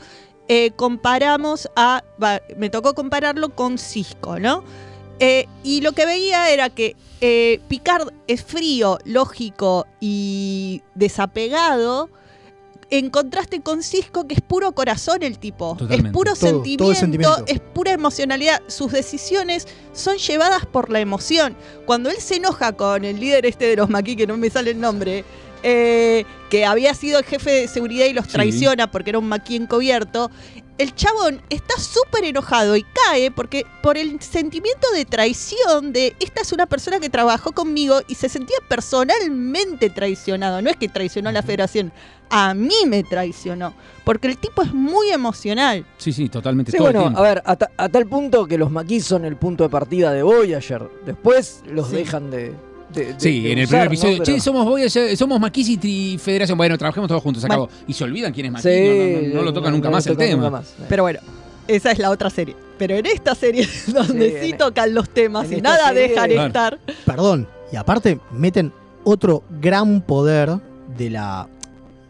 eh, 0.49 0.71
comparamos 0.75 1.69
a, 1.77 2.03
me 2.57 2.69
tocó 2.69 2.93
compararlo 2.93 3.55
con 3.55 3.77
Cisco, 3.77 4.37
¿no? 4.37 4.65
Eh, 5.21 5.47
y 5.63 5.81
lo 5.81 5.91
que 5.93 6.05
veía 6.05 6.49
era 6.49 6.69
que 6.69 6.95
eh, 7.21 7.59
Picard 7.67 8.09
es 8.27 8.43
frío, 8.43 8.97
lógico 9.05 9.85
y 9.99 10.81
desapegado. 10.95 12.09
En 12.89 13.09
contraste 13.09 13.61
con 13.61 13.83
Cisco, 13.83 14.27
que 14.27 14.33
es 14.33 14.41
puro 14.41 14.73
corazón 14.73 15.23
el 15.23 15.39
tipo. 15.39 15.75
Totalmente. 15.77 16.09
Es 16.09 16.13
puro 16.13 16.33
Todo, 16.33 16.49
sentimiento, 16.49 16.91
es 16.91 16.97
sentimiento. 16.97 17.43
es 17.47 17.59
pura 17.61 17.91
emocionalidad. 17.93 18.61
Sus 18.67 18.91
decisiones 18.91 19.65
son 19.93 20.17
llevadas 20.17 20.65
por 20.65 20.89
la 20.89 20.99
emoción. 20.99 21.55
Cuando 21.85 22.09
él 22.09 22.17
se 22.17 22.35
enoja 22.35 22.73
con 22.73 23.05
el 23.05 23.17
líder 23.19 23.45
este 23.45 23.65
de 23.65 23.75
los 23.77 23.89
maquis, 23.89 24.17
que 24.17 24.27
no 24.27 24.35
me 24.35 24.49
sale 24.49 24.71
el 24.71 24.81
nombre, 24.81 25.23
eh, 25.63 26.25
que 26.49 26.65
había 26.65 26.93
sido 26.93 27.19
el 27.19 27.23
jefe 27.25 27.51
de 27.51 27.67
seguridad 27.69 28.07
y 28.07 28.13
los 28.13 28.25
Sí. 28.25 28.31
traiciona 28.33 28.91
porque 28.91 29.11
era 29.11 29.19
un 29.19 29.27
maquis 29.29 29.61
encubierto, 29.61 30.29
el 30.81 30.95
chabón 30.95 31.41
está 31.49 31.77
súper 31.79 32.23
enojado 32.25 32.75
y 32.75 32.83
cae 33.07 33.31
porque 33.31 33.65
por 33.83 33.97
el 33.97 34.21
sentimiento 34.21 34.87
de 34.93 35.05
traición 35.05 35.93
de 35.93 36.15
esta 36.19 36.41
es 36.41 36.51
una 36.51 36.65
persona 36.65 36.99
que 36.99 37.09
trabajó 37.09 37.51
conmigo 37.51 38.01
y 38.07 38.15
se 38.15 38.29
sentía 38.29 38.57
personalmente 38.67 39.89
traicionado. 39.89 40.61
No 40.61 40.69
es 40.69 40.77
que 40.77 40.87
traicionó 40.89 41.29
a 41.29 41.31
la 41.31 41.43
federación, 41.43 41.91
a 42.29 42.53
mí 42.53 42.73
me 42.87 43.03
traicionó. 43.03 43.73
Porque 44.03 44.27
el 44.27 44.37
tipo 44.37 44.61
es 44.63 44.73
muy 44.73 45.11
emocional. 45.11 45.85
Sí, 45.97 46.11
sí, 46.13 46.29
totalmente. 46.29 46.71
Sí, 46.71 46.77
todo 46.77 46.89
el 46.89 46.95
bueno, 46.97 47.17
a 47.17 47.21
ver, 47.21 47.41
a, 47.45 47.55
ta- 47.55 47.71
a 47.77 47.87
tal 47.89 48.07
punto 48.07 48.47
que 48.47 48.57
los 48.57 48.71
maquis 48.71 49.05
son 49.05 49.25
el 49.25 49.35
punto 49.35 49.63
de 49.63 49.69
partida 49.69 50.11
de 50.11 50.23
Voyager. 50.23 50.89
Después 51.05 51.61
los 51.67 51.89
Sí. 51.89 51.95
dejan 51.97 52.31
de. 52.31 52.53
De- 52.93 53.13
de- 53.13 53.19
Sí, 53.19 53.41
de 53.41 53.51
en 53.53 53.57
el 53.59 53.67
primer 53.67 53.85
¿no? 53.85 53.91
episodio, 53.91 54.17
Pero- 54.19 54.25
che, 54.37 54.39
somos 54.39 54.65
Voyager, 54.65 55.15
somos 55.17 55.39
Maquis 55.39 55.69
y 55.69 55.77
Tri- 55.77 56.19
Federación. 56.19 56.57
Bueno, 56.57 56.77
trabajemos 56.77 57.07
todos 57.07 57.21
juntos, 57.23 57.41
se 57.41 57.47
acabó. 57.47 57.69
Y 57.87 57.93
se 57.93 58.03
olvidan 58.03 58.33
quién 58.33 58.47
es 58.47 58.51
Maquis, 58.51 58.63
Sí, 58.71 58.87
no, 58.87 59.21
no, 59.21 59.27
no, 59.27 59.33
no 59.35 59.41
lo 59.43 59.53
tocan 59.53 59.73
nunca 59.73 59.89
más 59.89 60.05
el 60.07 60.13
tocan 60.13 60.27
tema. 60.29 60.49
más. 60.49 60.73
Pero 60.89 61.03
bueno, 61.03 61.19
esa 61.67 61.91
es 61.91 61.99
la 61.99 62.09
otra 62.09 62.29
serie. 62.29 62.55
Pero 62.77 62.95
en 62.95 63.05
esta 63.05 63.35
serie 63.35 63.67
donde 63.87 64.41
sí, 64.43 64.51
en- 64.51 64.57
tocan 64.57 64.93
los 64.93 65.09
temas 65.09 65.51
en 65.51 65.59
y 65.59 65.61
nada 65.61 65.89
serie- 65.89 66.07
dejan 66.09 66.29
Claro. 66.29 66.47
estar. 66.47 66.79
Perdón. 67.05 67.47
Y 67.71 67.75
aparte, 67.75 68.19
meten 68.31 68.73
otro 69.03 69.43
gran 69.61 70.01
poder 70.01 70.51
de 70.97 71.09
la. 71.09 71.47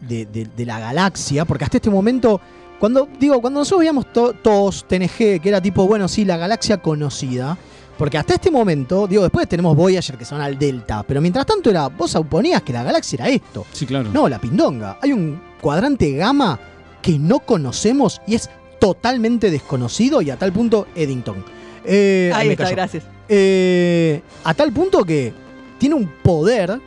De, 0.02 0.26
de- 0.26 0.48
de 0.58 0.66
la 0.66 0.80
galaxia. 0.80 1.46
Porque 1.46 1.64
hasta 1.64 1.78
este 1.78 1.90
momento. 1.90 2.42
Cuando. 2.80 3.08
Digo, 3.20 3.40
cuando 3.42 3.60
nosotros 3.60 3.80
veíamos 3.82 4.12
to- 4.12 4.34
todos 4.34 4.86
TNG, 4.88 5.40
que 5.40 5.50
era 5.50 5.62
tipo, 5.62 5.86
bueno, 5.86 6.08
sí, 6.08 6.26
la 6.26 6.38
galaxia 6.38 6.78
conocida. 6.78 7.58
Porque 8.02 8.18
hasta 8.18 8.34
este 8.34 8.50
momento, 8.50 9.06
digo, 9.06 9.22
después 9.22 9.48
tenemos 9.48 9.78
Voyager 9.78 10.18
que 10.18 10.26
son 10.26 10.42
al 10.42 10.58
Delta. 10.58 11.04
Pero 11.04 11.22
mientras 11.22 11.46
tanto 11.46 11.70
era. 11.70 11.88
Vos 11.88 12.10
suponías 12.10 12.64
que 12.64 12.74
la 12.74 12.82
galaxia 12.82 13.18
era 13.18 13.30
esto. 13.30 13.64
Sí, 13.74 13.86
claro. 13.86 14.10
No, 14.12 14.28
la 14.28 14.42
pindonga. 14.42 14.98
Hay 15.04 15.14
un 15.14 15.40
cuadrante 15.62 16.12
gamma 16.14 16.60
que 17.00 17.20
no 17.20 17.42
conocemos 17.42 18.20
y 18.26 18.34
es 18.34 18.50
totalmente 18.80 19.52
desconocido 19.52 20.24
y 20.24 20.32
a 20.32 20.36
tal 20.36 20.52
punto 20.52 20.88
Eddington. 20.96 21.46
Eh, 21.86 22.32
Ahí 22.34 22.50
está, 22.50 22.72
gracias. 22.72 23.04
Eh, 23.30 24.24
a 24.46 24.56
tal 24.56 24.74
punto 24.74 25.06
que 25.06 25.32
tiene 25.78 25.94
un 25.94 26.08
poder 26.24 26.82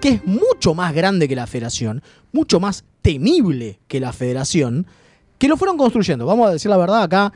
que 0.00 0.10
es 0.10 0.26
mucho 0.26 0.74
más 0.74 0.94
grande 0.94 1.26
que 1.26 1.34
la 1.34 1.48
federación, 1.48 2.04
mucho 2.30 2.60
más 2.60 2.84
temible 3.02 3.80
que 3.88 3.98
la 3.98 4.12
federación, 4.12 4.86
que 5.38 5.48
lo 5.48 5.56
fueron 5.56 5.76
construyendo. 5.76 6.24
Vamos 6.24 6.46
a 6.48 6.52
decir 6.52 6.70
la 6.70 6.76
verdad 6.76 7.02
acá. 7.02 7.32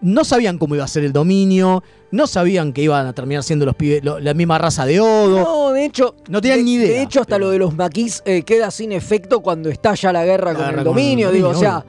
No 0.00 0.24
sabían 0.24 0.58
cómo 0.58 0.74
iba 0.74 0.84
a 0.84 0.88
ser 0.88 1.04
el 1.04 1.12
dominio, 1.12 1.82
no 2.10 2.26
sabían 2.26 2.72
que 2.72 2.82
iban 2.82 3.06
a 3.06 3.12
terminar 3.12 3.42
siendo 3.42 3.64
los 3.66 3.74
pibes, 3.74 4.04
lo- 4.04 4.20
la 4.20 4.34
misma 4.34 4.58
raza 4.58 4.84
de 4.86 5.00
Odo. 5.00 5.40
No, 5.40 5.72
de 5.72 5.84
hecho. 5.84 6.14
No 6.28 6.40
tenían 6.40 6.58
de, 6.60 6.64
ni 6.64 6.74
idea, 6.74 6.88
De 6.98 7.02
hecho, 7.02 7.20
hasta 7.22 7.38
lo 7.38 7.50
de 7.50 7.58
los 7.58 7.74
maquis 7.74 8.22
eh, 8.24 8.42
queda 8.42 8.70
sin 8.70 8.92
efecto 8.92 9.40
cuando 9.40 9.68
estalla 9.70 10.12
la 10.12 10.24
guerra 10.24 10.52
La 10.52 10.58
con 10.58 10.66
guerra 10.66 10.80
el 10.82 10.86
con 10.86 10.98
el 10.98 11.04
dominio. 11.04 11.30
Digo, 11.32 11.48
o 11.48 11.54
sea, 11.54 11.84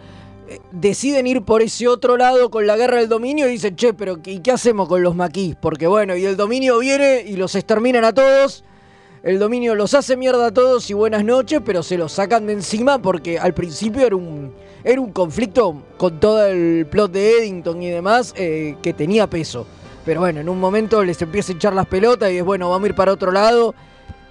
eh, 0.48 0.60
deciden 0.72 1.28
ir 1.28 1.42
por 1.44 1.62
ese 1.62 1.88
otro 1.88 2.18
lado 2.18 2.50
con 2.50 2.66
la 2.68 2.78
guerra 2.78 2.98
del 2.98 3.10
dominio 3.10 3.48
y 3.48 3.52
dicen, 3.54 3.76
che, 3.76 3.94
pero 3.94 4.20
¿y 4.26 4.40
qué 4.40 4.52
hacemos 4.52 4.88
con 4.88 5.02
los 5.04 5.16
maquis? 5.16 5.56
Porque 5.60 5.88
bueno, 5.88 6.16
y 6.16 6.26
el 6.26 6.38
dominio 6.38 6.80
viene 6.80 7.24
y 7.26 7.36
los 7.36 7.56
exterminan 7.56 8.06
a 8.06 8.14
todos. 8.14 8.64
El 9.26 9.40
dominio 9.40 9.74
los 9.74 9.96
hace 9.96 10.16
mierda 10.18 10.46
a 10.46 10.54
todos 10.54 10.88
y 10.92 10.94
buenas 10.94 11.26
noches, 11.26 11.60
pero 11.66 11.82
se 11.82 11.98
los 11.98 12.12
sacan 12.12 12.46
de 12.46 12.54
encima 12.54 13.02
porque 13.02 13.40
al 13.40 13.56
principio 13.56 14.06
era 14.06 14.16
un, 14.16 14.54
era 14.84 15.02
un 15.02 15.12
conflicto 15.12 15.82
con 15.98 16.20
todo 16.20 16.46
el 16.46 16.86
plot 16.86 17.12
de 17.12 17.40
Eddington 17.40 17.82
y 17.82 17.90
demás 17.90 18.36
eh, 18.38 18.78
que 18.84 18.94
tenía 18.94 19.28
peso. 19.28 19.66
Pero 20.06 20.20
bueno, 20.20 20.42
en 20.42 20.48
un 20.48 20.60
momento 20.60 21.04
les 21.04 21.20
empieza 21.24 21.54
a 21.54 21.56
echar 21.56 21.74
las 21.74 21.88
pelotas 21.88 22.32
y 22.32 22.38
es 22.38 22.46
bueno, 22.46 22.70
vamos 22.70 22.86
a 22.86 22.90
ir 22.90 22.96
para 22.96 23.14
otro 23.14 23.32
lado. 23.32 23.74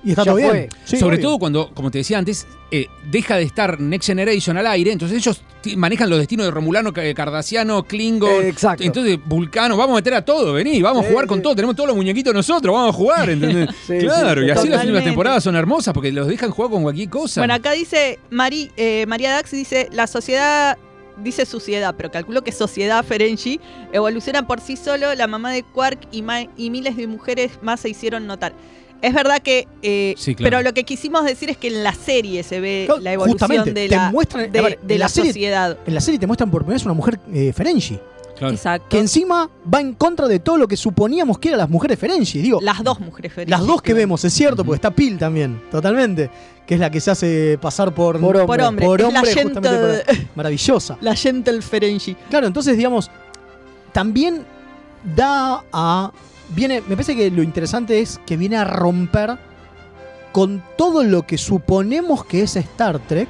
Y 0.05 0.11
está 0.11 0.22
Ya 0.24 0.32
todo 0.32 0.36
bien. 0.36 0.68
Sí, 0.84 0.98
Sobre 0.98 1.16
obvio. 1.16 1.28
todo 1.28 1.38
cuando, 1.38 1.70
como 1.72 1.90
te 1.90 1.98
decía 1.98 2.18
antes, 2.18 2.46
eh, 2.70 2.86
deja 3.11 3.36
de 3.36 3.44
estar 3.44 3.80
Next 3.80 4.07
Generation 4.07 4.57
al 4.59 4.66
aire, 4.66 4.92
entonces 4.92 5.16
ellos 5.16 5.40
manejan 5.76 6.11
los 6.11 6.18
destinos 6.18 6.44
de 6.44 6.50
Romulano, 6.50 6.92
Ca- 6.92 7.14
Cardassiano, 7.14 7.84
Klingon. 7.84 8.44
Eh, 8.44 8.48
exacto. 8.48 8.84
Entonces, 8.84 9.18
Vulcano, 9.24 9.76
vamos 9.78 9.94
a 9.94 9.96
meter 9.96 10.12
a 10.14 10.22
todo, 10.24 10.52
vení, 10.52 10.82
vamos 10.82 11.02
a 11.02 11.07
Sí, 11.07 11.11
jugar 11.12 11.26
con 11.26 11.40
todo, 11.40 11.55
tenemos 11.57 11.74
todos 11.74 11.88
los 11.88 11.96
muñequitos 11.96 12.34
nosotros, 12.34 12.74
vamos 12.74 12.90
a 12.94 12.96
jugar, 12.98 13.30
¿entendés? 13.30 13.70
Sí, 13.86 13.98
claro, 13.98 14.42
sí, 14.42 14.46
y 14.46 14.50
así 14.50 14.55
las 14.55 14.57
totalmente. 14.57 14.86
últimas 14.88 15.05
temporadas 15.05 15.42
son 15.44 15.57
hermosas 15.57 15.94
porque 15.94 16.12
los 16.12 16.26
dejan 16.28 16.50
jugar 16.50 16.70
con 16.70 16.82
cualquier 16.82 17.09
cosa. 17.09 17.40
Bueno, 17.40 17.55
acá 17.55 17.72
dice 17.72 18.18
Mari, 18.30 18.70
eh, 18.76 19.07
María 19.09 19.30
Dax 19.32 19.50
dice, 19.52 19.88
la 19.90 20.07
sociedad, 20.07 20.76
dice 21.22 21.46
sociedad, 21.46 21.94
pero 21.96 22.11
calculo 22.11 22.44
que 22.44 22.52
sociedad 22.52 23.02
Ferengi 23.05 23.59
evoluciona 23.92 24.46
por 24.46 24.61
sí 24.61 24.76
solo, 24.76 25.14
la 25.14 25.26
mamá 25.28 25.50
de 25.52 25.62
Quark 25.62 26.09
y 26.12 26.70
miles 26.70 26.96
de 26.96 27.07
mujeres 27.07 27.52
más 27.62 27.80
se 27.80 27.88
hicieron 27.88 28.26
notar. 28.26 28.52
Es 29.07 29.14
verdad 29.14 29.38
que. 29.40 29.66
eh, 29.82 30.14
Sí, 30.16 30.34
claro. 30.34 30.50
Pero 30.50 30.62
lo 30.62 30.74
que 30.74 30.84
quisimos 30.84 31.24
decir 31.24 31.50
es 31.50 31.57
que 31.57 31.68
en 31.68 31.82
la 31.84 31.92
serie 31.94 32.42
se 32.42 32.61
ve 32.61 32.84
Claro, 32.86 33.00
la 33.00 33.12
evolución 33.12 33.38
justamente, 33.38 33.72
de 33.80 33.88
la, 33.88 34.11
muestran- 34.12 34.50
de, 34.50 34.59
a 34.59 34.62
ver, 34.62 34.78
de 34.80 34.94
en 34.94 35.00
la, 35.00 35.05
la 35.05 35.09
serie- 35.09 35.30
sociedad. 35.32 35.78
En 35.86 35.94
la 35.94 36.00
serie 36.00 36.18
te 36.18 36.26
muestran 36.26 36.50
por 36.50 36.62
primera 36.62 36.76
vez 36.76 36.84
una 36.84 36.94
mujer 36.94 37.18
eh, 37.32 37.52
Ferengi. 37.52 37.98
Exacto. 38.40 38.88
Que 38.88 38.98
encima 38.98 39.48
va 39.72 39.80
en 39.80 39.94
contra 39.94 40.26
de 40.26 40.40
todo 40.40 40.57
lo 40.57 40.66
que 40.66 40.76
suponíamos 40.76 41.38
que 41.38 41.48
eran 41.48 41.59
las 41.59 41.70
mujeres 41.70 41.96
Ferengi. 42.00 42.40
Digo, 42.42 42.59
Las 42.61 42.82
dos 42.82 42.98
mujeres 42.98 43.32
Ferengi. 43.32 43.50
las 43.50 43.64
dos 43.64 43.80
que 43.80 43.94
vemos, 43.94 44.24
es 44.24 44.32
cierto, 44.34 44.64
porque 44.64 44.76
está 44.76 44.90
Pil 44.90 45.16
también, 45.18 45.62
totalmente. 45.70 46.30
Que 46.66 46.74
es 46.74 46.80
la 46.80 46.90
que 46.90 47.00
se 47.00 47.12
hace 47.12 47.59
pasar 47.61 47.94
por, 47.94 48.18
Por 48.18 48.36
hombre. 48.38 48.46
Por 48.86 49.02
hombre, 49.02 49.22
la 49.22 49.22
gente- 49.22 49.61
por- 49.61 50.26
maravillosa. 50.34 50.96
La 51.02 51.14
Gentle 51.14 51.62
Ferengi. 51.62 52.16
Claro, 52.28 52.46
entonces, 52.48 52.76
digamos, 52.76 53.09
también 53.92 54.44
da 55.14 55.62
a. 55.72 56.11
Viene, 56.55 56.80
me 56.82 56.94
parece 56.96 57.16
que 57.16 57.30
lo 57.30 57.42
interesante 57.42 58.00
es 58.00 58.20
que 58.26 58.36
viene 58.36 58.57
a 58.57 58.64
romper 58.64 59.38
con 60.32 60.62
todo 60.76 61.02
lo 61.05 61.26
que 61.26 61.38
suponemos 61.38 62.24
que 62.24 62.42
es 62.42 62.57
Star 62.57 62.98
Trek, 63.00 63.28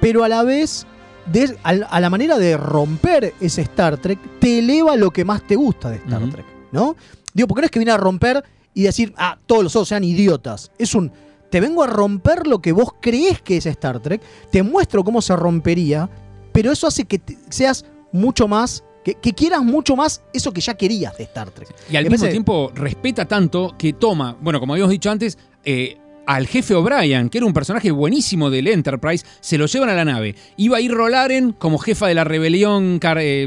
pero 0.00 0.24
a 0.24 0.28
la 0.28 0.42
vez, 0.42 0.86
de- 1.26 1.56
a, 1.64 1.70
a 1.70 2.00
la 2.00 2.10
manera 2.10 2.38
de 2.38 2.56
romper 2.56 3.34
ese 3.40 3.62
Star 3.62 3.96
Trek, 3.98 4.18
te 4.38 4.58
eleva 4.60 4.96
lo 4.96 5.10
que 5.10 5.24
más 5.24 5.42
te 5.46 5.56
gusta 5.56 5.90
de 5.90 5.96
Star 5.96 6.22
Trek, 6.30 6.44
¿no? 6.72 6.96
Digo, 7.34 7.48
porque 7.48 7.62
no 7.62 7.64
es 7.66 7.70
que 7.70 7.78
viene 7.80 7.92
a 7.92 7.96
romper 7.96 8.42
y 8.72 8.82
decir, 8.82 9.12
ah, 9.16 9.38
todos 9.46 9.62
los 9.64 9.74
otros 9.76 9.88
sean 9.88 10.04
idiotas. 10.04 10.70
Es 10.78 10.94
un. 10.94 11.10
Te 11.50 11.60
vengo 11.60 11.82
a 11.82 11.86
romper 11.86 12.46
lo 12.46 12.60
que 12.60 12.72
vos 12.72 12.90
creés 13.00 13.40
que 13.40 13.56
es 13.56 13.66
Star 13.66 14.00
Trek, 14.00 14.20
te 14.50 14.62
muestro 14.62 15.02
cómo 15.04 15.22
se 15.22 15.34
rompería, 15.36 16.08
pero 16.52 16.72
eso 16.72 16.86
hace 16.86 17.04
que 17.04 17.18
te- 17.18 17.38
seas 17.50 17.84
mucho 18.12 18.48
más. 18.48 18.82
Que, 19.06 19.14
que 19.14 19.32
quieras 19.34 19.62
mucho 19.62 19.94
más 19.94 20.20
eso 20.32 20.52
que 20.52 20.60
ya 20.60 20.74
querías 20.74 21.16
de 21.16 21.22
Star 21.22 21.48
Trek. 21.52 21.68
Y 21.88 21.94
al 21.94 22.02
Me 22.02 22.10
mismo 22.10 22.24
parece- 22.24 22.32
tiempo 22.32 22.72
respeta 22.74 23.24
tanto 23.24 23.76
que 23.78 23.92
toma, 23.92 24.36
bueno, 24.40 24.58
como 24.58 24.72
habíamos 24.72 24.90
dicho 24.90 25.12
antes, 25.12 25.38
eh, 25.64 25.96
al 26.26 26.48
jefe 26.48 26.74
O'Brien, 26.74 27.28
que 27.28 27.38
era 27.38 27.46
un 27.46 27.52
personaje 27.52 27.92
buenísimo 27.92 28.50
del 28.50 28.66
Enterprise, 28.66 29.24
se 29.38 29.58
lo 29.58 29.66
llevan 29.66 29.90
a 29.90 29.94
la 29.94 30.04
nave. 30.04 30.34
Iba 30.56 30.78
a 30.78 30.80
ir 30.80 30.90
Rolaren 30.90 31.52
como 31.52 31.78
jefa 31.78 32.08
de 32.08 32.14
la 32.14 32.24
rebelión 32.24 32.98
eh, 33.20 33.46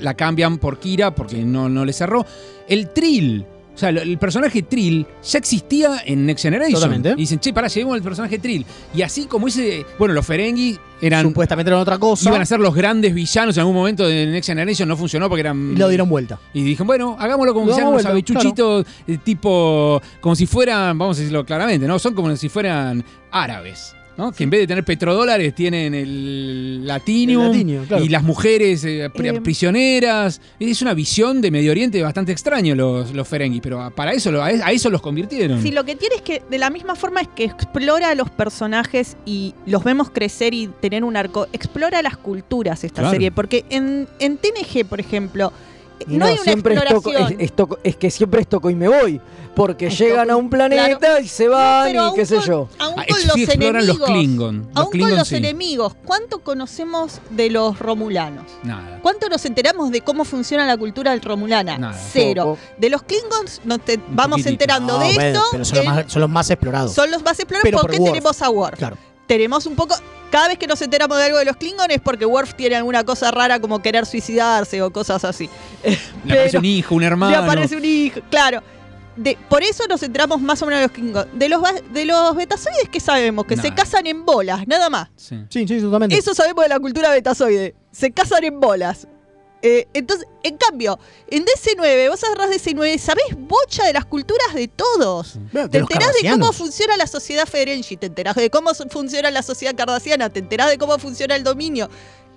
la 0.00 0.14
cambian 0.14 0.56
por 0.56 0.78
Kira 0.78 1.14
porque 1.14 1.36
no, 1.44 1.68
no 1.68 1.84
le 1.84 1.92
cerró. 1.92 2.24
El 2.66 2.88
Trill. 2.94 3.44
O 3.74 3.78
sea, 3.78 3.88
el 3.88 4.18
personaje 4.18 4.62
Trill 4.62 5.06
ya 5.22 5.38
existía 5.38 6.02
en 6.04 6.26
Next 6.26 6.42
Generation. 6.42 6.74
Totalmente. 6.74 7.12
Y 7.12 7.14
dicen, 7.22 7.40
che, 7.40 7.52
pará, 7.52 7.68
llevemos 7.68 7.96
el 7.96 8.02
personaje 8.02 8.38
Trill. 8.38 8.66
Y 8.94 9.02
así 9.02 9.24
como 9.24 9.48
ese. 9.48 9.86
Bueno, 9.98 10.12
los 10.14 10.26
Ferengi 10.26 10.78
eran. 11.00 11.22
Supuestamente 11.22 11.70
eran 11.70 11.80
otra 11.80 11.98
cosa. 11.98 12.28
Iban 12.28 12.42
a 12.42 12.46
ser 12.46 12.60
los 12.60 12.74
grandes 12.74 13.14
villanos 13.14 13.56
en 13.56 13.60
algún 13.60 13.74
momento 13.74 14.06
de 14.06 14.26
Next 14.26 14.48
Generation, 14.48 14.88
no 14.88 14.96
funcionó 14.96 15.28
porque 15.28 15.40
eran. 15.40 15.72
Y 15.72 15.76
lo 15.76 15.88
dieron 15.88 16.08
vuelta. 16.08 16.38
Y 16.52 16.62
dijeron, 16.62 16.86
bueno, 16.86 17.16
hagámoslo 17.18 17.54
como 17.54 17.74
sean 17.74 17.90
vuelta, 17.90 18.10
abechuchitos, 18.10 18.86
eh, 19.06 19.18
tipo, 19.24 20.00
como 20.20 20.36
si 20.36 20.46
fueran, 20.46 20.98
vamos 20.98 21.16
a 21.16 21.20
decirlo 21.20 21.44
claramente, 21.46 21.86
¿no? 21.86 21.98
Son 21.98 22.14
como 22.14 22.34
si 22.36 22.48
fueran 22.48 23.02
árabes. 23.30 23.94
¿No? 24.16 24.32
Que 24.32 24.44
en 24.44 24.50
vez 24.50 24.60
de 24.60 24.66
tener 24.66 24.84
petrodólares 24.84 25.54
tienen 25.54 25.94
el 25.94 26.86
latinium, 26.86 27.42
El 27.44 27.48
latinio, 27.52 27.84
claro. 27.88 28.04
y 28.04 28.08
las 28.08 28.22
mujeres 28.22 28.84
eh, 28.84 29.04
Eh, 29.06 29.40
prisioneras. 29.42 30.40
Es 30.60 30.82
una 30.82 30.94
visión 30.94 31.40
de 31.40 31.50
Medio 31.50 31.70
Oriente 31.70 32.02
bastante 32.02 32.32
extraño 32.32 32.74
los, 32.74 33.12
los 33.12 33.26
Ferengi, 33.28 33.60
pero 33.60 33.90
para 33.94 34.12
eso, 34.12 34.30
lo- 34.30 34.42
a 34.42 34.46
a 34.48 34.72
eso 34.72 34.90
los 34.90 35.00
convirtieron. 35.02 35.62
Sí, 35.62 35.70
lo 35.72 35.84
que 35.84 35.96
tiene 35.96 36.16
es 36.16 36.22
que 36.22 36.42
de 36.50 36.58
la 36.58 36.70
misma 36.70 36.94
forma 36.94 37.20
es 37.22 37.28
que 37.28 37.44
explora 37.44 38.10
a 38.10 38.14
los 38.14 38.30
personajes 38.30 39.16
y 39.24 39.54
los 39.66 39.82
vemos 39.84 40.10
crecer 40.10 40.54
y 40.54 40.68
tener 40.80 41.04
un 41.04 41.16
arco. 41.16 41.46
Explora 41.52 42.02
las 42.02 42.16
culturas 42.16 42.84
esta 42.84 43.02
Claro. 43.02 43.12
serie, 43.12 43.30
porque 43.32 43.64
en, 43.70 44.06
en 44.18 44.36
TNG, 44.36 44.84
por 44.84 45.00
ejemplo, 45.00 45.52
Y 46.08 46.16
no, 46.16 46.26
hay 46.26 46.34
una 46.34 46.42
siempre 46.42 46.74
es, 46.74 46.80
toco- 46.82 46.92
exploración. 47.10 47.40
es- 47.40 47.46
es 47.50 47.56
toco- 47.56 47.78
es 47.82 47.96
que 47.96 48.10
siempre 48.10 48.40
es 48.40 48.48
toco 48.48 48.70
y 48.70 48.74
me 48.74 48.88
voy. 48.88 49.20
Porque 49.54 49.90
llegan 49.90 50.30
a 50.30 50.36
un 50.36 50.48
planeta 50.48 50.96
claro. 50.98 51.20
y 51.22 51.28
se 51.28 51.46
van 51.46 51.90
y 51.94 52.14
qué 52.14 52.24
sé 52.24 52.36
con- 52.36 52.44
yo. 52.46 52.68
Aún 52.78 52.94
Ah, 52.98 53.04
con 53.06 53.18
los 53.26 53.48
enemigos. 53.48 53.84
los 53.86 53.98
Klingon. 53.98 54.56
Los 54.68 54.76
aún 54.78 54.90
Klingon 54.90 55.10
con 55.10 55.18
los 55.18 55.28
sí. 55.28 55.36
enemigos. 55.36 55.94
¿Cuánto 56.06 56.38
conocemos 56.38 57.20
de 57.28 57.50
los 57.50 57.78
romulanos? 57.78 58.44
Nada. 58.62 58.98
¿Cuánto 59.02 59.28
nos 59.28 59.44
enteramos 59.44 59.90
de 59.90 60.00
cómo 60.00 60.24
funciona 60.24 60.66
la 60.66 60.78
cultura 60.78 61.14
romulana? 61.16 61.76
Nada. 61.76 61.98
Cero. 62.12 62.56
De 62.78 62.88
los 62.88 63.02
Klingons 63.02 63.60
nos 63.64 63.80
te- 63.80 64.00
vamos 64.08 64.40
poquitito. 64.40 64.48
enterando 64.50 64.94
No, 64.94 64.98
de 65.00 65.12
bueno, 65.14 65.22
esto. 65.38 65.42
pero 65.52 65.64
son 65.66 65.76
los, 65.78 65.86
más, 65.86 66.04
son 66.12 66.20
los 66.22 66.30
más 66.30 66.50
explorados. 66.50 66.94
son 66.94 67.10
los 67.10 67.22
más 67.22 67.38
explorados 67.38 67.62
Pero 67.64 67.78
por 67.78 67.90
porque 67.90 68.02
tenemos 68.02 68.40
a 68.40 68.48
Worf. 68.48 68.78
Claro. 68.78 68.96
Tenemos 69.26 69.66
un 69.66 69.76
poco. 69.76 69.94
Cada 70.30 70.48
vez 70.48 70.58
que 70.58 70.66
nos 70.66 70.80
enteramos 70.80 71.18
de 71.18 71.24
algo 71.24 71.38
de 71.38 71.44
los 71.44 71.56
Klingons 71.56 71.90
es 71.90 72.00
porque 72.00 72.24
Worf 72.24 72.54
tiene 72.54 72.76
alguna 72.76 73.04
cosa 73.04 73.30
rara 73.30 73.60
como 73.60 73.82
querer 73.82 74.06
suicidarse 74.06 74.80
o 74.82 74.90
cosas 74.92 75.24
así. 75.24 75.48
Le 76.24 76.32
aparece 76.32 76.58
un 76.58 76.64
hijo, 76.64 76.94
un 76.94 77.02
hermano. 77.02 77.32
Le 77.32 77.36
aparece 77.36 77.76
un 77.76 77.84
hijo, 77.84 78.20
claro. 78.30 78.62
De, 79.14 79.36
por 79.50 79.62
eso 79.62 79.84
nos 79.88 80.02
enteramos 80.02 80.40
más 80.40 80.62
o 80.62 80.66
menos 80.66 80.80
de 80.80 80.86
los 80.86 80.92
Klingons. 80.92 81.26
De 81.34 81.48
los, 81.48 81.62
de 81.92 82.06
los 82.06 82.34
betazoides, 82.34 82.88
¿qué 82.90 82.98
sabemos? 82.98 83.44
Que 83.44 83.58
se 83.58 83.74
casan 83.74 84.06
en 84.06 84.24
bolas, 84.24 84.66
nada 84.66 84.88
más. 84.88 85.10
Sí. 85.16 85.36
Sí, 85.50 85.68
sí, 85.68 85.80
totalmente. 85.80 86.16
Eso 86.16 86.34
sabemos 86.34 86.64
de 86.64 86.70
la 86.70 86.80
cultura 86.80 87.10
betazoide. 87.10 87.74
Se 87.90 88.10
casan 88.10 88.44
en 88.44 88.58
bolas. 88.58 89.06
Eh, 89.64 89.86
entonces, 89.94 90.26
en 90.42 90.56
cambio, 90.56 90.98
en 91.30 91.44
DC9, 91.44 92.08
vos 92.10 92.24
agarrás 92.24 92.50
DC9, 92.50 92.98
sabés 92.98 93.24
bocha 93.38 93.84
de 93.86 93.92
las 93.92 94.04
culturas 94.04 94.52
de 94.54 94.66
todos. 94.66 95.38
De 95.52 95.68
te 95.68 95.78
enterás 95.78 96.10
de 96.20 96.30
cómo 96.30 96.52
funciona 96.52 96.96
la 96.96 97.06
sociedad 97.06 97.46
Ferengi, 97.46 97.96
te 97.96 98.06
enterás 98.06 98.34
de 98.34 98.50
cómo 98.50 98.70
funciona 98.90 99.30
la 99.30 99.42
sociedad 99.42 99.74
cardasiana, 99.76 100.30
te 100.30 100.40
enterás 100.40 100.68
de 100.68 100.78
cómo 100.78 100.98
funciona 100.98 101.36
el 101.36 101.44
dominio. 101.44 101.88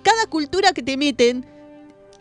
Cada 0.03 0.27
cultura 0.27 0.71
que 0.71 0.83
te 0.83 0.97
meten, 0.97 1.47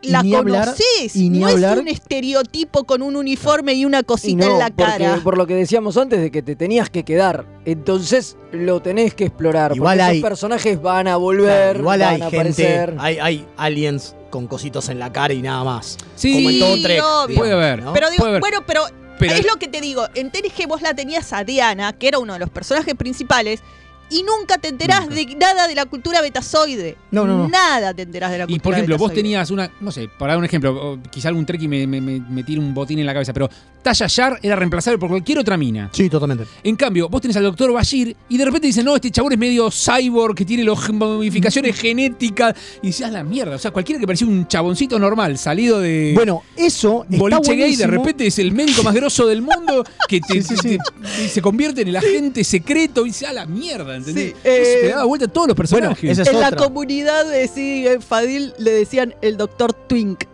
Y 0.01 0.09
la 0.11 0.23
ni 0.23 0.35
hablar- 0.35 0.65
conoces. 0.69 1.15
y 1.17 1.29
ni 1.29 1.41
no 1.41 1.49
hablar- 1.49 1.77
es 1.77 1.83
un 1.83 1.89
estereotipo 1.89 2.85
con 2.85 3.03
un 3.03 3.15
uniforme 3.17 3.75
y 3.75 3.85
una 3.85 4.01
Y 4.01 4.05
cosita 4.05 4.47
no, 4.47 4.53
en 4.55 4.59
la 4.59 4.67
porque 4.71 5.05
cara. 5.05 5.21
por 5.23 5.37
lo 5.37 5.47
que 5.47 5.55
decíamos 5.55 5.97
antes 5.99 6.21
de 6.21 6.31
que 6.31 6.41
te 6.43 6.57
tenías 6.57 6.89
que 6.91 7.05
quedar. 7.05 7.45
Entonces 7.67 8.37
lo 8.53 8.81
tenés 8.81 9.15
que 9.15 9.25
explorar. 9.25 9.75
Igual 9.77 9.99
porque 9.99 10.03
hay- 10.11 10.19
esos 10.19 10.29
personajes 10.31 10.81
van 10.81 11.09
a 11.09 11.17
volver, 11.17 11.77
Igual 11.77 12.01
van 12.01 12.09
hay 12.09 12.21
a 12.23 12.25
gente, 12.31 12.37
aparecer. 12.39 12.95
hay, 12.99 13.19
hay 13.19 13.47
aliens 13.57 14.15
con 14.35 14.49
cositos 14.49 14.89
en 14.89 14.99
la 14.99 15.13
cara 15.13 15.33
y 15.33 15.41
nada 15.43 15.63
más. 15.63 15.97
Sí, 16.17 16.35
Como 16.35 16.51
en 16.51 16.59
todo 16.59 16.83
Trek. 16.83 17.01
obvio. 17.05 17.37
Puede 17.37 17.53
haber. 17.53 17.85
¿no? 17.85 17.93
Pero 17.93 18.11
digo, 18.11 18.19
Puede 18.23 18.31
haber. 18.33 18.41
bueno, 18.41 18.65
pero, 18.67 18.83
Pero- 19.17 19.33
es 19.33 19.47
lo 19.47 19.61
que 19.61 19.69
te 19.69 19.81
digo. 19.81 20.09
En 20.17 20.33
TNG 20.33 20.67
vos 20.67 20.83
la 20.83 20.93
tenías 20.93 21.33
a 21.33 21.45
Diana, 21.45 21.93
que 21.93 22.09
era 22.09 22.19
uno 22.19 22.33
de 22.33 22.41
los 22.41 22.51
personajes 22.51 22.97
principales, 22.97 23.63
y 24.11 24.25
nunca 24.25 24.59
te 24.59 24.67
enterás 24.69 25.09
de 25.09 25.25
nada 25.39 25.69
de 25.69 25.77
la 25.77 25.87
cultura 25.87 26.21
betazoide. 26.21 26.97
No, 27.13 27.25
no, 27.27 27.39
no. 27.39 27.49
Nada 27.49 27.95
te 27.95 28.03
enterás 28.03 28.33
de 28.33 28.39
la 28.39 28.45
cultura 28.47 28.57
Y 28.57 28.61
por 28.61 28.75
ejemplo, 28.75 28.99
vos 28.99 29.13
tenías 29.13 29.53
una, 29.53 29.71
no 29.81 29.93
sé, 29.93 30.09
para 30.19 30.33
dar 30.33 30.39
un 30.41 30.45
ejemplo, 30.47 30.99
quizá 31.13 31.29
algún 31.29 31.47
trek 31.47 31.63
y 31.63 31.69
me, 31.69 31.87
me, 31.87 32.01
me, 32.01 32.19
me 32.19 32.43
tire 32.43 32.59
un 32.59 32.75
botín 32.75 32.99
en 32.99 33.07
la 33.07 33.13
cabeza, 33.15 33.33
pero 33.33 33.49
Tasha 33.85 34.09
Yar 34.09 34.41
era 34.43 34.57
reemplazable 34.57 34.99
por 34.99 35.09
cualquier 35.11 35.39
otra 35.39 35.57
mina. 35.57 35.91
Sí, 35.93 36.09
totalmente. 36.11 36.45
En 36.65 36.75
cambio, 36.75 37.09
vos 37.09 37.21
tenés 37.21 37.37
al 37.37 37.45
doctor 37.45 37.71
Bashir 37.73 38.17
y 38.29 38.37
de 38.37 38.45
repente 38.45 38.67
dicen, 38.67 38.85
no, 38.85 38.97
este 38.97 39.11
chabón 39.13 39.33
es 39.35 39.39
medio 39.39 39.71
cyborg 39.71 40.35
que 40.35 40.45
tiene 40.45 40.65
los 40.65 40.91
modificaciones 40.93 41.79
genéticas. 41.79 42.55
Y 42.83 42.89
decís, 42.89 43.03
"Ah, 43.03 43.11
la 43.11 43.23
mierda. 43.23 43.57
O 43.57 43.59
sea, 43.59 43.71
cualquiera 43.71 44.01
que 44.01 44.07
parecía 44.07 44.27
un 44.27 44.49
chaboncito 44.49 44.99
normal, 44.99 45.39
salido 45.39 45.79
de. 45.81 46.13
Bueno, 46.15 46.43
eso 46.57 47.05
está 47.05 47.19
Boliche 47.19 47.55
gay, 47.55 47.77
de 47.77 47.87
repente 47.87 48.27
es 48.27 48.39
el 48.39 48.53
médico 48.53 48.83
más 48.83 48.95
grosso 48.95 49.27
del 49.27 49.43
mundo 49.43 49.85
que 50.09 50.21
te, 50.21 50.41
te- 50.43 50.57
te- 50.57 50.79
y 51.25 51.29
se 51.29 51.43
convierte 51.43 51.83
en 51.83 51.89
el 51.89 51.97
agente 51.97 52.43
secreto 52.43 53.03
y 53.05 53.11
dice, 53.11 53.27
a 53.27 53.33
la 53.33 53.47
mierda, 53.47 53.95
¿entendés? 53.97 54.31
Sí, 54.31 54.37
eh, 54.45 54.63
Eso 54.63 54.81
te 54.81 54.89
daba 54.89 55.05
vuelta 55.05 55.27
a 55.27 55.29
todos 55.29 55.49
los 55.49 55.57
personajes. 55.57 56.11
esa 56.11 56.23
es 56.23 56.29
en 56.29 56.41
la 56.41 56.53
comunidad 56.53 57.29
de 57.31 57.47
sí, 57.49 57.87
en 57.87 58.01
Fadil 58.01 58.53
le 58.59 58.71
decían 58.73 59.15
el 59.21 59.37
doctor 59.37 59.73
Twink. 59.75 60.25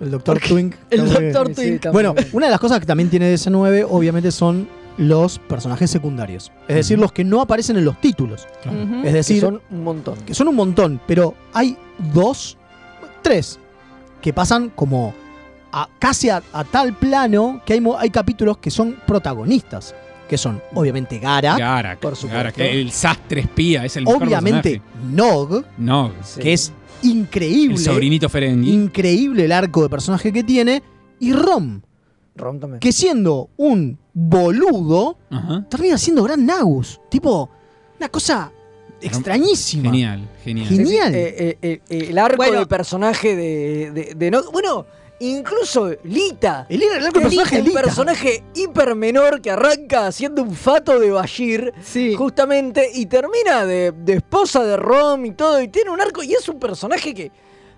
El 0.00 0.10
doctor 0.10 0.38
Twink. 0.40 0.74
El 0.90 1.08
doctor 1.08 1.48
Sí, 1.48 1.54
Twink. 1.78 1.92
Bueno, 1.92 2.14
una 2.32 2.46
de 2.46 2.50
las 2.50 2.60
cosas 2.60 2.80
que 2.80 2.86
también 2.86 3.08
tiene 3.10 3.32
DC9, 3.34 3.86
obviamente, 3.88 4.30
son 4.30 4.68
los 4.98 5.38
personajes 5.38 5.90
secundarios. 5.90 6.50
Es 6.68 6.76
decir, 6.76 6.98
los 6.98 7.12
que 7.12 7.22
no 7.24 7.40
aparecen 7.40 7.76
en 7.76 7.84
los 7.84 8.00
títulos. 8.00 8.46
Es 8.64 9.02
Que 9.04 9.12
decir, 9.12 9.40
son 9.40 9.60
un 9.70 9.84
montón. 9.84 10.16
que 10.26 10.34
son 10.34 10.48
un 10.48 10.54
montón, 10.54 11.00
pero 11.06 11.34
hay 11.52 11.76
dos, 12.14 12.56
tres, 13.22 13.58
que 14.22 14.32
pasan 14.32 14.70
como 14.74 15.14
a, 15.72 15.88
casi 15.98 16.30
a, 16.30 16.42
a 16.52 16.64
tal 16.64 16.94
plano 16.94 17.60
que 17.66 17.80
hay, 17.98 18.10
capítulos 18.10 18.56
que 18.58 18.70
son 18.70 18.96
protagonistas, 19.06 19.94
que 20.28 20.38
son 20.38 20.62
obviamente 20.74 21.18
Gara, 21.18 21.56
Garak, 21.58 21.98
Por 22.00 22.16
supuesto. 22.16 22.36
Garak, 22.38 22.58
el 22.58 22.90
sastre 22.90 23.42
espía, 23.42 23.84
es 23.84 23.96
el 23.98 24.06
obviamente. 24.08 24.80
Nog, 25.10 25.62
No, 25.76 26.10
Sí. 26.22 26.40
que 26.40 26.52
es 26.54 26.72
increíble, 27.02 27.76
el 27.76 27.80
sobrinito 27.82 28.28
Ferengi. 28.28 28.70
increíble 28.72 29.44
el 29.44 29.52
arco 29.52 29.82
de 29.82 29.88
personaje 29.88 30.32
que 30.32 30.42
tiene, 30.44 30.82
y 31.20 31.32
Rom, 31.32 31.80
Rom 32.36 32.60
también. 32.60 32.80
que 32.80 32.92
siendo 32.92 33.50
un 33.56 33.98
boludo, 34.12 35.18
Ajá. 35.30 35.66
termina 35.68 35.98
siendo 35.98 36.22
Gran 36.22 36.44
Nagus, 36.46 37.00
tipo, 37.10 37.50
una 37.98 38.08
cosa 38.08 38.52
extrañísima. 39.00 39.84
Genial, 39.84 40.28
genial. 40.42 40.68
Genial. 40.68 41.12
Sí, 41.12 41.18
sí, 41.18 41.18
eh, 41.18 41.58
eh, 41.62 41.80
eh, 41.88 42.06
el 42.10 42.18
arco 42.18 42.36
Bueno. 42.38 42.58
del 42.58 42.66
personaje 42.68 43.36
de, 43.36 43.90
de, 43.92 44.14
de 44.14 44.30
no- 44.30 44.50
Bueno, 44.52 44.86
incluso 45.20 45.90
Lita. 46.04 46.66
El, 46.68 46.82
el 46.82 46.98
Lita, 47.04 47.12
personaje 47.12 47.58
un 47.60 47.64
Lita. 47.66 47.82
personaje 47.82 48.44
hiper 48.54 48.94
menor 48.94 49.40
que 49.40 49.50
arranca 49.50 50.06
haciendo 50.06 50.42
un 50.42 50.54
fato 50.54 50.98
de 50.98 51.10
Bashir, 51.10 51.72
Sí. 51.82 52.14
justamente, 52.14 52.90
y 52.94 53.06
termina 53.06 53.64
de, 53.64 53.92
de 53.92 54.14
esposa 54.14 54.64
de 54.64 54.76
Rom 54.76 55.24
y 55.26 55.30
todo, 55.32 55.60
y 55.60 55.68
tiene 55.68 55.90
un 55.90 56.00
arco, 56.00 56.22
y 56.22 56.32
es 56.34 56.48
un 56.48 56.58
personaje 56.58 57.14
que 57.14 57.30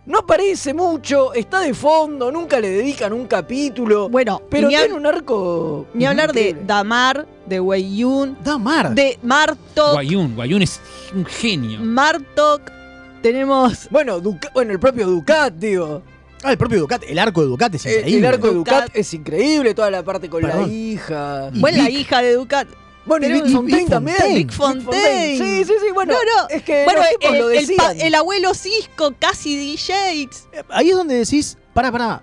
No 0.07 0.21
aparece 0.21 0.73
mucho, 0.73 1.35
está 1.35 1.61
de 1.61 1.75
fondo, 1.75 2.33
nunca 2.33 2.59
le 2.61 2.71
dedican 2.71 3.13
un 3.13 3.27
capítulo. 3.27 4.09
Bueno, 4.09 4.41
pero 4.49 4.69
tiene 4.69 4.95
un 4.95 5.05
arco. 5.05 5.85
Ni 5.93 6.07
hablar 6.07 6.33
de. 6.33 6.57
Damar, 6.67 7.27
de 7.45 7.61
Wei 7.61 7.99
Yun, 7.99 8.39
Damar. 8.43 8.95
de 8.95 9.19
Martok, 9.23 9.93
Guayun, 9.93 10.35
Guayun 10.35 10.63
es 10.63 10.81
un 11.15 11.27
genio. 11.27 11.81
Martok, 11.81 12.63
tenemos 13.21 13.87
Bueno, 13.91 14.19
Duca- 14.21 14.51
bueno, 14.55 14.73
el 14.73 14.81
propio 14.81 15.07
Ducat, 15.07 15.53
digo. 15.53 16.01
Ah, 16.43 16.53
el 16.53 16.59
propio 16.59 16.79
Ducat, 16.81 17.03
el 17.07 17.19
arco 17.19 17.41
de 17.43 17.49
Ducat 17.49 17.75
es 17.75 17.87
Eh, 17.87 17.91
El, 17.91 17.97
increíble. 18.01 18.29
arco 18.29 18.47
de 18.49 18.55
Ducat, 18.55 18.83
Ducat. 18.85 18.97
es 18.97 19.15
increíble, 19.15 19.75
toda 19.75 19.91
la 19.91 20.03
parte 20.05 20.29
con 20.29 20.41
Perdón. 20.43 20.63
la 20.63 20.73
hija. 20.73 21.51
Bueno, 21.55 21.79
la 21.83 21.91
hija 21.91 22.23
de 22.23 22.35
Ducat. 22.35 22.69
Bueno, 23.07 23.27
y 23.27 23.31
y 23.49 23.53
Fontaine 23.55 23.89
también. 23.89 24.17
Fontaine. 24.19 24.39
Vic 24.39 24.53
Fontaine. 24.53 25.39
Sí, 25.39 25.65
sí, 25.65 25.73
sí, 25.81 25.93
bueno. 25.95 26.13
no, 26.13 26.19
no. 26.43 26.49
Es 26.51 26.63
que 26.63 26.85
bueno, 26.85 27.01
los 27.01 27.33
el, 27.33 27.39
lo 27.41 27.51
el 27.51 27.57
pa- 27.77 27.89
decían. 27.95 28.07
el 28.07 28.15
abuelo 28.15 28.53
Cisco, 28.55 29.15
casi 29.19 29.57
DJs. 29.57 30.49
Ahí 30.69 30.91
es 30.91 30.97
donde 30.97 31.15
decís, 31.17 31.57
pará, 31.73 31.91
pará, 31.91 32.23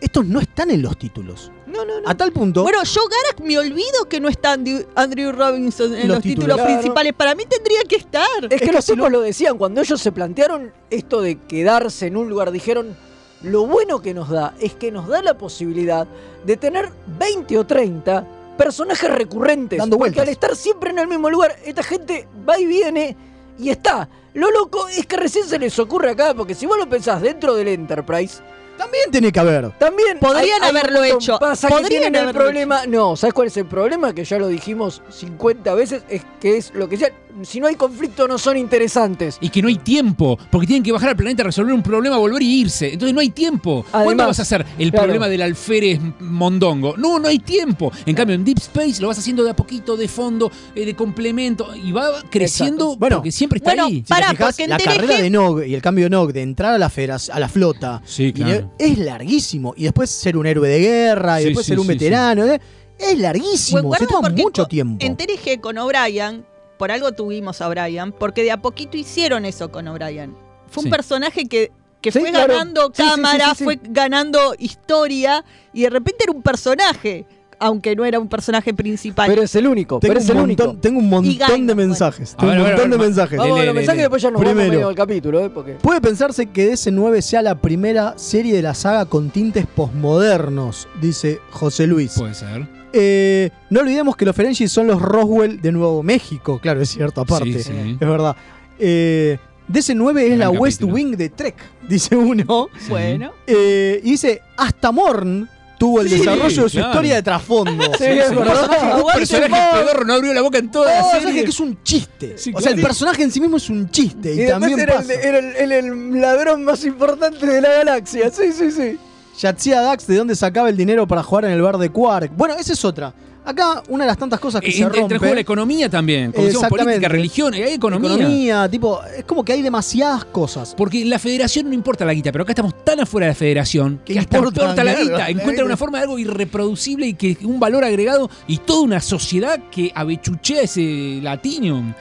estos 0.00 0.26
no 0.26 0.40
están 0.40 0.70
en 0.70 0.82
los 0.82 0.98
títulos. 0.98 1.50
No, 1.66 1.84
no, 1.86 2.00
no. 2.02 2.08
A 2.08 2.14
tal 2.14 2.32
punto, 2.32 2.62
Bueno, 2.62 2.82
yo 2.84 3.00
Garak 3.08 3.40
me 3.46 3.58
olvido 3.58 4.04
que 4.08 4.20
no 4.20 4.28
está 4.28 4.52
Andrew, 4.52 4.86
Andrew 4.94 5.32
Robinson 5.32 5.94
en 5.94 6.06
Los 6.06 6.16
los, 6.18 6.22
títulos, 6.22 6.22
títulos. 6.22 6.56
Claro. 6.56 6.72
principales. 6.74 7.12
Para 7.14 7.34
mí 7.34 7.44
tendría 7.48 7.80
que 7.88 7.96
estar. 7.96 8.26
Es 8.50 8.60
que 8.60 8.66
que 8.66 8.72
los 8.72 8.84
tipos 8.86 9.10
lo 9.10 9.20
decían, 9.22 9.56
cuando 9.58 9.80
ellos 9.80 10.00
se 10.00 10.12
plantearon 10.12 10.70
esto 10.90 11.20
de 11.22 11.38
quedarse 11.38 12.06
en 12.06 12.16
un 12.18 12.28
lugar, 12.28 12.50
dijeron, 12.52 12.94
lo 13.42 13.66
bueno 13.66 14.00
que 14.02 14.14
nos 14.14 14.28
da 14.30 14.54
es 14.60 14.74
que 14.74 14.90
nos 14.90 15.06
da 15.08 15.22
la 15.22 15.36
posibilidad 15.38 16.06
de 16.44 16.56
tener 16.56 16.90
20 17.18 17.58
o 17.58 17.66
30 17.66 18.24
personajes 18.56 19.10
recurrentes. 19.10 19.78
Dando 19.78 19.98
porque 19.98 20.10
vueltas. 20.14 20.22
al 20.22 20.28
estar 20.30 20.56
siempre 20.56 20.90
en 20.90 20.98
el 20.98 21.08
mismo 21.08 21.28
lugar, 21.30 21.56
esta 21.64 21.82
gente 21.82 22.26
va 22.48 22.58
y 22.58 22.66
viene 22.66 23.16
y 23.58 23.70
está. 23.70 24.08
Lo 24.34 24.50
loco 24.50 24.88
es 24.88 25.06
que 25.06 25.16
recién 25.16 25.44
se 25.46 25.58
les 25.58 25.78
ocurre 25.78 26.10
acá, 26.10 26.34
porque 26.34 26.54
si 26.54 26.66
vos 26.66 26.78
lo 26.78 26.88
pensás 26.88 27.22
dentro 27.22 27.54
del 27.54 27.68
Enterprise, 27.68 28.40
también 28.76 29.10
tiene 29.10 29.32
que 29.32 29.40
haber. 29.40 29.70
también 29.78 30.18
Podrían 30.18 30.44
hay- 30.44 30.50
hay 30.50 30.70
un 30.70 30.76
haberlo 30.76 31.04
hecho. 31.04 31.38
Pasa 31.38 31.68
que 31.68 31.74
Podrían 31.74 32.02
tienen 32.02 32.28
el 32.28 32.34
problema. 32.34 32.86
No, 32.86 33.16
¿sabes 33.16 33.32
cuál 33.34 33.46
es 33.48 33.56
el 33.56 33.64
problema? 33.66 34.14
Que 34.14 34.24
ya 34.24 34.38
lo 34.38 34.48
dijimos 34.48 35.02
50 35.10 35.74
veces, 35.74 36.02
es 36.08 36.22
que 36.40 36.58
es 36.58 36.74
lo 36.74 36.86
que 36.88 36.96
decían, 36.98 37.12
si 37.42 37.60
no 37.60 37.66
hay 37.66 37.74
conflicto 37.76 38.26
no 38.28 38.38
son 38.38 38.56
interesantes. 38.56 39.38
Y 39.40 39.48
que 39.50 39.60
no 39.62 39.68
hay 39.68 39.76
tiempo, 39.76 40.38
porque 40.50 40.66
tienen 40.66 40.82
que 40.82 40.92
bajar 40.92 41.10
al 41.10 41.16
planeta, 41.16 41.42
resolver 41.42 41.72
un 41.74 41.82
problema, 41.82 42.16
volver 42.16 42.42
y 42.42 42.60
irse. 42.60 42.92
Entonces 42.92 43.14
no 43.14 43.20
hay 43.20 43.30
tiempo. 43.30 43.84
¿Cuándo 43.90 44.08
Además, 44.08 44.26
vas 44.28 44.38
a 44.40 44.42
hacer 44.42 44.66
el 44.78 44.90
claro. 44.90 45.04
problema 45.04 45.28
del 45.28 45.42
alférez 45.42 46.00
mondongo? 46.20 46.96
No, 46.96 47.18
no 47.18 47.28
hay 47.28 47.38
tiempo. 47.38 47.92
En 48.04 48.14
cambio, 48.14 48.34
en 48.34 48.44
Deep 48.44 48.58
Space 48.58 49.00
lo 49.00 49.08
vas 49.08 49.18
haciendo 49.18 49.44
de 49.44 49.50
a 49.50 49.56
poquito, 49.56 49.96
de 49.96 50.08
fondo, 50.08 50.50
eh, 50.74 50.84
de 50.84 50.94
complemento, 50.94 51.74
y 51.74 51.92
va 51.92 52.22
creciendo 52.30 52.84
Exacto. 52.84 52.98
Bueno, 52.98 53.16
porque 53.16 53.32
siempre 53.32 53.58
está 53.58 53.70
bueno, 53.70 53.86
ahí. 53.86 53.94
Si 53.96 54.02
te 54.02 54.08
Pará, 54.08 54.30
fijas, 54.30 54.46
porque 54.46 54.64
en 54.64 54.70
la 54.70 54.78
carrera 54.78 55.20
de 55.22 55.30
Nog 55.30 55.64
y 55.64 55.74
el 55.74 55.82
cambio 55.82 56.04
de 56.06 56.10
Nog 56.10 56.32
de 56.32 56.42
entrar 56.42 56.74
a 56.74 56.78
la, 56.78 56.90
federac- 56.90 57.30
a 57.32 57.38
la 57.40 57.48
flota 57.48 58.02
Sí, 58.04 58.32
claro. 58.32 58.72
es 58.78 58.98
larguísimo. 58.98 59.74
Y 59.76 59.84
después 59.84 60.10
ser 60.10 60.36
un 60.36 60.46
héroe 60.46 60.68
de 60.68 60.78
guerra, 60.80 61.40
y 61.40 61.44
Sí, 61.44 61.48
después 61.50 61.66
sí, 61.66 61.72
ser 61.72 61.78
un 61.80 61.86
sí, 61.86 61.92
veterano. 61.92 62.44
¿eh? 62.46 62.60
Es 62.98 63.18
larguísimo, 63.18 63.82
Bueno, 63.82 64.06
se 64.06 64.10
toma 64.12 64.30
mucho 64.30 64.66
tiempo. 64.66 65.04
En 65.04 65.16
TNG 65.16 65.60
con 65.60 65.76
O'Brien, 65.78 66.44
por 66.78 66.90
algo 66.90 67.12
tuvimos 67.12 67.60
a 67.60 67.68
O'Brien, 67.68 68.12
porque 68.12 68.42
de 68.42 68.52
a 68.52 68.58
poquito 68.62 68.96
hicieron 68.96 69.44
eso 69.44 69.70
con 69.70 69.88
O'Brien. 69.88 70.34
Fue 70.70 70.82
un 70.82 70.86
Sí. 70.86 70.90
personaje 70.90 71.44
que, 71.46 71.70
que 72.00 72.12
Sí, 72.12 72.20
fue 72.20 72.30
claro. 72.30 72.52
ganando 72.52 72.86
Sí, 72.86 72.92
sí, 72.96 73.02
sí, 73.02 73.08
cámara, 73.08 73.48
sí, 73.50 73.54
sí. 73.58 73.64
fue 73.64 73.78
ganando 73.82 74.54
historia, 74.58 75.44
y 75.72 75.82
de 75.82 75.90
repente 75.90 76.24
era 76.24 76.32
un 76.32 76.42
personaje, 76.42 77.24
aunque 77.58 77.96
no 77.96 78.04
era 78.04 78.18
un 78.20 78.28
personaje 78.28 78.74
principal. 78.74 79.26
Pero 79.28 79.42
es 79.42 79.54
el 79.54 79.66
único, 79.66 79.98
Tengo 79.98 80.12
pero 80.12 80.20
un, 80.20 80.24
es 80.24 80.30
el 80.30 80.36
montón, 80.36 80.66
único. 80.68 80.80
tengo 80.82 80.98
un 80.98 81.08
montón 81.08 81.66
de 81.66 81.74
mensajes. 81.74 82.36
Tengo 82.36 82.50
ver, 82.52 82.58
un 82.60 82.64
ver, 82.66 82.72
montón 82.74 82.90
de 82.90 82.98
mensajes. 82.98 83.38
Vamos 83.38 83.60
a 83.60 83.64
los 83.64 83.74
mensajes 83.74 83.98
y 83.98 84.02
después 84.02 84.22
ya 84.22 84.30
nos 84.30 84.40
vamos 84.42 84.52
Primero. 84.54 84.72
medio 84.74 84.88
al 84.88 84.94
capítulo, 84.94 85.40
¿eh? 85.40 85.48
Porque... 85.50 85.72
Puede 85.74 86.00
pensarse 86.02 86.46
que 86.46 86.70
DC9 86.72 87.22
sea 87.22 87.40
la 87.40 87.54
primera 87.54 88.12
serie 88.18 88.54
de 88.54 88.60
la 88.62 88.74
saga 88.74 89.06
con 89.06 89.30
tintes 89.30 89.66
posmodernos, 89.66 90.86
dice 91.00 91.40
José 91.50 91.86
Luis. 91.86 92.12
Puede 92.18 92.34
ser. 92.34 92.75
Eh, 92.98 93.50
no 93.70 93.80
olvidemos 93.80 94.16
que 94.16 94.24
los 94.24 94.34
Ferengis 94.34 94.72
son 94.72 94.86
los 94.86 95.00
Roswell 95.02 95.60
de 95.60 95.70
Nuevo 95.72 96.02
México, 96.02 96.58
claro, 96.62 96.80
es 96.80 96.88
cierto, 96.90 97.20
aparte. 97.20 97.52
Sí, 97.52 97.62
sí. 97.64 97.96
Es 98.00 98.08
verdad. 98.08 98.34
Eh, 98.78 99.38
DC9 99.68 100.18
es 100.20 100.26
Gran 100.28 100.38
la 100.38 100.50
West. 100.50 100.82
Wing 100.82 101.16
de 101.16 101.28
Trek, 101.28 101.56
dice 101.88 102.16
uno. 102.16 102.68
bueno. 102.88 103.32
Eh, 103.46 104.00
y 104.02 104.12
dice, 104.12 104.40
hasta 104.56 104.92
Morn 104.92 105.48
tuvo 105.78 106.00
el 106.00 106.08
Sí, 106.08 106.18
desarrollo 106.18 106.62
de 106.62 106.68
su 106.70 106.76
claro. 106.78 106.88
historia 106.92 107.14
de 107.16 107.22
trasfondo. 107.22 107.84
Sí, 107.98 108.04
es 108.04 108.30
verdad. 108.34 108.46
personaje, 108.70 109.02
un 109.02 109.12
personaje 109.12 109.62
pedorro 109.76 110.04
no 110.06 110.14
abrió 110.14 110.32
la 110.32 110.40
boca 110.40 110.56
en 110.58 110.70
toda 110.70 111.00
No, 111.00 111.12
la 111.12 111.20
serie. 111.20 111.44
que 111.44 111.50
es 111.50 111.60
un 111.60 111.82
chiste. 111.82 112.38
Sí, 112.38 112.50
o 112.54 112.60
sea, 112.60 112.72
el 112.72 112.80
personaje 112.80 113.22
en 113.24 113.30
sí 113.30 113.40
mismo 113.40 113.58
es 113.58 113.68
un 113.68 113.90
chiste. 113.90 114.34
Y, 114.34 114.42
Y 114.44 114.46
también 114.46 114.78
era, 114.80 114.94
el, 114.94 114.98
pasa. 115.00 115.12
era 115.14 115.38
el- 115.38 115.54
era 115.56 115.78
el 115.80 116.20
ladrón 116.20 116.64
más 116.64 116.82
importante 116.86 117.44
de 117.46 117.60
la 117.60 117.68
galaxia. 117.72 118.30
Sí, 118.30 118.52
sí, 118.52 118.70
sí. 118.70 118.98
Yatsia 119.38 119.80
Dax, 119.82 120.06
¿de 120.06 120.16
dónde 120.16 120.34
sacaba 120.34 120.68
el 120.68 120.76
dinero 120.76 121.06
para 121.06 121.22
jugar 121.22 121.44
en 121.46 121.52
el 121.52 121.62
bar 121.62 121.78
de 121.78 121.90
Quark? 121.90 122.32
Bueno, 122.36 122.54
esa 122.58 122.72
es 122.72 122.84
otra. 122.84 123.12
Acá, 123.44 123.80
una 123.90 124.02
de 124.02 124.08
las 124.08 124.18
tantas 124.18 124.40
cosas 124.40 124.60
que 124.60 124.70
Eh, 124.70 124.72
se 124.72 124.82
Entre 124.82 124.98
rompe. 124.98 125.14
el 125.14 125.18
juego 125.20 125.34
la 125.34 125.40
economía 125.40 125.88
también. 125.88 126.32
Como 126.32 126.46
decíamos, 126.46 126.68
política, 126.68 126.90
Exactamente. 126.94 127.08
religión, 127.16 127.54
hay 127.54 127.74
economía. 127.74 128.10
Economía, 128.14 128.68
tipo, 128.68 129.00
es 129.16 129.24
como 129.24 129.44
que 129.44 129.52
hay 129.52 129.62
demasiadas 129.62 130.24
cosas. 130.24 130.74
Porque 130.76 131.04
la 131.04 131.20
federación 131.20 131.68
no 131.68 131.72
importa 131.74 132.04
la 132.04 132.12
guita, 132.12 132.32
pero 132.32 132.42
acá 132.42 132.50
estamos 132.52 132.74
tan 132.84 132.98
afuera 132.98 133.26
de 133.26 133.30
la 133.30 133.34
federación 133.36 134.00
Que 134.04 134.18
hasta 134.18 134.38
importa, 134.38 134.62
importa 134.62 134.82
la 134.82 134.94
guita. 134.94 135.18
la 135.18 135.30
Encuentran 135.30 135.66
una 135.66 135.76
forma 135.76 135.98
de 135.98 136.02
algo 136.04 136.18
irreproducible 136.18 137.06
y 137.06 137.14
que 137.14 137.36
un 137.44 137.60
valor 137.60 137.84
agregado 137.84 138.28
y 138.48 138.58
toda 138.58 138.80
una 138.80 139.00
sociedad 139.00 139.60
que 139.70 139.92
abechuchea 139.94 140.62
ese 140.62 141.20
latinium. 141.22 141.92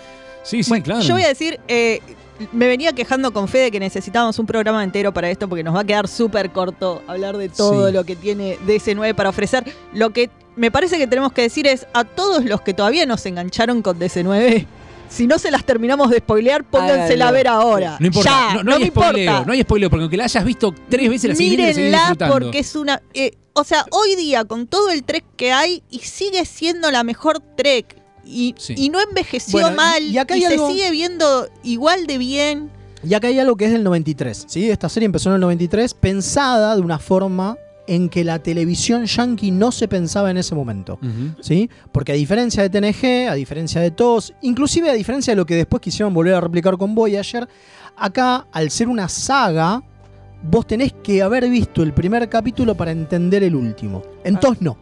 Sí, 0.42 0.64
sí, 0.64 0.82
claro. 0.82 1.02
Yo 1.02 1.14
voy 1.14 1.24
a 1.24 1.28
decir, 1.28 1.60
eh, 1.68 2.00
me 2.52 2.68
venía 2.68 2.94
quejando 2.94 3.32
con 3.32 3.48
Fede 3.48 3.72
que 3.72 3.80
necesitábamos 3.80 4.38
un 4.40 4.46
programa 4.46 4.84
entero 4.84 5.14
para 5.14 5.30
esto 5.30 5.48
porque 5.48 5.64
nos 5.64 5.76
va 5.76 5.82
a 5.82 5.84
quedar 5.86 6.08
súper 6.08 6.52
corto 6.52 7.02
hablar 7.08 7.38
de 7.38 7.50
todo 7.50 7.88
Sí. 7.88 7.94
lo 7.94 8.04
que 8.04 8.16
tiene 8.16 8.58
DC9 8.68 9.14
para 9.16 9.30
ofrecer. 9.30 9.64
Lo 9.94 10.10
que 10.12 10.30
me 10.56 10.72
parece 10.72 10.98
que 10.98 11.08
tenemos 11.08 11.32
que 11.34 11.42
decir 11.44 11.68
es 11.68 11.88
a 11.94 12.04
todos 12.04 12.44
los 12.46 12.62
que 12.62 12.74
todavía 12.74 13.06
no 13.06 13.18
se 13.18 13.30
engancharon 13.30 13.82
con 13.82 14.00
DC9, 14.00 14.66
si 15.10 15.28
no 15.28 15.38
se 15.38 15.52
las 15.52 15.64
terminamos 15.66 16.10
de 16.10 16.18
spoilear, 16.18 16.64
póngansela 16.64 17.28
a 17.28 17.32
ver 17.32 17.48
ahora. 17.48 17.98
No 18.00 18.08
importa, 18.08 18.30
Ya, 18.50 18.54
no, 18.56 18.64
no 18.64 18.74
hay 18.74 18.80
me 18.84 18.88
spoileo, 18.88 19.24
importa. 19.32 19.46
no 19.46 19.54
hay 19.54 19.62
spoileo, 19.62 19.90
porque 19.90 20.02
aunque 20.04 20.18
la 20.18 20.24
hayas 20.26 20.44
visto 20.46 20.74
tres 20.90 21.10
veces 21.10 21.30
la 21.30 21.36
siguiente 21.36 21.74
Mírenla 21.76 22.16
porque 22.30 22.60
es 22.60 22.76
una... 22.76 23.02
eh, 23.14 23.32
o 23.54 23.64
sea, 23.64 23.86
hoy 23.92 24.16
día 24.18 24.44
con 24.44 24.68
todo 24.68 24.90
el 24.92 25.04
Trek 25.04 25.24
que 25.38 25.54
hay 25.54 25.84
y 25.90 26.00
sigue 26.00 26.44
siendo 26.46 26.92
la 26.92 27.04
mejor 27.04 27.40
Trek 27.56 27.96
y, 28.26 28.56
Sí. 28.58 28.74
y 28.78 28.90
no 28.90 29.00
envejeció 29.02 29.60
Bueno, 29.62 29.76
mal 29.76 30.04
y 30.04 30.18
acá 30.18 30.36
se 30.36 30.46
algo- 30.48 30.70
sigue 30.72 30.92
viendo 30.92 31.48
igual 31.64 32.08
de 32.08 32.18
bien. 32.18 32.72
Y 33.08 33.14
acá 33.14 33.28
hay 33.28 33.38
algo 33.40 33.56
que 33.56 33.66
es 33.66 33.72
del 33.72 33.84
93. 33.84 34.46
¿sí? 34.48 34.70
Esta 34.70 34.90
serie 34.90 35.06
empezó 35.06 35.30
en 35.30 35.36
el 35.36 35.42
93, 35.42 35.94
pensada 35.94 36.76
de 36.76 36.82
una 36.82 36.98
forma 37.00 37.58
en 37.88 38.10
que 38.10 38.24
la 38.24 38.40
televisión 38.40 39.06
yankee 39.06 39.52
no 39.52 39.72
se 39.72 39.88
pensaba 39.88 40.32
en 40.32 40.38
ese 40.38 40.56
momento. 40.56 40.98
¿sí? 41.40 41.70
Porque 41.92 42.14
a 42.14 42.16
diferencia 42.16 42.64
de 42.68 42.70
TNG, 42.72 43.30
a 43.30 43.36
diferencia 43.36 43.80
de 43.80 43.92
TOS, 43.92 44.34
inclusive 44.42 44.90
a 44.90 44.94
diferencia 44.94 45.32
de 45.34 45.36
lo 45.36 45.46
que 45.46 45.54
después 45.56 45.82
quisieron 45.82 46.12
volver 46.14 46.34
a 46.34 46.42
replicar 46.42 46.78
con 46.78 46.96
Voyager, 46.96 47.48
acá, 47.96 48.48
al 48.52 48.72
ser 48.72 48.88
una 48.88 49.08
saga, 49.08 49.84
vos 50.42 50.66
tenés 50.66 50.94
que 51.04 51.22
haber 51.22 51.48
visto 51.48 51.84
el 51.84 51.94
primer 51.94 52.28
capítulo 52.28 52.74
para 52.76 52.90
entender 52.92 53.44
el 53.44 53.54
último. 53.56 54.02
En 54.24 54.40
TOS 54.40 54.62
no. 54.62 54.78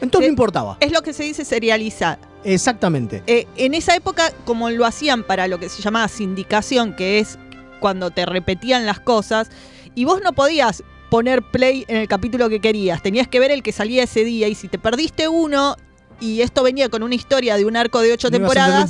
En 0.00 0.10
TOS 0.10 0.22
no 0.22 0.26
importaba. 0.26 0.76
Es 0.80 0.92
lo 0.92 1.02
que 1.02 1.12
se 1.12 1.22
dice 1.22 1.44
serializar. 1.44 2.18
Exactamente. 2.44 3.22
Eh, 3.26 3.46
en 3.56 3.74
esa 3.74 3.94
época, 3.94 4.30
como 4.44 4.70
lo 4.70 4.84
hacían 4.84 5.24
para 5.24 5.48
lo 5.48 5.58
que 5.58 5.68
se 5.68 5.82
llamaba 5.82 6.08
sindicación, 6.08 6.94
que 6.94 7.18
es 7.18 7.38
cuando 7.80 8.10
te 8.10 8.26
repetían 8.26 8.86
las 8.86 9.00
cosas, 9.00 9.50
y 9.94 10.04
vos 10.04 10.20
no 10.22 10.32
podías 10.32 10.82
poner 11.10 11.42
play 11.42 11.84
en 11.88 11.96
el 11.98 12.08
capítulo 12.08 12.48
que 12.48 12.60
querías, 12.60 13.02
tenías 13.02 13.28
que 13.28 13.38
ver 13.40 13.50
el 13.50 13.62
que 13.62 13.72
salía 13.72 14.02
ese 14.02 14.24
día, 14.24 14.48
y 14.48 14.54
si 14.54 14.68
te 14.68 14.78
perdiste 14.78 15.28
uno, 15.28 15.76
y 16.20 16.40
esto 16.40 16.62
venía 16.62 16.88
con 16.88 17.02
una 17.02 17.14
historia 17.14 17.56
de 17.56 17.64
un 17.64 17.76
arco 17.76 18.00
de 18.00 18.12
ocho 18.12 18.28
No 18.28 18.38
temporadas, 18.38 18.86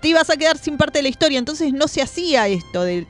te 0.00 0.08
ibas 0.08 0.30
a 0.30 0.36
quedar 0.36 0.58
sin 0.58 0.76
parte 0.76 0.98
de 0.98 1.02
la 1.02 1.08
historia, 1.08 1.38
entonces 1.38 1.72
no 1.72 1.86
se 1.86 2.02
hacía 2.02 2.48
esto. 2.48 2.82
De, 2.82 3.06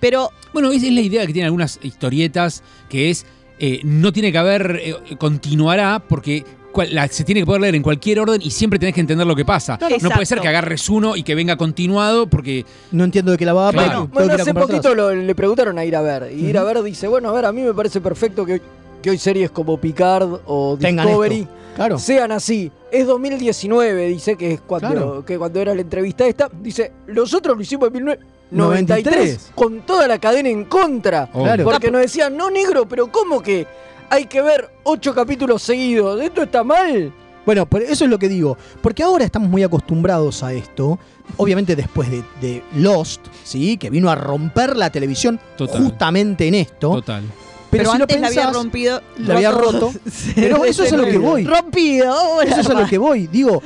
pero 0.00 0.30
Bueno, 0.52 0.72
esa 0.72 0.86
es 0.86 0.92
la 0.92 1.00
idea 1.00 1.26
que 1.26 1.32
tienen 1.32 1.46
algunas 1.46 1.78
historietas, 1.82 2.62
que 2.88 3.10
es, 3.10 3.26
eh, 3.58 3.80
no 3.84 4.12
tiene 4.12 4.32
que 4.32 4.38
haber, 4.38 4.80
eh, 4.82 4.94
continuará, 5.18 6.02
porque 6.08 6.44
cual- 6.72 6.94
la- 6.94 7.06
se 7.08 7.22
tiene 7.24 7.42
que 7.42 7.46
poder 7.46 7.60
leer 7.62 7.74
en 7.74 7.82
cualquier 7.82 8.18
orden 8.20 8.40
y 8.42 8.50
siempre 8.50 8.78
tenés 8.78 8.94
que 8.94 9.00
entender 9.02 9.26
lo 9.26 9.36
que 9.36 9.44
pasa. 9.44 9.76
Claro. 9.78 9.96
No 10.00 10.10
puede 10.10 10.26
ser 10.26 10.40
que 10.40 10.48
agarres 10.48 10.88
uno 10.88 11.16
y 11.16 11.22
que 11.22 11.34
venga 11.34 11.56
continuado, 11.56 12.26
porque 12.26 12.64
No 12.90 13.04
entiendo 13.04 13.32
de 13.32 13.38
qué 13.38 13.44
la 13.46 13.52
va 13.52 13.68
a 13.68 13.72
Claro. 13.72 14.08
Bueno, 14.12 14.32
hace 14.34 14.54
poquito 14.54 14.94
lo- 14.94 15.14
le 15.14 15.34
preguntaron 15.34 15.78
a 15.78 15.84
Ir 15.84 15.96
a 15.96 16.02
ver. 16.02 16.32
Y 16.32 16.46
Ir 16.46 16.58
a 16.58 16.64
ver 16.64 16.82
dice, 16.82 17.08
bueno, 17.08 17.28
a 17.28 17.32
ver, 17.32 17.44
a 17.46 17.52
mí 17.52 17.60
me 17.62 17.74
parece 17.74 18.00
perfecto 18.00 18.44
que, 18.46 18.54
hoy- 18.54 18.62
que 19.02 19.10
hoy 19.10 19.18
series 19.18 19.50
como 19.50 19.78
Picard 19.78 20.28
o 20.46 20.76
Discovery. 20.76 21.46
Claro. 21.74 21.98
sean 21.98 22.32
así. 22.32 22.70
Es 22.90 23.06
2019, 23.06 24.06
dice 24.08 24.36
que 24.36 24.52
es 24.52 24.60
cuando, 24.60 24.88
Claro. 24.90 25.24
que 25.24 25.38
cuando 25.38 25.58
era 25.58 25.74
la 25.74 25.80
entrevista 25.80 26.26
esta. 26.26 26.50
Dice, 26.62 26.92
nosotros 27.06 27.56
lo 27.56 27.62
hicimos 27.62 27.86
en 27.86 27.94
1993 27.94 28.31
93. 28.52 29.52
con 29.54 29.80
toda 29.82 30.06
la 30.08 30.18
cadena 30.18 30.48
en 30.48 30.64
contra. 30.64 31.28
Obvio. 31.32 31.44
Claro. 31.44 31.64
Porque 31.64 31.90
nos 31.90 32.00
decían, 32.02 32.36
no 32.36 32.50
negro, 32.50 32.86
pero 32.88 33.10
¿cómo 33.10 33.42
que 33.42 33.66
hay 34.10 34.26
que 34.26 34.42
ver 34.42 34.70
ocho 34.84 35.14
capítulos 35.14 35.62
seguidos? 35.62 36.20
¿Esto 36.20 36.42
está 36.42 36.62
mal? 36.62 37.12
Bueno, 37.44 37.66
pero 37.66 37.84
eso 37.84 38.04
es 38.04 38.10
lo 38.10 38.18
que 38.18 38.28
digo. 38.28 38.56
Porque 38.80 39.02
ahora 39.02 39.24
estamos 39.24 39.48
muy 39.48 39.62
acostumbrados 39.62 40.42
a 40.42 40.52
esto. 40.52 40.98
Obviamente 41.36 41.74
después 41.74 42.10
de, 42.10 42.22
de 42.40 42.62
Lost, 42.76 43.20
¿sí? 43.42 43.76
Que 43.78 43.90
vino 43.90 44.10
a 44.10 44.14
romper 44.14 44.76
la 44.76 44.90
televisión 44.90 45.40
Total. 45.56 45.82
justamente 45.82 46.46
en 46.46 46.54
esto. 46.54 46.90
Total. 46.92 47.22
Pero, 47.70 47.90
si 47.90 47.98
lo 47.98 48.02
antes 48.04 48.20
la 48.20 48.26
había 48.26 48.42
pensás, 48.42 48.54
rompido. 48.62 49.00
la 49.16 49.34
había 49.34 49.50
roto. 49.50 49.92
Pero 50.34 50.64
eso 50.66 50.84
es 50.84 50.92
a 50.92 50.96
lo 50.98 51.06
que 51.06 51.16
voy. 51.16 51.44
Rompido. 51.46 52.42
Eso 52.42 52.60
es 52.60 52.68
a 52.68 52.74
lo 52.74 52.86
que 52.86 52.98
voy. 52.98 53.28
Digo, 53.28 53.62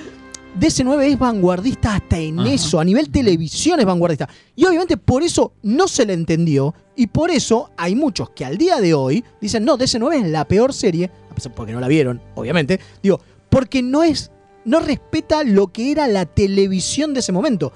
DC9 0.59 1.03
es 1.13 1.19
vanguardista 1.19 1.97
hasta 1.97 2.19
en 2.19 2.39
eso. 2.41 2.81
A 2.81 2.85
nivel 2.85 3.11
televisión 3.11 3.79
es 3.81 3.87
vanguardista. 3.87 4.29
Y 4.55 4.65
obviamente 4.65 4.97
por 4.97 5.23
eso 5.23 5.53
no 5.63 5.87
se 5.89 6.07
le 6.07 6.15
entendió. 6.15 6.75
Y 6.97 7.09
por 7.09 7.31
eso 7.31 7.71
hay 7.77 7.95
muchos 7.95 8.31
que 8.31 8.45
al 8.45 8.57
día 8.57 8.81
de 8.81 8.95
hoy 8.95 9.23
dicen, 9.41 9.65
no, 9.65 9.77
DC9 9.77 10.25
es 10.25 10.31
la 10.31 10.47
peor 10.47 10.73
serie. 10.73 11.11
a 11.31 11.35
pesar- 11.35 11.53
Porque 11.55 11.73
no 11.73 11.81
la 11.81 11.89
vieron, 11.89 12.21
obviamente. 12.35 12.81
Digo, 13.03 13.21
porque 13.51 13.83
no 13.83 14.03
es. 14.03 14.31
No 14.65 14.81
respeta 14.81 15.45
lo 15.45 15.69
que 15.69 15.93
era 15.93 16.09
la 16.09 16.25
televisión 16.27 17.13
de 17.15 17.21
ese 17.21 17.33
momento. 17.33 17.73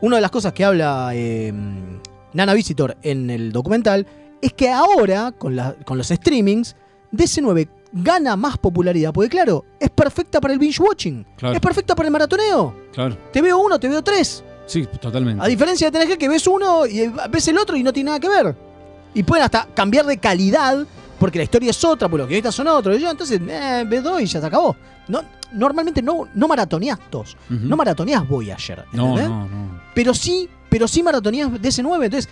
Una 0.00 0.16
de 0.16 0.22
las 0.22 0.30
cosas 0.30 0.52
que 0.52 0.64
habla 0.64 1.12
eh, 1.14 1.52
Nana 2.32 2.52
Visitor 2.52 2.96
en 3.02 3.30
el 3.30 3.52
documental 3.52 4.06
es 4.42 4.52
que 4.52 4.68
ahora, 4.70 5.32
con, 5.32 5.56
la- 5.56 5.74
con 5.86 5.96
los 5.96 6.08
streamings, 6.08 6.74
DC9 7.12 7.68
gana 7.94 8.36
más 8.36 8.58
popularidad. 8.58 9.12
Porque, 9.12 9.30
claro, 9.30 9.64
es 9.80 9.88
perfecta 9.90 10.40
para 10.40 10.52
el 10.52 10.58
binge 10.58 10.82
watching. 10.82 11.24
Claro. 11.36 11.54
Es 11.54 11.60
perfecta 11.60 11.94
para 11.94 12.08
el 12.08 12.12
maratoneo. 12.12 12.74
Claro. 12.92 13.16
Te 13.32 13.40
veo 13.40 13.58
uno, 13.58 13.78
te 13.78 13.88
veo 13.88 14.02
tres. 14.02 14.44
Sí, 14.66 14.86
totalmente. 15.00 15.42
A 15.42 15.46
diferencia 15.46 15.90
de 15.90 15.98
TNG 15.98 16.18
que 16.18 16.28
ves 16.28 16.46
uno 16.46 16.86
y 16.86 17.10
ves 17.30 17.48
el 17.48 17.58
otro 17.58 17.76
y 17.76 17.82
no 17.82 17.92
tiene 17.92 18.08
nada 18.08 18.20
que 18.20 18.28
ver. 18.28 18.56
Y 19.14 19.22
pueden 19.22 19.44
hasta 19.44 19.68
cambiar 19.74 20.06
de 20.06 20.18
calidad 20.18 20.86
porque 21.18 21.38
la 21.38 21.44
historia 21.44 21.70
es 21.70 21.84
otra, 21.84 22.08
porque 22.08 22.22
los 22.22 22.28
guionistas 22.28 22.54
son 22.54 22.66
otros. 22.68 22.98
Y 22.98 23.00
yo, 23.00 23.10
entonces, 23.10 23.40
eh, 23.46 23.84
ves 23.86 24.02
dos 24.02 24.20
y 24.20 24.26
ya 24.26 24.40
se 24.40 24.46
acabó. 24.46 24.76
No, 25.06 25.22
normalmente 25.52 26.02
no, 26.02 26.28
no 26.34 26.48
maratoneás 26.48 26.98
dos. 27.10 27.36
No 27.48 27.76
maratoneás 27.76 28.28
Voyager. 28.28 28.84
No, 28.92 29.16
no, 29.16 29.28
no. 29.46 29.80
Pero 29.94 30.12
sí, 30.12 30.48
pero 30.68 30.88
sí 30.88 31.02
maratoneás 31.02 31.50
DC9. 31.50 32.04
Entonces, 32.04 32.28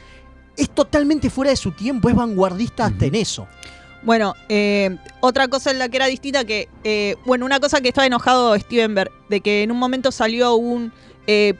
es 0.56 0.70
totalmente 0.70 1.30
fuera 1.30 1.50
de 1.50 1.56
su 1.56 1.72
tiempo, 1.72 2.08
es 2.08 2.14
vanguardista 2.14 2.86
hasta 2.86 3.06
en 3.06 3.14
eso. 3.14 3.46
Bueno, 4.04 4.34
eh, 4.48 4.96
otra 5.20 5.48
cosa 5.48 5.70
en 5.70 5.78
la 5.78 5.88
que 5.88 5.96
era 5.96 6.06
distinta 6.06 6.44
que, 6.44 6.68
eh, 6.82 7.16
bueno, 7.24 7.46
una 7.46 7.60
cosa 7.60 7.80
que 7.80 7.88
estaba 7.88 8.06
enojado 8.06 8.58
Steven 8.58 8.94
Berg, 8.94 9.12
de 9.28 9.40
que 9.40 9.62
en 9.62 9.70
un 9.70 9.78
momento 9.78 10.10
salió 10.10 10.56
un 10.56 10.92
eh, 11.26 11.54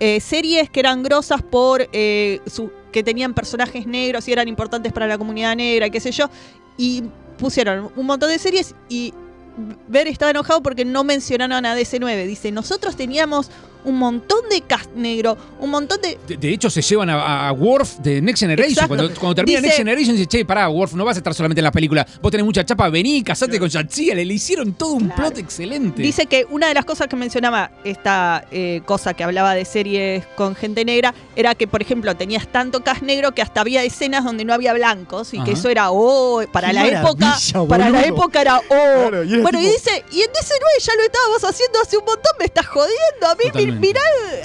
eh, 0.00 0.20
series 0.20 0.70
que 0.70 0.80
eran 0.80 1.04
grosas 1.04 1.40
por 1.40 1.88
eh, 1.92 2.40
su, 2.46 2.72
que 2.90 3.04
tenían 3.04 3.32
personajes 3.32 3.86
negros 3.86 4.26
y 4.26 4.32
eran 4.32 4.48
importantes 4.48 4.92
para 4.92 5.06
la 5.06 5.16
comunidad 5.16 5.54
negra, 5.54 5.88
qué 5.88 6.00
sé 6.00 6.10
yo, 6.10 6.28
y 6.76 7.04
pusieron 7.38 7.92
un 7.94 8.06
montón 8.06 8.30
de 8.30 8.38
series 8.38 8.74
y 8.88 9.14
Ver 9.86 10.08
estaba 10.08 10.32
enojado 10.32 10.64
porque 10.64 10.84
no 10.84 11.04
mencionaron 11.04 11.64
a 11.64 11.78
DC9. 11.78 12.26
Dice, 12.26 12.50
nosotros 12.50 12.96
teníamos 12.96 13.52
un 13.84 13.98
montón 13.98 14.40
de 14.50 14.60
cast 14.62 14.90
negro, 14.94 15.36
un 15.60 15.70
montón 15.70 16.00
de... 16.00 16.18
De, 16.26 16.36
de 16.36 16.48
hecho, 16.52 16.70
se 16.70 16.82
llevan 16.82 17.10
a, 17.10 17.48
a- 17.48 17.52
Worf 17.52 17.98
de 17.98 18.20
Next 18.20 18.40
Generation. 18.40 18.86
Cuando, 18.88 19.08
cuando 19.14 19.34
termina 19.34 19.58
Dice- 19.58 19.66
Next 19.68 19.78
Generation, 19.78 20.16
dice, 20.16 20.26
che, 20.26 20.44
pará, 20.44 20.68
Worf, 20.68 20.94
no 20.94 21.04
vas 21.04 21.16
a 21.16 21.20
estar 21.20 21.34
solamente 21.34 21.60
en 21.60 21.64
la 21.64 21.72
película. 21.72 22.06
Vos 22.20 22.30
tenés 22.30 22.44
mucha 22.44 22.64
chapa, 22.64 22.88
vení, 22.88 23.22
casate 23.22 23.58
con 23.58 23.68
Yatsia. 23.68 24.14
Le, 24.14 24.24
le 24.24 24.34
hicieron 24.34 24.72
todo 24.74 24.92
un 24.94 25.08
plot 25.10 25.38
excelente. 25.38 26.02
Dice 26.02 26.26
que 26.26 26.46
una 26.50 26.68
de 26.68 26.74
las 26.74 26.84
cosas 26.84 27.08
que 27.08 27.16
mencionaba 27.16 27.70
esta 27.84 28.44
eh, 28.50 28.80
cosa 28.84 29.14
que 29.14 29.24
hablaba 29.24 29.54
de 29.54 29.64
series 29.64 30.24
con 30.36 30.54
gente 30.54 30.84
negra 30.84 31.14
era 31.36 31.54
que, 31.54 31.66
por 31.66 31.82
ejemplo, 31.82 32.14
tenías 32.16 32.48
tanto 32.48 32.82
cast 32.82 33.02
negro 33.02 33.32
que 33.32 33.42
hasta 33.42 33.60
había 33.60 33.82
escenas 33.84 34.24
donde 34.24 34.44
no 34.44 34.52
había 34.54 34.72
blancos 34.72 35.32
y 35.34 35.36
Ajá. 35.38 35.44
que 35.46 35.52
eso 35.52 35.68
era, 35.68 35.90
oh, 35.90 36.42
para 36.52 36.68
Qué 36.68 36.74
la 36.74 36.86
época, 36.88 37.36
para 37.68 37.90
la 37.90 38.04
época 38.06 38.40
era, 38.40 38.58
oh. 38.58 38.62
Claro, 38.68 39.24
y 39.24 39.32
era 39.34 39.42
bueno, 39.42 39.60
y 39.60 39.66
dice, 39.66 40.04
y 40.12 40.20
en 40.22 40.28
DC9 40.28 40.80
ya 40.84 40.94
lo 40.96 41.02
estábamos 41.02 41.44
haciendo 41.44 41.80
hace 41.80 41.96
un 41.98 42.04
montón, 42.04 42.32
me 42.38 42.46
estás 42.46 42.66
jodiendo. 42.66 43.26
A 43.26 43.34
mí. 43.34 43.73
Mirá, 43.80 44.00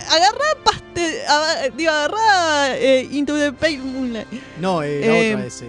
agarrá, 0.09 0.63
paste, 0.63 1.21
a- 1.27 1.69
digo, 1.75 1.91
agarrá 1.91 2.77
eh, 2.77 3.07
Into 3.11 3.35
the 3.37 3.51
Pale 3.53 3.77
Moonlight. 3.79 4.27
No, 4.59 4.81
eh, 4.83 4.99
la 5.01 5.07
Eh, 5.17 5.33
otra 5.35 5.45
es. 5.47 5.61
eh, 5.61 5.67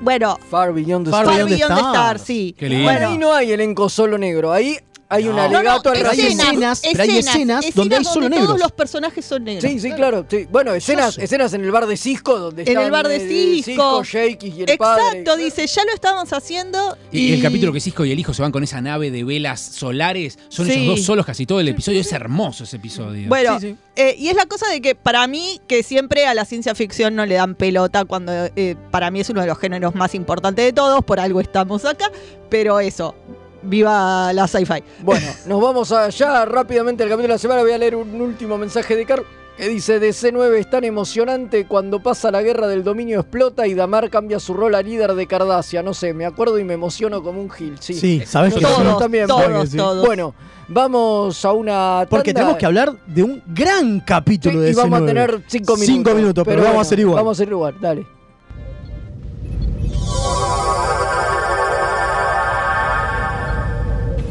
Bueno, 0.00 0.38
Far 0.48 0.72
Beyond 0.72 1.06
the 1.06 1.10
Far 1.10 1.24
Stars. 1.24 1.36
Beyond 1.36 1.50
the 1.50 1.56
Beyond 1.56 1.74
the 1.74 1.80
Stars. 1.80 1.96
Stars, 1.96 2.22
sí. 2.22 2.54
Qué 2.56 2.68
lindo. 2.68 2.84
Bueno, 2.84 3.08
ahí 3.08 3.18
no 3.18 3.34
hay 3.34 3.50
elenco 3.52 3.88
solo 3.88 4.16
negro. 4.16 4.52
Ahí 4.52 4.78
hay 5.10 5.26
un 5.26 5.36
No. 5.36 5.42
alegato 5.42 5.62
No, 5.62 5.82
no, 5.82 5.90
al 5.90 5.96
hay 5.96 6.02
racismo. 6.20 6.42
escenas, 6.42 6.82
pero 6.92 7.02
hay 7.02 7.18
escenas 7.18 7.64
donde 7.74 7.96
hay 7.96 8.04
solo 8.04 8.28
todos 8.28 8.40
negros. 8.42 8.60
los 8.60 8.72
personajes 8.72 9.24
son 9.24 9.44
negros. 9.44 9.70
Sí, 9.70 9.80
sí, 9.80 9.92
claro. 9.92 10.26
sí. 10.28 10.46
Bueno, 10.50 10.74
escenas, 10.74 11.16
escenas 11.18 11.54
en 11.54 11.64
el 11.64 11.70
bar 11.70 11.86
de 11.86 11.96
Cisco 11.96 12.38
donde 12.38 12.62
En 12.62 12.68
están 12.68 12.84
el 12.84 12.90
bar 12.90 13.08
de 13.08 13.16
eh, 13.16 13.62
Cisco. 13.62 14.04
Shakey 14.04 14.50
y 14.50 14.62
el 14.62 14.70
Exacto, 14.70 15.24
padre. 15.24 15.44
dice, 15.44 15.66
ya 15.66 15.84
lo 15.84 15.92
estábamos 15.94 16.32
haciendo. 16.32 16.96
Y, 17.10 17.20
Y, 17.28 17.32
el 17.32 17.42
capítulo 17.42 17.72
que 17.72 17.80
Cisco 17.80 18.04
y 18.04 18.12
el 18.12 18.18
hijo 18.18 18.34
se 18.34 18.42
van 18.42 18.52
con 18.52 18.62
esa 18.64 18.80
nave 18.80 19.10
de 19.10 19.24
velas 19.24 19.60
solares, 19.60 20.38
son 20.48 20.66
Sí. 20.66 20.72
ellos 20.72 20.86
dos 20.96 21.02
solos 21.06 21.24
casi 21.26 21.46
todo 21.46 21.60
el 21.60 21.68
episodio. 21.68 22.00
Es 22.00 22.12
hermoso 22.12 22.64
ese 22.64 22.76
episodio. 22.76 23.28
Bueno, 23.28 23.58
eh, 23.96 24.14
y 24.18 24.28
es 24.28 24.36
la 24.36 24.46
cosa 24.46 24.68
de 24.68 24.80
que 24.82 24.94
para 24.94 25.26
mí, 25.26 25.60
que 25.66 25.82
siempre 25.82 26.26
a 26.26 26.34
la 26.34 26.44
ciencia 26.44 26.74
ficción 26.74 27.16
no 27.16 27.24
le 27.26 27.34
dan 27.36 27.54
pelota, 27.54 28.04
cuando 28.04 28.32
eh, 28.56 28.76
para 28.90 29.10
mí 29.10 29.20
es 29.20 29.30
uno 29.30 29.40
de 29.40 29.46
los 29.46 29.58
géneros 29.58 29.94
más 29.94 30.14
importantes 30.14 30.64
de 30.64 30.72
todos, 30.72 31.02
por 31.04 31.18
algo 31.18 31.40
estamos 31.40 31.84
acá, 31.84 32.10
pero 32.50 32.78
eso, 32.80 33.14
viva 33.62 34.32
la 34.32 34.46
sci-fi. 34.46 34.82
Bueno, 35.02 35.26
nos 35.46 35.60
vamos 35.60 35.92
allá 35.92 36.44
rápidamente 36.44 37.02
al 37.02 37.08
capítulo 37.08 37.28
de 37.28 37.34
la 37.34 37.38
semana. 37.38 37.62
Voy 37.62 37.72
a 37.72 37.78
leer 37.78 37.96
un 37.96 38.20
último 38.20 38.56
mensaje 38.58 38.96
de 38.96 39.04
Carl 39.06 39.24
que 39.56 39.68
dice: 39.68 40.00
DC9 40.00 40.54
es 40.58 40.70
tan 40.70 40.84
emocionante 40.84 41.66
cuando 41.66 42.00
pasa 42.00 42.30
la 42.30 42.42
guerra 42.42 42.66
del 42.68 42.84
dominio 42.84 43.20
explota 43.20 43.66
y 43.66 43.74
Damar 43.74 44.08
cambia 44.10 44.38
su 44.38 44.54
rol 44.54 44.74
a 44.74 44.82
líder 44.82 45.14
de 45.14 45.26
Cardassia. 45.26 45.82
No 45.82 45.94
sé, 45.94 46.14
me 46.14 46.26
acuerdo 46.26 46.58
y 46.58 46.64
me 46.64 46.74
emociono 46.74 47.22
como 47.22 47.40
un 47.40 47.50
gil. 47.50 47.76
Sí, 47.80 47.94
Sí, 47.94 48.22
sabes 48.24 48.54
que 48.54 48.60
sí. 48.60 48.66
también. 48.98 49.26
Todos, 49.26 49.42
porque- 49.44 49.76
todos. 49.76 50.06
Bueno, 50.06 50.34
vamos 50.68 51.44
a 51.44 51.52
una. 51.52 52.06
Porque 52.08 52.32
tenemos 52.32 52.56
que 52.56 52.66
hablar 52.66 52.94
de 53.06 53.22
un 53.24 53.42
gran 53.46 54.00
capítulo 54.00 54.60
de 54.60 54.70
y 54.70 54.74
vamos 54.74 55.00
a 55.00 55.02
DC9. 55.02 55.06
tener 55.06 55.42
cinco 55.48 55.72
minutos. 55.74 55.86
Cinco 55.94 56.14
minutos, 56.14 56.44
pero, 56.46 56.62
vamos 56.62 56.78
a 56.78 56.82
hacer 56.82 57.00
igual. 57.00 57.16
Vamos 57.16 57.30
a 57.30 57.42
hacer 57.42 57.48
igual, 57.52 57.74
dale. 57.80 58.06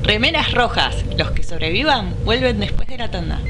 Remeras 0.07 0.53
rojas. 0.53 1.03
Los 1.17 1.31
que 1.31 1.43
sobrevivan 1.43 2.15
vuelven 2.23 2.61
después 2.61 2.87
de 2.87 2.97
la 2.97 3.11
tanda. 3.11 3.41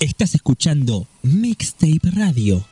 Estás 0.00 0.34
escuchando 0.34 1.06
Mixtape 1.22 2.10
Radio. 2.16 2.71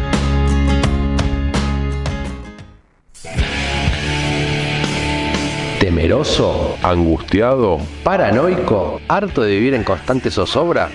¿Temeroso? 5.91 6.77
¿Angustiado? 6.83 7.81
¿Paranoico? 8.01 9.01
¿Harto 9.09 9.41
de 9.41 9.51
vivir 9.51 9.73
en 9.73 9.83
constante 9.83 10.31
zozobra? 10.31 10.87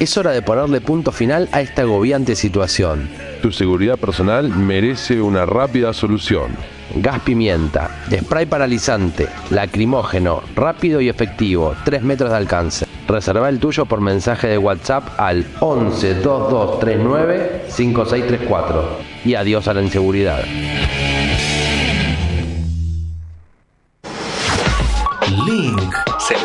Es 0.00 0.16
hora 0.16 0.30
de 0.30 0.40
ponerle 0.40 0.80
punto 0.80 1.12
final 1.12 1.46
a 1.52 1.60
esta 1.60 1.82
agobiante 1.82 2.34
situación. 2.34 3.10
Tu 3.42 3.52
seguridad 3.52 3.98
personal 3.98 4.48
merece 4.48 5.20
una 5.20 5.44
rápida 5.44 5.92
solución. 5.92 6.56
Gas 6.94 7.20
pimienta, 7.20 7.90
spray 8.10 8.46
paralizante, 8.46 9.28
lacrimógeno, 9.50 10.42
rápido 10.56 11.02
y 11.02 11.10
efectivo, 11.10 11.74
3 11.84 12.02
metros 12.02 12.30
de 12.30 12.36
alcance. 12.38 12.86
Reserva 13.06 13.50
el 13.50 13.58
tuyo 13.58 13.84
por 13.84 14.00
mensaje 14.00 14.48
de 14.48 14.56
WhatsApp 14.56 15.20
al 15.20 15.44
11 15.60 16.14
2239 16.22 17.64
5634. 17.68 18.88
Y 19.26 19.34
adiós 19.34 19.68
a 19.68 19.74
la 19.74 19.82
inseguridad. 19.82 20.42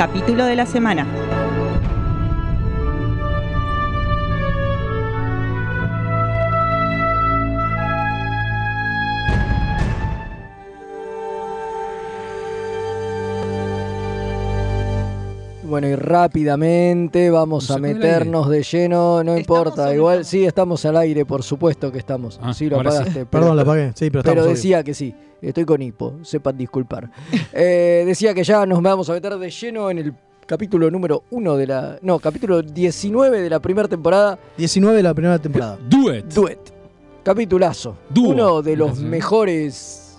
capítulo 0.00 0.46
de 0.46 0.56
la 0.56 0.64
semana. 0.64 1.06
Bueno, 15.64 15.86
y 15.86 15.94
rápidamente 15.96 17.28
vamos 17.28 17.70
a 17.70 17.76
meternos 17.76 18.48
de 18.48 18.62
lleno, 18.62 19.22
no 19.22 19.36
importa, 19.36 19.94
igual 19.94 20.24
sí 20.24 20.46
estamos 20.46 20.82
al 20.86 20.96
aire, 20.96 21.26
por 21.26 21.42
supuesto 21.42 21.92
que 21.92 21.98
estamos. 21.98 22.40
Ah, 22.42 22.54
sí, 22.54 22.70
lo 22.70 22.80
sí. 22.80 22.86
apagaste. 22.86 23.26
Perdón, 23.26 23.54
lo 23.54 23.62
apagué. 23.62 23.92
Sí, 23.94 24.08
pero 24.08 24.20
estamos, 24.20 24.44
obvio. 24.44 24.54
decía 24.54 24.82
que 24.82 24.94
sí, 24.94 25.14
estoy 25.42 25.64
con 25.64 25.80
hipo, 25.82 26.14
sepan 26.22 26.56
disculpar. 26.56 27.10
Eh, 27.52 28.04
decía 28.06 28.32
que 28.32 28.44
ya 28.44 28.64
nos 28.66 28.80
vamos 28.80 29.08
a 29.10 29.12
meter 29.12 29.36
de 29.36 29.50
lleno 29.50 29.90
en 29.90 29.98
el 29.98 30.14
capítulo 30.46 30.90
número 30.90 31.24
uno 31.30 31.56
de 31.56 31.66
la... 31.66 31.98
No, 32.02 32.18
capítulo 32.18 32.62
19 32.62 33.40
de 33.42 33.50
la 33.50 33.60
primera 33.60 33.88
temporada. 33.88 34.38
19 34.56 34.96
de 34.96 35.02
la 35.02 35.14
primera 35.14 35.38
temporada. 35.38 35.78
Do 35.88 36.14
it. 36.14 36.24
Duet. 36.26 36.58
Capitulazo. 37.22 37.96
Dúo. 38.08 38.30
Uno 38.30 38.62
de 38.62 38.76
los 38.76 38.88
Gracias. 38.90 39.08
mejores 39.08 40.18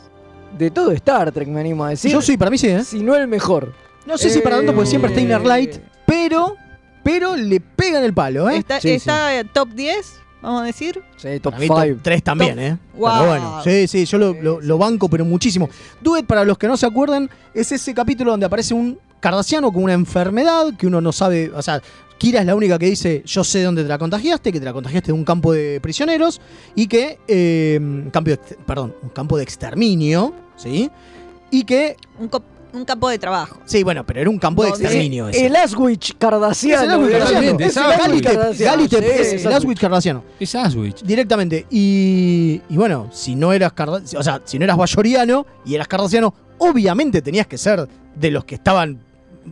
de 0.58 0.70
todo 0.72 0.92
Star 0.92 1.32
Trek, 1.32 1.48
me 1.48 1.62
animo 1.62 1.84
a 1.86 1.90
decir. 1.90 2.12
Yo 2.12 2.22
sí, 2.22 2.38
para 2.38 2.52
mí 2.52 2.58
sí, 2.58 2.68
¿eh? 2.68 2.84
Si 2.84 3.02
no 3.02 3.16
el 3.16 3.28
mejor. 3.28 3.74
No 4.06 4.18
sé 4.18 4.30
si 4.30 4.40
para 4.42 4.58
tanto, 4.58 4.74
porque 4.74 4.90
siempre 4.90 5.10
está 5.12 5.22
Inner 5.22 5.46
Light, 5.46 5.76
Eh, 5.76 5.82
pero, 6.06 6.56
pero 7.04 7.36
le 7.36 7.60
pegan 7.60 8.04
el 8.04 8.14
palo, 8.14 8.50
¿eh? 8.50 8.58
Está, 8.58 8.78
está 8.78 9.40
eh, 9.40 9.46
top 9.46 9.70
10, 9.70 10.21
vamos 10.42 10.62
a 10.62 10.66
decir. 10.66 11.02
Sí, 11.18 11.40
top 11.40 11.54
Para 11.54 11.86
mí 11.86 11.92
top 11.94 12.00
3 12.02 12.24
también, 12.24 12.60
¿eh? 12.60 12.78
Wow. 12.96 13.12
Pero 13.14 13.28
bueno, 13.28 13.62
sí, 13.64 13.88
sí, 13.88 14.06
yo 14.06 14.18
lo, 14.18 14.34
lo- 14.34 14.62
lo 14.62 14.78
banco, 14.78 15.10
pero 15.10 15.24
muchísimo. 15.26 15.70
Duet, 16.02 16.26
para 16.26 16.44
los 16.44 16.58
que 16.58 16.68
no 16.68 16.78
se 16.78 16.86
acuerdan, 16.86 17.30
es 17.54 17.72
ese 17.72 17.94
capítulo 17.94 18.32
donde 18.32 18.46
aparece 18.46 18.74
un 18.74 18.98
cardasiano 19.20 19.72
con 19.72 19.84
una 19.84 19.94
enfermedad 19.94 20.74
que 20.78 20.88
uno 20.88 21.00
no 21.02 21.12
sabe, 21.12 21.52
o 21.54 21.62
sea, 21.62 21.82
Kira 22.18 22.40
es 22.40 22.46
la 22.46 22.56
única 22.56 22.78
que 22.78 22.86
dice, 22.88 23.24
yo 23.26 23.44
sé 23.44 23.64
dónde 23.64 23.82
te 23.84 23.90
la 23.90 23.98
contagiaste, 23.98 24.52
que 24.52 24.60
te 24.60 24.66
la 24.66 24.74
contagiaste 24.74 25.08
de 25.08 25.14
un 25.14 25.24
campo 25.26 25.54
de 25.54 25.80
prisioneros 25.82 26.40
y 26.76 26.88
que, 26.88 27.20
eh, 27.28 27.80
cambio, 28.12 28.36
de 28.38 28.56
perdón, 28.66 28.96
un 29.02 29.10
campo 29.10 29.38
de 29.38 29.44
exterminio, 29.44 30.34
¿sí? 30.56 30.90
Y 31.50 31.64
que... 31.64 31.98
Un, 32.20 32.30
un 32.74 32.86
campo 32.86 33.10
de 33.10 33.18
trabajo. 33.20 33.60
Sí, 33.66 33.84
bueno, 33.84 34.06
pero 34.06 34.22
era 34.22 34.30
un 34.30 34.40
campo 34.40 34.64
de 34.64 34.70
exterminio. 34.70 35.28
ese. 35.30 35.46
El 35.46 35.56
Aswich 35.56 36.16
Cardasiano. 36.18 37.06
Es 37.08 37.16
el 37.16 37.22
Aswich 37.22 37.50
Cardasiano. 37.50 37.60
Es 37.60 37.78
el 37.78 37.84
Aswich 37.84 38.00
Galitep, 38.02 38.34
Cardasiano, 38.34 38.72
Galitep 38.78 39.04
sí, 39.04 39.10
es 39.10 39.32
el 39.32 39.38
Aswich. 39.40 39.54
Aswich 39.56 39.80
Cardasiano. 39.80 40.24
Es 40.40 40.56
Aswich. 40.56 41.02
Directamente. 41.04 41.66
Y, 41.70 42.62
y 42.70 42.78
bueno, 42.78 43.10
si 43.12 43.36
no 43.36 43.54
eras 43.54 43.74
Carda- 43.74 44.02
o 44.18 44.24
sea, 44.24 44.42
si 44.46 44.58
no 44.58 44.66
eras 44.66 44.78
bayoriano 44.78 45.46
y 45.66 45.76
eras 45.76 45.88
cardasiano, 45.88 46.34
obviamente 46.58 47.22
tenías 47.22 47.48
que 47.48 47.58
ser 47.58 47.88
de 48.16 48.32
los 48.32 48.46
que 48.46 48.56
estaban 48.56 49.00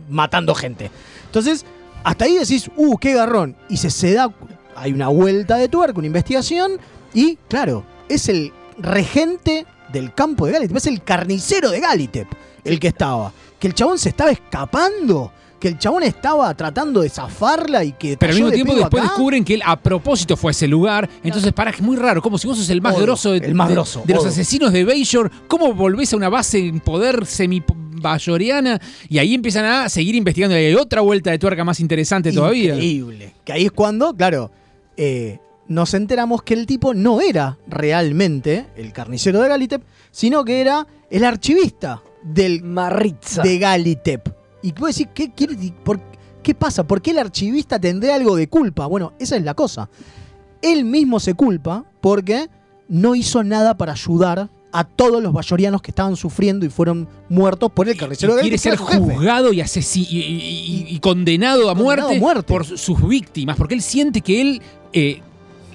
matando 0.08 0.54
gente. 0.54 0.90
Entonces, 1.26 1.64
hasta 2.04 2.24
ahí 2.24 2.36
decís, 2.38 2.70
uh, 2.76 2.96
qué 2.98 3.14
garrón. 3.14 3.56
Y 3.68 3.76
se, 3.76 3.90
se 3.90 4.12
da, 4.14 4.32
hay 4.76 4.92
una 4.92 5.08
vuelta 5.08 5.56
de 5.56 5.68
tuerca, 5.68 5.98
una 5.98 6.06
investigación, 6.06 6.72
y 7.12 7.36
claro, 7.48 7.84
es 8.08 8.28
el 8.28 8.52
regente 8.78 9.66
del 9.92 10.14
campo 10.14 10.46
de 10.46 10.52
Galitep, 10.52 10.76
es 10.76 10.86
el 10.86 11.02
carnicero 11.02 11.70
de 11.70 11.80
Galitep 11.80 12.28
el 12.64 12.78
que 12.80 12.88
estaba. 12.88 13.32
Que 13.58 13.68
el 13.68 13.74
chabón 13.74 13.98
se 13.98 14.08
estaba 14.10 14.30
escapando, 14.30 15.32
que 15.58 15.68
el 15.68 15.78
chabón 15.78 16.02
estaba 16.02 16.54
tratando 16.54 17.02
de 17.02 17.10
zafarla 17.10 17.84
y 17.84 17.92
que 17.92 18.16
Pero 18.16 18.30
al 18.32 18.36
mismo 18.38 18.50
tiempo 18.50 18.74
después 18.74 19.02
acá. 19.02 19.12
descubren 19.12 19.44
que 19.44 19.54
él 19.54 19.62
a 19.64 19.78
propósito 19.78 20.36
fue 20.36 20.50
a 20.50 20.52
ese 20.52 20.66
lugar. 20.66 21.08
Entonces, 21.22 21.52
para, 21.52 21.70
es 21.70 21.80
muy 21.82 21.96
raro. 21.96 22.22
Como 22.22 22.38
si 22.38 22.46
vos 22.46 22.56
sos 22.56 22.70
el 22.70 22.80
más 22.80 22.94
Odo, 22.96 23.02
grosso 23.02 23.32
de, 23.32 23.38
el 23.46 23.54
más 23.54 23.68
de- 23.68 23.74
grosso, 23.74 24.02
de 24.06 24.14
los 24.14 24.24
asesinos 24.24 24.72
de 24.72 24.84
Bajor. 24.84 25.30
¿Cómo 25.48 25.74
volvés 25.74 26.12
a 26.12 26.16
una 26.16 26.28
base 26.30 26.58
en 26.58 26.80
poder 26.80 27.26
semi 27.26 27.62
bayoriana? 28.00 28.80
Y 29.08 29.18
ahí 29.18 29.34
empiezan 29.34 29.66
a 29.66 29.88
seguir 29.90 30.14
investigando. 30.14 30.56
Y 30.58 30.64
hay 30.64 30.74
otra 30.74 31.02
vuelta 31.02 31.30
de 31.30 31.38
tuerca 31.38 31.62
más 31.64 31.80
interesante 31.80 32.32
todavía. 32.32 32.72
Increíble. 32.74 33.34
Que 33.44 33.52
ahí 33.52 33.66
es 33.66 33.72
cuando, 33.72 34.14
claro, 34.14 34.50
eh, 34.96 35.38
nos 35.68 35.92
enteramos 35.94 36.42
que 36.42 36.54
el 36.54 36.64
tipo 36.66 36.94
no 36.94 37.20
era 37.20 37.58
realmente 37.68 38.66
el 38.76 38.92
carnicero 38.92 39.40
de 39.42 39.48
Galitep, 39.48 39.82
sino 40.10 40.44
que 40.44 40.60
era 40.62 40.86
el 41.10 41.24
archivista 41.24 42.02
del 42.22 42.62
Marritza. 42.62 43.42
de 43.42 43.58
Galitep. 43.58 44.28
Y 44.62 44.72
vos 44.72 44.94
decís, 44.96 45.08
¿qué, 45.14 45.30
quiere- 45.32 45.56
por- 45.84 46.00
¿qué 46.42 46.54
pasa? 46.54 46.84
¿Por 46.86 47.00
qué 47.00 47.12
el 47.12 47.18
archivista 47.18 47.78
tendría 47.80 48.14
algo 48.16 48.36
de 48.36 48.48
culpa? 48.48 48.86
Bueno, 48.86 49.12
esa 49.18 49.36
es 49.36 49.42
la 49.42 49.54
cosa. 49.54 49.88
Él 50.62 50.84
mismo 50.84 51.18
se 51.20 51.34
culpa 51.34 51.84
porque 52.00 52.48
no 52.88 53.14
hizo 53.14 53.42
nada 53.42 53.76
para 53.76 53.92
ayudar 53.92 54.50
a 54.72 54.84
todos 54.84 55.20
los 55.22 55.32
bayorianos 55.32 55.82
que 55.82 55.90
estaban 55.90 56.14
sufriendo 56.16 56.64
y 56.64 56.68
fueron 56.68 57.08
muertos 57.28 57.72
por 57.72 57.88
el 57.88 57.96
carnicero 57.96 58.36
de 58.36 58.42
quiere 58.42 58.58
ser 58.58 58.76
juzgado 58.76 59.52
y, 59.52 59.60
y, 59.60 60.86
y- 60.90 60.98
condenado 61.00 61.68
a 61.70 61.74
Condenado 61.74 62.14
muerte, 62.14 62.18
por 62.46 62.64
su- 62.64 62.76
sus 62.78 63.08
víctimas, 63.08 63.56
porque 63.56 63.74
él 63.74 63.82
siente 63.82 64.20
que 64.20 64.40
él 64.40 64.62
eh, 64.92 65.22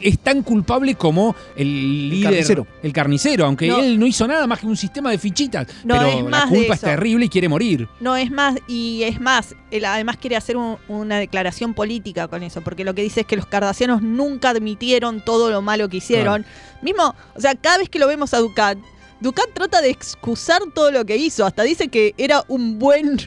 es 0.07 0.19
tan 0.19 0.43
culpable 0.43 0.95
como 0.95 1.35
el 1.55 2.09
líder, 2.09 2.29
carnicero. 2.31 2.67
el 2.83 2.93
carnicero, 2.93 3.45
aunque 3.45 3.67
No. 3.67 3.79
él 3.79 3.99
no 3.99 4.05
hizo 4.05 4.27
nada 4.27 4.45
más 4.47 4.59
que 4.59 4.67
un 4.67 4.77
sistema 4.77 5.11
de 5.11 5.17
fichitas. 5.17 5.67
No, 5.83 5.95
pero 5.97 6.07
es 6.09 6.23
la 6.25 6.47
culpa 6.47 6.73
es 6.75 6.81
terrible 6.81 7.25
y 7.25 7.29
quiere 7.29 7.49
morir. 7.49 7.87
No, 7.99 8.15
es 8.15 8.29
más, 8.31 8.55
y 8.67 9.03
es 9.03 9.19
más, 9.19 9.55
él 9.71 9.85
además 9.85 10.17
quiere 10.17 10.35
hacer 10.35 10.57
un- 10.57 10.77
una 10.87 11.17
declaración 11.19 11.73
política 11.73 12.27
con 12.27 12.43
eso, 12.43 12.61
porque 12.61 12.83
lo 12.83 12.93
que 12.93 13.01
dice 13.01 13.21
es 13.21 13.25
que 13.27 13.35
los 13.35 13.45
cardasianos 13.45 14.01
nunca 14.01 14.49
admitieron 14.51 15.23
todo 15.23 15.49
lo 15.51 15.61
malo 15.61 15.89
que 15.89 15.97
hicieron. 15.97 16.45
Mismo, 16.81 17.15
o 17.35 17.41
sea, 17.41 17.55
cada 17.55 17.79
vez 17.79 17.89
que 17.89 17.99
lo 17.99 18.07
vemos 18.07 18.33
a 18.33 18.39
Ducat, 18.39 18.77
Ducat 19.21 19.47
trata 19.53 19.81
de 19.81 19.89
excusar 19.89 20.61
todo 20.75 20.91
lo 20.91 21.05
que 21.05 21.15
hizo, 21.17 21.45
hasta 21.45 21.63
dice 21.63 21.87
que 21.87 22.13
era 22.17 22.43
un 22.47 22.77
buen 22.77 23.17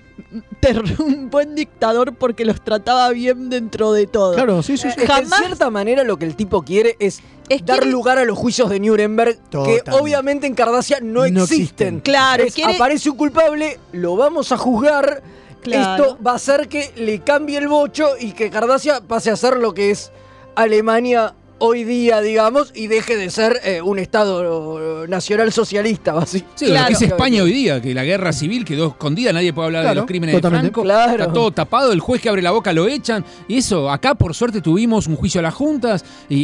un 0.99 1.31
buen 1.31 1.55
dictador 1.55 2.15
porque 2.15 2.45
los 2.45 2.61
trataba 2.63 3.11
bien 3.11 3.49
dentro 3.51 3.93
de 3.93 4.07
todo. 4.07 4.35
Claro, 4.35 4.63
sí, 4.63 4.77
sí, 4.77 4.83
sí. 4.83 4.89
Es 4.89 4.97
que 4.97 5.07
Jamás- 5.07 5.41
en 5.41 5.47
cierta 5.47 5.71
manera 5.71 6.05
lo 6.05 6.17
que 6.19 6.25
el 6.25 6.35
tipo 6.37 6.63
quiere 6.63 6.97
es, 6.99 7.21
Es 7.49 7.65
dar 7.65 7.79
quiere- 7.79 7.93
lugar 7.93 8.19
a 8.19 8.25
los 8.25 8.37
juicios 8.37 8.69
de 8.71 8.81
Nuremberg 8.81 9.39
que 9.51 9.83
obviamente 9.93 10.47
en 10.47 10.55
Cardacia 10.55 10.99
no, 11.01 11.21
No 11.21 11.25
existen. 11.27 11.57
existen. 11.61 12.01
Claro, 12.01 12.45
Es, 12.45 12.55
quiere- 12.55 12.75
Aparece 12.75 13.09
un 13.11 13.17
culpable, 13.17 13.79
lo 13.93 14.17
vamos 14.17 14.53
a 14.53 14.57
juzgar. 14.59 15.23
Claro. 15.63 16.05
Esto 16.05 16.19
va 16.25 16.33
a 16.33 16.37
hacer 16.37 16.69
que 16.69 16.93
le 16.97 17.21
cambie 17.21 17.59
el 17.59 17.69
bocho 17.69 18.11
y 18.19 18.33
que 18.33 18.49
Cardacia 18.51 19.01
pase 19.01 19.31
a 19.31 19.37
ser 19.37 19.57
lo 19.57 19.75
que 19.75 19.91
es 19.91 20.13
Alemania 20.55 21.35
hoy 21.61 21.85
día, 21.85 22.21
digamos, 22.21 22.71
y 22.75 22.87
deje 22.87 23.17
de 23.17 23.31
ser 23.31 23.61
eh, 23.65 23.83
un 23.83 23.99
Estado 23.99 25.05
eh, 25.05 25.09
nacional 25.09 25.53
socialista, 25.53 26.13
básicamente. 26.13 26.67
Sí, 26.67 26.73
lo 26.73 26.87
que 26.87 26.93
es 26.93 27.03
España 27.03 27.43
hoy 27.43 27.53
día, 27.53 27.81
que 27.83 27.95
la 27.95 28.05
guerra 28.05 28.33
civil 28.33 28.65
quedó 28.65 28.89
escondida, 28.89 29.33
nadie 29.33 29.53
puede 29.53 29.67
hablar 29.67 29.89
de 29.89 29.95
los 29.97 30.07
crímenes 30.07 30.37
totalmente. 30.37 30.67
de 30.69 30.73
Franco. 30.73 30.83
Claro. 30.83 31.23
Está 31.23 31.33
todo 31.33 31.51
tapado, 31.51 31.93
el 31.93 32.01
juez 32.01 32.21
que 32.23 32.29
abre 32.29 32.43
la 32.43 32.53
boca 32.53 32.73
lo 32.73 32.87
echan. 32.87 33.25
Y 33.49 33.59
eso, 33.59 33.91
acá 33.91 34.15
por 34.15 34.35
suerte 34.35 34.61
tuvimos 34.61 35.07
un 35.07 35.17
juicio 35.17 35.41
a 35.41 35.43
las 35.43 35.55
juntas 35.55 36.05
y, 36.29 36.37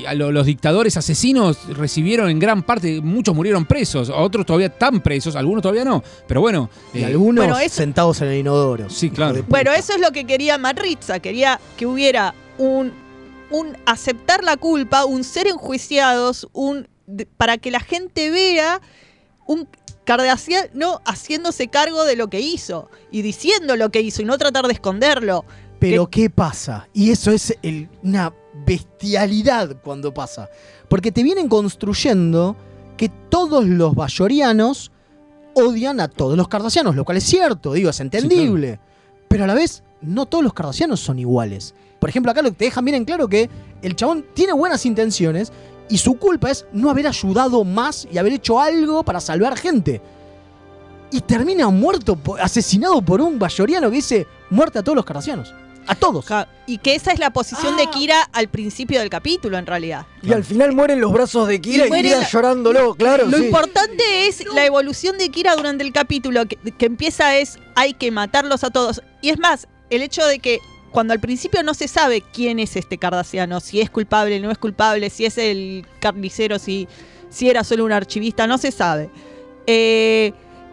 y 0.00 0.06
a 0.06 0.14
lo- 0.14 0.32
los 0.32 0.46
dictadores 0.46 0.96
asesinos 0.96 1.58
recibieron 1.76 2.30
en 2.30 2.38
gran 2.38 2.62
parte, 2.62 3.00
muchos 3.00 3.34
murieron 3.34 3.64
presos, 3.66 4.10
otros 4.14 4.46
todavía 4.46 4.68
están 4.68 5.00
presos, 5.00 5.36
algunos 5.36 5.62
todavía 5.62 5.84
no. 5.84 6.02
Pero 6.26 6.40
bueno. 6.40 6.70
Y 6.94 7.00
eh, 7.00 7.04
algunos 7.06 7.44
Bueno, 7.44 7.58
eso- 7.60 7.76
sentados 7.76 8.20
en 8.22 8.28
el 8.28 8.38
inodoro. 8.38 8.88
Sí, 8.88 9.10
claro. 9.10 9.44
Bueno, 9.48 9.72
eso 9.72 9.92
es 9.94 10.00
lo 10.00 10.12
que 10.12 10.24
quería 10.24 10.56
Marritza, 10.58 11.20
quería 11.20 11.60
que 11.76 11.86
hubiera 11.86 12.34
un, 12.58 12.92
un 13.52 13.76
aceptar 13.86 14.42
la 14.44 14.56
culpa, 14.56 15.04
un 15.04 15.24
ser 15.24 15.46
enjuiciados, 15.46 16.48
un 16.52 16.88
de- 17.06 17.26
para 17.26 17.58
que 17.58 17.70
la 17.70 17.80
gente 17.80 18.30
vea 18.30 18.80
un 19.46 19.68
Cardassiano 20.04 21.00
haciéndose 21.04 21.68
cargo 21.68 22.04
de 22.04 22.16
lo 22.16 22.28
que 22.28 22.40
hizo 22.40 22.90
y 23.12 23.22
diciendo 23.22 23.76
lo 23.76 23.90
que 23.90 24.00
hizo 24.00 24.20
y 24.22 24.24
no 24.24 24.36
tratar 24.36 24.66
de 24.66 24.72
esconderlo. 24.72 25.44
Pero 25.78 26.08
¿qué 26.10 26.28
pasa? 26.28 26.88
Y 26.92 27.10
eso 27.12 27.30
es 27.30 27.56
el- 27.62 27.88
una 28.02 28.32
bestialidad 28.66 29.76
cuando 29.82 30.12
pasa. 30.12 30.48
Porque 30.88 31.12
te 31.12 31.22
vienen 31.22 31.48
construyendo 31.48 32.56
que 32.96 33.08
todos 33.28 33.64
los 33.64 33.94
bayorianos 33.94 34.90
odian 35.54 36.00
a 36.00 36.08
todos 36.08 36.36
los 36.36 36.48
cardasianos, 36.48 36.94
lo 36.96 37.04
cual 37.04 37.18
es 37.18 37.24
cierto, 37.24 37.72
digo, 37.72 37.90
es 37.90 38.00
entendible. 38.00 38.78
Pero 39.28 39.44
a 39.44 39.46
la 39.46 39.54
vez, 39.54 39.82
no 40.00 40.26
todos 40.26 40.42
los 40.44 40.52
cardasianos 40.52 41.00
son 41.00 41.18
iguales. 41.18 41.74
Por 42.02 42.08
ejemplo, 42.10 42.32
acá 42.32 42.42
lo 42.42 42.50
que 42.50 42.56
te 42.56 42.64
dejan 42.64 42.84
bien 42.84 42.96
en 42.96 43.04
claro 43.04 43.28
que 43.28 43.48
el 43.80 43.94
chabón 43.94 44.26
tiene 44.34 44.52
buenas 44.52 44.84
intenciones 44.86 45.52
y 45.88 45.98
su 45.98 46.14
culpa 46.18 46.50
es 46.50 46.66
no 46.72 46.90
haber 46.90 47.06
ayudado 47.06 47.62
más 47.62 48.08
y 48.10 48.18
haber 48.18 48.32
hecho 48.32 48.58
algo 48.60 49.04
para 49.04 49.20
salvar 49.20 49.56
gente. 49.56 50.02
y 51.12 51.20
termina 51.20 51.68
muerto, 51.68 52.18
asesinado 52.40 53.02
por 53.02 53.20
un 53.20 53.38
bayoriano 53.38 53.88
que 53.90 53.96
dice 53.96 54.26
muerte 54.50 54.78
a 54.78 54.82
todos 54.82 54.96
los 54.96 55.04
cardassianos. 55.04 55.54
A 55.86 55.94
todos. 55.94 56.24
Y 56.66 56.78
que 56.78 56.94
esa 56.94 57.12
es 57.12 57.18
la 57.18 57.30
posición 57.30 57.74
Ah. 57.74 57.76
de 57.76 57.86
Kira 57.88 58.22
al 58.32 58.48
principio 58.48 58.98
del 58.98 59.10
capítulo, 59.10 59.58
en 59.58 59.66
realidad. 59.66 60.06
Y 60.22 60.32
al 60.32 60.42
final 60.42 60.72
mueren 60.72 61.00
los 61.02 61.12
brazos 61.12 61.46
de 61.48 61.60
Kira 61.60 61.86
y, 61.86 61.90
Kira 61.90 62.18
la- 62.20 62.28
llorándolo, 62.28 62.94
claro. 62.94 63.26
Lo 63.26 63.36
sí. 63.36 63.44
importante 63.44 64.26
es 64.26 64.42
la 64.54 64.64
evolución 64.64 65.18
de 65.18 65.28
Kira 65.28 65.54
durante 65.54 65.84
el 65.84 65.92
capítulo, 65.92 66.46
que, 66.46 66.56
que 66.56 66.86
empieza 66.86 67.36
es 67.36 67.58
hay 67.76 67.92
que 67.94 68.10
matarlos 68.10 68.64
a 68.64 68.70
todos. 68.70 69.02
Y 69.20 69.28
es 69.28 69.38
más, 69.38 69.68
el 69.90 70.00
hecho 70.02 70.24
de 70.26 70.38
que 70.38 70.60
cuando 70.92 71.12
al 71.12 71.20
principio 71.20 71.62
no 71.62 71.74
se 71.74 71.88
sabe 71.88 72.22
quién 72.32 72.58
es 72.58 72.76
este 72.76 72.98
cardasiano, 72.98 73.60
si 73.60 73.80
es 73.80 73.90
culpable, 73.90 74.38
no 74.38 74.50
es 74.50 74.58
culpable, 74.58 75.10
si 75.10 75.24
es 75.24 75.38
el 75.38 75.84
carnicero, 75.98 76.58
si, 76.58 76.86
si 77.30 77.48
era 77.48 77.64
solo 77.64 77.84
un 77.84 77.92
archivista, 77.92 78.46
no 78.46 78.58
se 78.58 78.70
sabe. 78.70 79.10
Eh, 79.66 80.32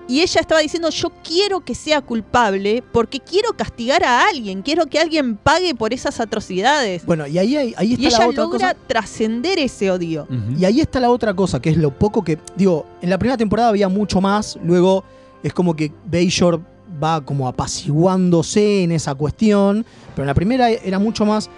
y 0.09 0.21
ella 0.21 0.41
estaba 0.41 0.59
diciendo, 0.59 0.89
yo 0.89 1.11
quiero 1.23 1.59
que 1.59 1.75
sea 1.75 2.01
culpable 2.01 2.83
porque 2.91 3.19
quiero 3.19 3.53
castigar 3.53 4.03
a 4.03 4.27
alguien, 4.27 4.63
quiero 4.63 4.87
que 4.87 4.97
alguien 4.99 5.37
pague 5.37 5.75
por 5.75 5.93
esas 5.93 6.19
atrocidades. 6.19 7.05
Bueno, 7.05 7.27
y 7.27 7.37
ahí, 7.37 7.55
ahí, 7.55 7.75
ahí 7.77 7.93
está 7.93 8.07
Y 8.07 8.09
la 8.09 8.17
ella 8.17 8.27
otra 8.27 8.43
logra 8.43 8.73
trascender 8.73 9.59
ese 9.59 9.91
odio. 9.91 10.27
Y 10.57 10.65
ahí 10.65 10.81
está 10.81 10.99
la 10.99 11.11
otra 11.11 11.35
cosa, 11.35 11.61
que 11.61 11.69
es 11.69 11.77
lo 11.77 11.91
poco 11.91 12.23
que. 12.23 12.39
Digo, 12.55 12.87
en 13.03 13.11
la 13.11 13.19
primera 13.19 13.37
temporada 13.37 13.69
había 13.69 13.87
mucho 13.87 14.19
más, 14.19 14.57
luego 14.63 15.03
es 15.43 15.53
como 15.53 15.75
que 15.75 15.91
Bayshore 16.05 16.59
va 17.01 17.21
como 17.21 17.47
apaciguándose 17.47 18.83
en 18.83 18.91
esa 18.91 19.15
cuestión, 19.15 19.85
pero 20.15 20.23
en 20.23 20.27
la 20.27 20.33
primera 20.33 20.69
era 20.69 20.99
mucho 20.99 21.25
más 21.25 21.49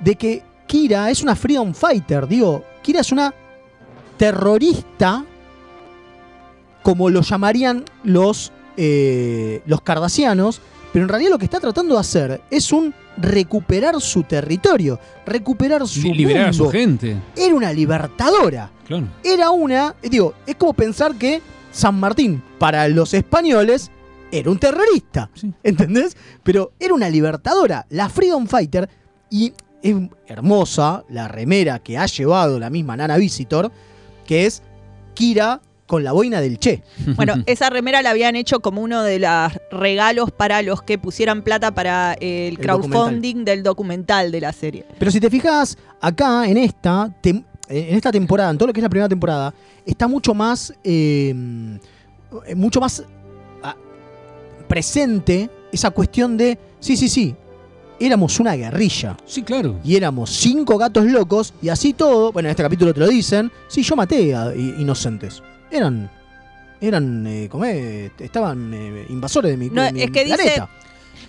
de 0.00 0.14
que 0.16 0.42
Kira 0.66 1.10
es 1.10 1.22
una 1.22 1.34
freedom 1.36 1.72
fighter, 1.74 2.26
digo, 2.26 2.64
Kira 2.82 3.00
es 3.00 3.12
una 3.12 3.32
terrorista, 4.16 5.24
como 6.82 7.10
lo 7.10 7.20
llamarían 7.22 7.84
los, 8.04 8.52
eh, 8.76 9.62
los 9.66 9.80
cardasianos, 9.80 10.60
pero 10.92 11.04
en 11.04 11.08
realidad 11.08 11.30
lo 11.32 11.38
que 11.38 11.44
está 11.44 11.60
tratando 11.60 11.94
de 11.94 12.00
hacer 12.00 12.40
es 12.50 12.72
un 12.72 12.94
recuperar 13.18 14.00
su 14.00 14.22
territorio, 14.22 14.98
recuperar 15.26 15.86
su 15.86 16.00
Li- 16.02 16.14
Liberar 16.14 16.48
a 16.48 16.52
su 16.52 16.68
gente. 16.70 17.16
Era 17.36 17.54
una 17.54 17.72
libertadora. 17.72 18.70
Claro. 18.86 19.06
Era 19.22 19.50
una, 19.50 19.94
digo, 20.02 20.34
es 20.46 20.54
como 20.56 20.72
pensar 20.72 21.14
que 21.16 21.42
San 21.72 21.98
Martín 21.98 22.42
para 22.58 22.88
los 22.88 23.12
españoles 23.14 23.90
era 24.38 24.50
un 24.50 24.58
terrorista, 24.58 25.30
¿entendés? 25.62 26.16
Pero 26.42 26.72
era 26.78 26.94
una 26.94 27.08
libertadora, 27.08 27.86
la 27.90 28.08
Freedom 28.08 28.46
Fighter, 28.46 28.88
y 29.30 29.52
es 29.82 29.94
hermosa 30.26 31.04
la 31.08 31.28
remera 31.28 31.78
que 31.78 31.98
ha 31.98 32.06
llevado 32.06 32.58
la 32.58 32.70
misma 32.70 32.96
Nana 32.96 33.16
Visitor, 33.16 33.70
que 34.24 34.46
es 34.46 34.62
Kira 35.14 35.60
con 35.86 36.02
la 36.02 36.12
boina 36.12 36.40
del 36.40 36.58
Che. 36.58 36.82
Bueno, 37.16 37.34
esa 37.46 37.70
remera 37.70 38.02
la 38.02 38.10
habían 38.10 38.34
hecho 38.36 38.60
como 38.60 38.82
uno 38.82 39.02
de 39.02 39.20
los 39.20 39.52
regalos 39.70 40.32
para 40.32 40.62
los 40.62 40.82
que 40.82 40.98
pusieran 40.98 41.42
plata 41.42 41.72
para 41.72 42.14
el 42.14 42.54
El 42.54 42.58
crowdfunding 42.58 43.44
del 43.44 43.62
documental 43.62 44.32
de 44.32 44.40
la 44.40 44.52
serie. 44.52 44.84
Pero 44.98 45.10
si 45.10 45.20
te 45.20 45.30
fijas, 45.30 45.78
acá 46.00 46.48
en 46.48 46.56
esta, 46.56 47.14
en 47.22 47.44
esta 47.68 48.10
temporada, 48.10 48.50
en 48.50 48.58
todo 48.58 48.66
lo 48.68 48.72
que 48.72 48.80
es 48.80 48.82
la 48.82 48.88
primera 48.88 49.08
temporada, 49.08 49.54
está 49.84 50.08
mucho 50.08 50.34
más. 50.34 50.72
eh, 50.82 51.32
mucho 52.54 52.80
más 52.80 53.04
presente 54.66 55.50
esa 55.72 55.90
cuestión 55.90 56.36
de. 56.36 56.58
Sí, 56.80 56.96
sí, 56.96 57.08
sí. 57.08 57.34
Éramos 57.98 58.38
una 58.40 58.54
guerrilla. 58.54 59.16
Sí, 59.24 59.42
claro. 59.42 59.78
Y 59.82 59.96
éramos 59.96 60.30
cinco 60.30 60.76
gatos 60.76 61.06
locos, 61.06 61.54
y 61.62 61.70
así 61.70 61.94
todo. 61.94 62.32
Bueno, 62.32 62.48
en 62.48 62.50
este 62.50 62.62
capítulo 62.62 62.92
te 62.92 63.00
lo 63.00 63.08
dicen. 63.08 63.50
Sí, 63.68 63.82
yo 63.82 63.96
maté 63.96 64.34
a 64.34 64.54
inocentes. 64.54 65.42
Eran. 65.70 66.10
Eran. 66.80 67.26
eh, 67.26 67.48
¿cómo 67.50 67.64
es? 67.64 68.10
Estaban 68.18 68.72
eh, 68.74 69.06
invasores 69.08 69.52
de 69.52 69.56
mi, 69.56 69.70
No, 69.70 69.82
de 69.82 69.92
mi 69.92 70.02
es 70.02 70.10
que 70.10 70.24
dice. 70.24 70.62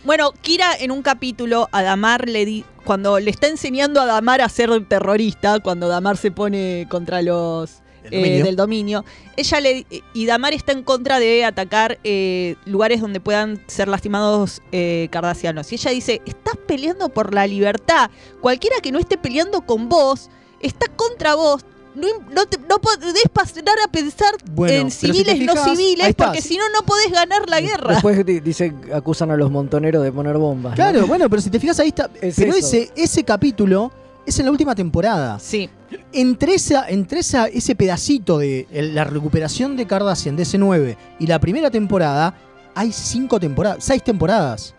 Bueno, 0.03 0.31
Kira 0.41 0.73
en 0.79 0.91
un 0.91 1.01
capítulo 1.01 1.67
a 1.71 1.81
Damar 1.81 2.29
le 2.29 2.45
di, 2.45 2.65
cuando 2.83 3.19
le 3.19 3.29
está 3.29 3.47
enseñando 3.47 3.99
a 3.99 4.05
Damar 4.05 4.41
a 4.41 4.49
ser 4.49 4.69
terrorista, 4.87 5.59
cuando 5.59 5.87
Damar 5.87 6.17
se 6.17 6.31
pone 6.31 6.87
contra 6.89 7.21
los 7.21 7.81
dominio. 8.11 8.45
del 8.45 8.55
dominio, 8.55 9.05
ella 9.35 9.59
le 9.61 9.85
y 10.13 10.25
Damar 10.25 10.53
está 10.53 10.71
en 10.71 10.83
contra 10.83 11.19
de 11.19 11.45
atacar 11.45 11.99
eh, 12.03 12.55
lugares 12.65 13.01
donde 13.01 13.19
puedan 13.19 13.61
ser 13.67 13.87
lastimados 13.87 14.61
eh, 14.71 15.07
cardasianos. 15.11 15.71
Y 15.71 15.75
ella 15.75 15.91
dice, 15.91 16.21
estás 16.25 16.55
peleando 16.67 17.09
por 17.09 17.33
la 17.33 17.45
libertad. 17.47 18.09
Cualquiera 18.41 18.77
que 18.81 18.91
no 18.91 18.99
esté 18.99 19.17
peleando 19.17 19.61
con 19.61 19.89
vos 19.89 20.29
está 20.59 20.87
contra 20.95 21.35
vos. 21.35 21.65
No, 21.95 22.05
no, 22.31 22.45
te- 22.45 22.59
no 22.59 22.77
podés 22.79 23.23
pasar 23.33 23.63
a 23.83 23.91
pensar 23.91 24.35
Bueno, 24.51 24.71
en 24.71 24.79
pero 24.83 24.89
si 24.91 25.07
civiles, 25.07 25.39
no 25.41 25.55
civiles, 25.65 26.13
porque 26.15 26.41
si 26.43 26.55
no, 26.55 26.63
no 26.69 26.85
podés 26.85 27.11
ganar 27.11 27.49
la 27.49 27.59
guerra. 27.59 27.93
Después 27.93 28.23
di- 28.23 28.39
dice, 28.39 28.71
acusan 28.93 29.31
a 29.31 29.35
los 29.35 29.49
montoneros 29.49 30.03
de 30.03 30.11
poner 30.11 30.37
bombas. 30.37 30.73
¿no? 30.73 30.75
Claro, 30.75 31.07
bueno, 31.07 31.27
pero 31.27 31.41
si 31.41 31.49
te 31.49 31.59
fijas 31.59 31.79
ahí 31.79 31.87
está. 31.87 32.11
Es 32.21 32.35
pero 32.35 32.51
eso. 32.53 32.67
ese, 32.67 32.91
ese 32.95 33.23
capítulo 33.23 33.91
es 34.27 34.37
en 34.37 34.45
la 34.45 34.51
última 34.51 34.75
temporada. 34.75 35.39
Sí. 35.39 35.71
Entre, 36.11 36.55
esa, 36.55 36.89
entre 36.89 37.19
ese 37.19 37.75
pedacito 37.75 38.37
de 38.39 38.67
la 38.71 39.03
recuperación 39.03 39.75
de 39.77 39.87
Cardassian, 39.87 40.35
de 40.35 40.43
ese9, 40.43 40.97
y 41.19 41.27
la 41.27 41.39
primera 41.39 41.71
temporada, 41.71 42.35
hay 42.75 42.91
cinco 42.91 43.39
temporadas, 43.39 43.83
seis 43.83 44.03
temporadas. 44.03 44.75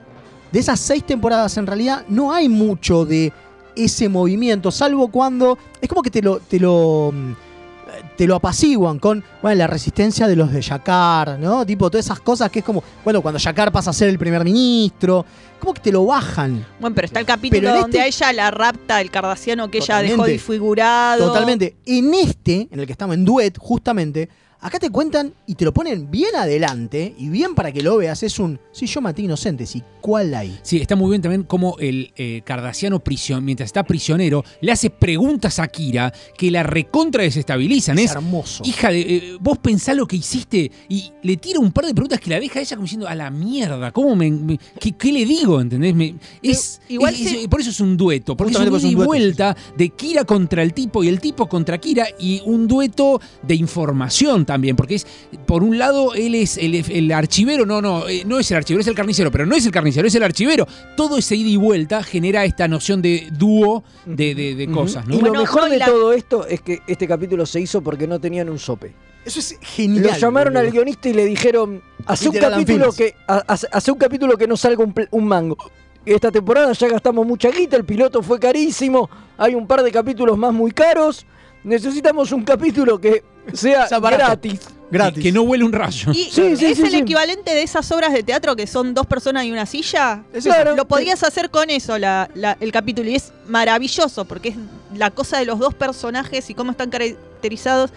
De 0.53 0.61
esas 0.61 0.81
seis 0.81 1.05
temporadas, 1.05 1.57
en 1.57 1.67
realidad, 1.67 2.05
no 2.09 2.33
hay 2.33 2.49
mucho 2.49 3.05
de 3.05 3.33
ese 3.77 4.09
movimiento, 4.09 4.71
salvo 4.71 5.09
cuando. 5.09 5.59
Es 5.81 5.89
como 5.89 6.03
que 6.03 6.11
te 6.11 6.23
lo. 6.23 6.39
Te 6.41 6.59
lo 6.59 7.13
mm, 7.13 7.48
te 8.17 8.27
lo 8.27 8.37
apaciguan 8.37 8.99
con 8.99 9.25
bueno, 9.43 9.57
la 9.59 9.67
resistencia 9.67 10.27
de 10.27 10.37
los 10.37 10.53
de 10.53 10.61
Yakar, 10.61 11.39
¿no? 11.39 11.65
Tipo, 11.67 11.91
todas 11.91 12.07
esas 12.07 12.21
cosas 12.21 12.51
que 12.51 12.61
es 12.61 12.65
como, 12.65 12.83
bueno, 13.05 13.21
cuando 13.23 13.39
Yakar 13.39 13.71
pasa 13.73 13.91
a 13.91 13.93
ser 13.93 14.09
el 14.09 14.19
primer 14.19 14.45
ministro, 14.45 15.25
como 15.61 15.75
que 15.75 15.81
te 15.81 15.93
lo 15.93 16.07
bajan. 16.07 16.65
Bueno, 16.81 16.95
pero 16.95 17.07
está 17.07 17.21
el 17.21 17.27
capítulo 17.27 17.71
donde 17.71 17.99
este- 17.99 18.01
a 18.01 18.07
ella 18.07 18.33
la 18.33 18.51
rapta 18.51 19.01
el 19.01 19.11
cardasiano 19.11 19.71
que 19.71 19.79
ella 19.79 19.99
dejó 20.03 20.25
disfigurado. 20.25 21.27
Totalmente. 21.27 21.77
En 21.87 22.15
este, 22.15 22.69
en 22.71 22.81
el 22.81 22.87
que 22.87 22.93
estamos 22.93 23.15
en 23.15 23.25
Duet, 23.25 23.57
justamente, 23.59 24.29
acá 24.61 24.79
te 24.79 24.91
cuentan 24.91 25.33
y 25.47 25.55
te 25.55 25.65
lo 25.65 25.73
ponen 25.73 26.11
bien 26.11 26.35
adelante 26.37 27.15
y 27.19 27.29
bien 27.29 27.55
para 27.55 27.73
que 27.73 27.83
lo 27.83 27.97
veas. 27.97 28.23
Es 28.23 28.39
un, 28.39 28.59
sí, 28.73 28.87
yo 28.87 29.01
maté 29.01 29.23
inocentes. 29.23 29.75
¿Y 29.77 29.83
cuál 30.01 30.35
hay? 30.35 30.59
Sí, 30.63 30.79
está 30.79 30.97
muy 30.97 31.11
bien 31.11 31.23
también 31.23 31.43
como 31.45 31.77
el 31.79 32.13
eh, 32.17 32.43
cardasiano 32.45 33.01
prisión, 33.01 33.45
mientras 33.45 33.67
está 33.69 33.85
prisionero, 33.85 34.45
le 34.61 34.73
hace 34.73 34.91
preguntas 34.91 35.59
a 35.59 35.69
Kira 35.69 36.13
que 36.37 36.51
la 36.51 36.63
recontra 36.63 37.23
desestabilizan. 37.23 37.99
Es 37.99 38.07
Es, 38.07 38.11
hermoso. 38.13 38.63
hija 38.67 38.91
de. 38.91 39.01
eh, 39.01 39.37
vos 39.41 39.59
pensás 39.59 39.97
lo 39.97 40.07
que 40.07 40.17
hiciste 40.17 40.71
y 40.89 41.13
le 41.23 41.37
tira 41.37 41.61
un 41.61 41.73
par 41.73 41.87
de 41.87 41.95
preguntas 41.95 42.21
que 42.21 42.31
la 42.31 42.41
deja 42.41 42.59
a 42.59 42.63
ella 42.63 42.77
como 42.77 42.85
diciendo 42.85 43.07
a 43.09 43.15
la 43.15 43.31
mierda. 43.31 43.93
¿Cómo 43.93 44.17
me. 44.17 44.31
me- 44.31 44.59
qué, 44.81 44.93
qué 44.93 45.13
le 45.13 45.25
digo? 45.25 45.61
¿Entendés? 45.61 45.95
Me- 45.95 46.15
es, 46.43 46.81
igual 46.89 47.15
es- 47.15 47.21
se- 47.31 47.41
es- 47.43 47.49
por 47.49 47.61
eso 47.61 47.71
es 47.71 47.81
un 47.81 47.97
dueto. 47.97 48.37
Porque 48.37 48.53
es 48.53 48.59
un 48.59 48.65
Justamente 48.65 48.89
ida 48.89 48.97
por 48.97 49.05
y 49.05 49.07
vuelta 49.21 49.57
de 49.77 49.89
Kira 49.91 50.25
contra 50.25 50.63
el 50.63 50.73
tipo 50.75 51.05
y 51.05 51.09
el 51.09 51.21
tipo 51.21 51.49
contra 51.49 51.79
Kira 51.79 52.07
y 52.19 52.43
un 52.45 52.67
dueto 52.67 53.21
de 53.43 53.55
información 53.55 54.45
también. 54.49 54.75
Porque 54.75 54.97
es. 54.97 55.07
Por 55.47 55.63
un 55.63 55.79
lado, 55.79 56.15
él 56.15 56.35
es 56.35 56.57
el, 56.59 56.75
el 56.75 57.13
archivero. 57.13 57.65
No, 57.67 57.81
no, 57.81 58.09
eh, 58.09 58.25
no 58.27 58.41
es 58.41 58.51
el 58.51 58.57
archivero, 58.57 58.81
es 58.81 58.87
el 58.89 58.95
carnicero. 58.97 59.31
Pero 59.31 59.47
no 59.47 59.55
es 59.55 59.65
el 59.65 59.71
carnicero, 59.71 60.09
es 60.09 60.15
el 60.17 60.23
archivero. 60.25 60.67
Todo 60.97 61.19
ese 61.19 61.37
ida 61.37 61.49
y 61.51 61.57
vuelta 61.57 62.03
genera 62.03 62.45
esta 62.45 62.67
noción 62.67 63.01
de 63.03 63.29
dúo 63.31 63.85
de, 64.07 64.35
de- 64.35 64.55
de 64.57 64.69
cosas, 64.71 65.07
¿no? 65.07 65.15
Y 65.17 65.21
lo 65.21 65.33
mejor 65.33 65.69
de 65.71 65.79
todo 65.79 66.13
esto 66.13 66.47
es 66.47 66.61
que 66.63 66.81
este 66.89 67.07
capítulo 67.07 67.47
se 67.47 67.61
hizo 67.61 67.81
porque 67.83 68.07
no 68.09 68.19
tenían 68.19 68.49
un 68.49 68.59
sope. 68.59 68.93
Eso 69.25 69.41
es 69.41 69.59
genial. 69.61 70.05
Lo 70.05 70.13
llamaron 70.17 70.55
boludo. 70.55 70.67
al 70.67 70.73
guionista 70.73 71.09
y 71.11 71.13
le 71.13 71.27
dijeron, 71.27 71.83
hace 72.07 72.29
un 72.31 72.35
capítulo 72.37 72.93
que 72.93 73.15
ha- 73.29 73.45
hace 73.47 73.67
hace 73.71 73.93
un 73.93 73.99
capítulo 73.99 74.37
que 74.39 74.47
no 74.49 74.57
salga 74.57 74.83
un, 74.83 74.95
un 75.11 75.27
mango. 75.27 75.57
Esta 76.07 76.31
temporada 76.33 76.73
ya 76.73 76.89
gastamos 76.89 77.27
mucha 77.27 77.51
guita, 77.51 77.77
el 77.77 77.85
piloto 77.85 78.23
fue 78.23 78.39
carísimo, 78.41 79.11
hay 79.37 79.55
un 79.55 79.67
par 79.67 79.83
de 79.83 79.93
capítulos 79.93 80.39
más 80.39 80.55
muy 80.55 80.71
caros. 80.71 81.27
Necesitamos 81.65 82.33
un 82.33 82.45
capítulo 82.45 83.01
que 83.01 83.23
sea 83.53 83.87
gratis. 84.01 84.61
Gratis. 84.91 85.23
Que 85.23 85.33
no 85.33 85.43
huele 85.43 85.65
un 85.65 85.73
rayo. 85.73 86.13
Y 86.13 86.25
Sí, 86.31 86.57
sí, 86.57 86.65
es 86.67 86.79
sí, 86.79 86.83
el 86.85 86.91
sí. 86.91 86.97
equivalente 86.97 87.55
de 87.55 87.63
esas 87.63 87.91
obras 87.93 88.13
de 88.13 88.23
teatro 88.23 88.57
que 88.57 88.67
son 88.67 88.95
dos 88.95 89.07
personas 89.07 89.45
y 89.45 89.53
una 89.53 89.67
silla. 89.67 90.23
Es 90.33 90.45
Claro. 90.45 90.75
Lo 90.77 90.87
podías 90.89 91.23
hacer 91.25 91.51
con 91.51 91.69
eso, 91.69 91.99
la- 91.99 92.31
la- 92.35 92.57
el 92.61 92.73
capítulo. 92.73 93.11
Y 93.11 93.17
es 93.17 93.33
maravilloso 93.47 94.25
porque 94.25 94.51
es 94.51 94.57
la 94.95 95.11
cosa 95.11 95.39
de 95.39 95.45
los 95.45 95.59
dos 95.59 95.75
personajes 95.75 96.49
y 96.49 96.55
cómo 96.55 96.71
están 96.71 96.89
caracterizados. 96.91 97.91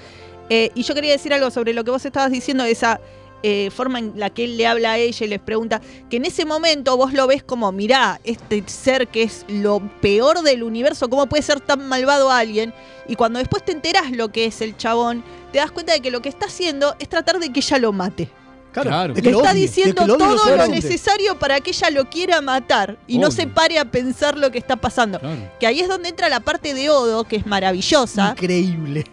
Eh, 0.50 0.70
y 0.76 0.84
yo 0.84 0.94
quería 0.94 1.12
decir 1.14 1.34
algo 1.34 1.50
sobre 1.50 1.74
lo 1.74 1.86
que 1.86 1.92
vos 1.92 2.04
estabas 2.06 2.30
diciendo, 2.32 2.66
de 2.66 2.72
esa 2.72 3.00
eh, 3.44 3.70
forma 3.72 4.00
en 4.00 4.14
la 4.16 4.30
que 4.30 4.44
él 4.44 4.58
le 4.58 4.68
habla 4.68 4.94
a 4.94 4.98
ella 4.98 5.26
y 5.26 5.30
les 5.30 5.40
pregunta, 5.40 5.82
que 6.10 6.18
en 6.18 6.26
ese 6.26 6.46
momento 6.46 6.96
vos 6.98 7.14
lo 7.14 7.28
ves 7.28 7.44
como, 7.44 7.72
mirá, 7.72 8.20
este 8.24 8.64
ser 8.68 9.08
que 9.08 9.24
es 9.24 9.46
lo 9.48 9.82
peor 10.02 10.42
del 10.42 10.64
universo, 10.64 11.10
¿cómo 11.10 11.28
puede 11.28 11.44
ser 11.44 11.60
tan 11.60 11.88
malvado 11.88 12.32
alguien? 12.32 12.74
Y 13.08 13.16
cuando 13.16 13.40
después 13.40 13.66
te 13.66 13.72
enterás 13.72 14.12
lo 14.12 14.32
que 14.32 14.46
es 14.46 14.62
el 14.62 14.78
chabón, 14.78 15.24
te 15.52 15.58
das 15.60 15.72
cuenta 15.72 15.94
de 15.94 16.02
que 16.02 16.12
lo 16.12 16.22
que 16.22 16.30
está 16.30 16.46
haciendo 16.46 16.96
es 17.00 17.10
tratar 17.10 17.40
de 17.40 17.52
que 17.52 17.60
ella 17.60 17.78
lo 17.80 17.92
mate. 17.92 18.30
Claro. 18.72 19.14
Le 19.14 19.32
está 19.32 19.54
diciendo 19.54 20.06
todo 20.06 20.56
lo 20.56 20.68
necesario 20.68 21.38
para 21.38 21.60
que 21.60 21.72
ella 21.72 21.90
lo 21.90 22.10
quiera 22.10 22.42
matar 22.42 22.98
y 23.06 23.18
no 23.18 23.32
se 23.32 23.48
pare 23.48 23.78
a 23.78 23.86
pensar 23.86 24.38
lo 24.38 24.50
que 24.50 24.58
está 24.58 24.78
pasando. 24.78 25.20
Claro. 25.20 25.52
Que 25.60 25.68
ahí 25.68 25.82
es 25.82 25.90
donde 25.90 26.10
entra 26.10 26.30
la 26.30 26.40
parte 26.40 26.74
de 26.74 26.90
Odo, 26.90 27.26
que 27.26 27.36
es 27.36 27.46
maravillosa. 27.46 28.30
Increíble. 28.30 29.06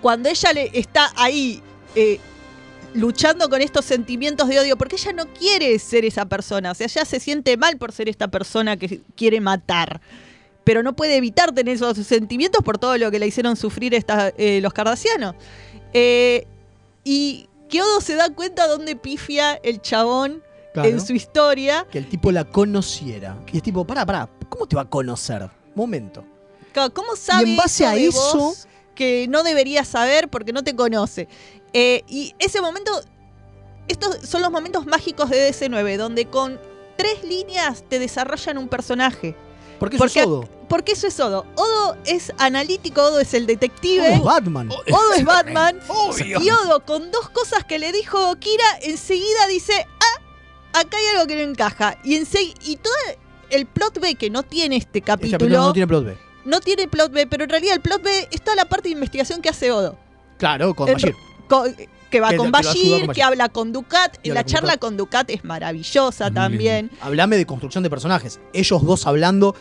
Cuando 0.00 0.28
ella 0.28 0.52
le 0.52 0.70
está 0.72 1.12
ahí 1.16 1.62
eh, 1.94 2.18
luchando 2.94 3.48
con 3.48 3.60
estos 3.60 3.84
sentimientos 3.84 4.48
de 4.48 4.58
odio, 4.60 4.76
porque 4.78 4.96
ella 4.96 5.12
no 5.12 5.26
quiere 5.26 5.78
ser 5.78 6.04
esa 6.04 6.24
persona, 6.26 6.70
o 6.70 6.74
sea, 6.74 6.86
ella 6.86 7.04
se 7.04 7.20
siente 7.20 7.56
mal 7.56 7.76
por 7.76 7.92
ser 7.92 8.08
esta 8.08 8.28
persona 8.28 8.76
que 8.76 9.02
quiere 9.16 9.40
matar, 9.40 10.00
pero 10.64 10.82
no 10.82 10.94
puede 10.96 11.16
evitar 11.16 11.52
tener 11.52 11.74
esos 11.74 11.98
sentimientos 12.06 12.62
por 12.64 12.78
todo 12.78 12.96
lo 12.96 13.10
que 13.10 13.18
le 13.18 13.26
hicieron 13.26 13.56
sufrir 13.56 13.94
esta- 13.94 14.32
eh, 14.38 14.60
los 14.62 14.72
cardasianos. 14.72 15.34
Eh, 15.92 16.46
y 17.04 17.48
que 17.68 17.82
Odo 17.82 18.00
se 18.00 18.14
da 18.14 18.30
cuenta 18.30 18.66
dónde 18.66 18.96
pifia 18.96 19.54
el 19.62 19.80
chabón 19.82 20.42
Claro. 20.72 20.88
en 20.88 21.00
su 21.00 21.12
historia. 21.12 21.86
Que 21.90 21.98
el 21.98 22.08
tipo 22.08 22.32
la 22.32 22.44
conociera. 22.44 23.36
Y 23.52 23.58
es 23.58 23.62
tipo, 23.62 23.84
pará, 23.86 24.06
pará, 24.06 24.28
¿cómo 24.48 24.66
te 24.66 24.74
va 24.76 24.82
a 24.82 24.88
conocer? 24.88 25.48
Momento. 25.74 26.24
¿Cómo 26.92 27.14
sabe 27.14 27.48
Y 27.48 27.50
en 27.52 27.56
base 27.56 27.84
eso 27.84 27.88
a 27.90 27.96
eso- 27.96 28.38
vos 28.38 28.66
que 28.94 29.26
no 29.28 29.42
debería 29.42 29.84
saber 29.84 30.28
porque 30.28 30.52
no 30.52 30.62
te 30.62 30.74
conoce? 30.74 31.28
Eh, 31.72 32.04
y 32.08 32.34
ese 32.38 32.60
momento, 32.60 32.92
estos 33.88 34.18
son 34.28 34.42
los 34.42 34.50
momentos 34.50 34.86
mágicos 34.86 35.30
de 35.30 35.50
DC9, 35.50 35.96
donde 35.96 36.26
con 36.26 36.58
tres 36.96 37.24
líneas 37.24 37.84
te 37.88 37.98
desarrollan 37.98 38.58
un 38.58 38.68
personaje. 38.68 39.36
Porque 39.78 39.96
eso 39.96 40.04
es 40.06 40.16
Odo. 40.16 40.48
Porque 40.68 40.92
eso 40.92 41.06
es 41.06 41.18
Odo. 41.20 41.46
Odo 41.56 41.96
es 42.06 42.32
analítico, 42.38 43.02
Odo 43.02 43.20
es 43.20 43.34
el 43.34 43.46
detective. 43.46 44.08
Odo 44.08 44.14
es 44.14 44.22
Batman. 44.22 44.70
Odo 44.70 45.12
es 45.16 45.24
Batman. 45.24 45.80
Obvio. 45.88 46.40
y 46.40 46.50
Odo, 46.50 46.84
con 46.84 47.10
dos 47.10 47.28
cosas 47.30 47.64
que 47.64 47.78
le 47.78 47.92
dijo 47.92 48.34
Kira, 48.36 48.64
enseguida 48.82 49.46
dice, 49.48 49.86
ah, 50.00 50.80
acá 50.80 50.96
hay 50.96 51.06
algo 51.14 51.26
que 51.26 51.36
no 51.36 51.42
encaja. 51.50 51.98
Y, 52.04 52.16
y 52.62 52.76
todo 52.76 52.94
el 53.50 53.66
plot 53.66 54.00
B 54.00 54.14
que 54.14 54.30
no 54.30 54.42
tiene 54.42 54.76
este 54.76 54.98
Este 54.98 55.02
capítulo, 55.02 55.38
capítulo 55.38 55.60
no 55.60 55.72
tiene 55.72 55.86
plot 55.86 56.04
B. 56.04 56.23
no 56.44 56.60
tiene 56.60 56.88
plot 56.88 57.12
B, 57.12 57.26
pero 57.26 57.44
en 57.44 57.50
realidad 57.50 57.74
el 57.74 57.80
plot 57.80 58.02
B 58.02 58.28
es 58.30 58.40
toda 58.42 58.56
la 58.56 58.64
parte 58.66 58.88
de 58.88 58.92
investigación 58.94 59.40
que 59.42 59.48
hace 59.48 59.70
Odo. 59.72 59.96
Claro, 60.38 60.74
con 60.74 60.92
Bashir. 60.92 61.14
co- 61.48 61.64
que 62.10 62.20
va 62.20 62.28
Que 62.30 62.36
con 62.36 62.46
que 62.46 62.52
Bashir, 62.52 63.08
que 63.08 63.22
habla 63.22 63.48
con 63.48 63.72
Ducat. 63.72 64.18
Y 64.22 64.30
la 64.30 64.44
charla 64.44 64.76
con 64.76 64.96
Ducat 64.96 65.30
es 65.30 65.44
maravillosa 65.44 66.30
también. 66.30 66.90
Hablame 67.00 67.36
de 67.36 67.44
construcción 67.46 67.82
de 67.82 67.90
personajes. 67.90 68.38
Ellos 68.52 68.84
dos 68.84 69.06
hablando, 69.08 69.54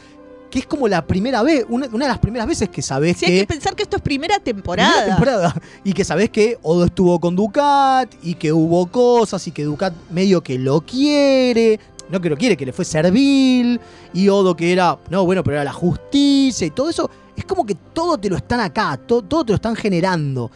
que 0.52 0.60
es 0.60 0.68
como 0.68 0.88
la 0.88 1.08
primera 1.08 1.42
vez, 1.42 1.66
una, 1.68 1.88
una 1.88 2.06
de 2.06 2.10
las 2.10 2.20
primeras 2.20 2.48
veces 2.48 2.70
que 2.70 2.84
sabés 2.84 3.18
Sí, 3.18 3.26
que. 3.26 3.32
hay 3.32 3.40
que 3.40 3.48
pensar 3.48 3.76
que 3.76 3.82
esto 3.82 3.96
es 3.96 4.04
primera 4.04 4.38
temporada. 4.38 4.92
Primera 4.92 5.16
temporada. 5.16 5.56
Y 5.84 5.94
que 5.94 6.04
sabés 6.06 6.30
que 6.30 6.60
Odo 6.62 6.86
estuvo 6.86 7.20
con 7.20 7.36
Ducat 7.36 8.14
y 8.22 8.36
que 8.36 8.54
hubo 8.54 8.86
cosas 8.86 9.48
y 9.48 9.52
que 9.52 9.64
Ducat 9.64 9.94
medio 10.12 10.42
que 10.44 10.60
lo 10.60 10.82
quiere. 10.82 11.80
No 12.10 12.20
que 12.22 12.30
lo 12.30 12.38
quiere, 12.38 12.56
que 12.58 12.66
le 12.66 12.74
fue 12.74 12.86
servil. 12.86 13.80
Y 14.14 14.30
Odo 14.30 14.56
que 14.56 14.72
era, 14.72 14.98
no, 15.10 15.26
bueno, 15.26 15.44
pero 15.44 15.56
era 15.58 15.64
la 15.64 15.74
justicia 15.74 16.68
y 16.68 16.72
todo 16.72 16.90
eso. 16.90 17.10
Es 17.36 17.46
como 17.46 17.66
que 17.66 17.76
todo 17.76 18.18
te 18.18 18.30
lo 18.30 18.36
están 18.36 18.60
acá, 18.60 18.98
to- 18.98 19.22
todo, 19.24 19.44
te 19.46 19.52
lo 19.54 19.56
están 19.56 19.76
generando. 19.76 20.52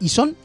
Y 0.00 0.08
son, 0.08 0.36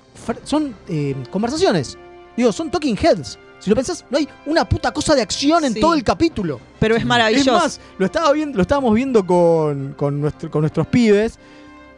son 0.44 0.74
eh, 0.88 1.16
conversaciones. 1.30 1.98
Digo, 2.38 2.52
son 2.52 2.72
talking 2.72 2.98
heads. 2.98 3.38
Si 3.60 3.70
lo 3.70 3.76
pensás, 3.76 4.04
no 4.10 4.18
hay 4.18 4.28
una 4.46 4.68
puta 4.68 4.92
cosa 4.92 5.16
de 5.16 5.22
acción 5.22 5.64
en 5.66 5.74
Sí. 5.74 5.80
todo 5.80 5.94
el 5.94 6.04
capítulo. 6.04 6.60
Pero 6.80 6.96
es 6.96 7.06
maravilloso. 7.06 7.56
Es 7.56 7.62
más, 7.64 7.80
lo, 7.98 8.06
estaba 8.06 8.32
viendo, 8.34 8.58
lo 8.58 8.62
estábamos 8.62 8.94
viendo 8.94 9.26
con, 9.26 9.94
con, 9.94 10.20
nuestro- 10.22 10.52
con 10.52 10.62
nuestros 10.62 10.88
pibes. 10.88 11.38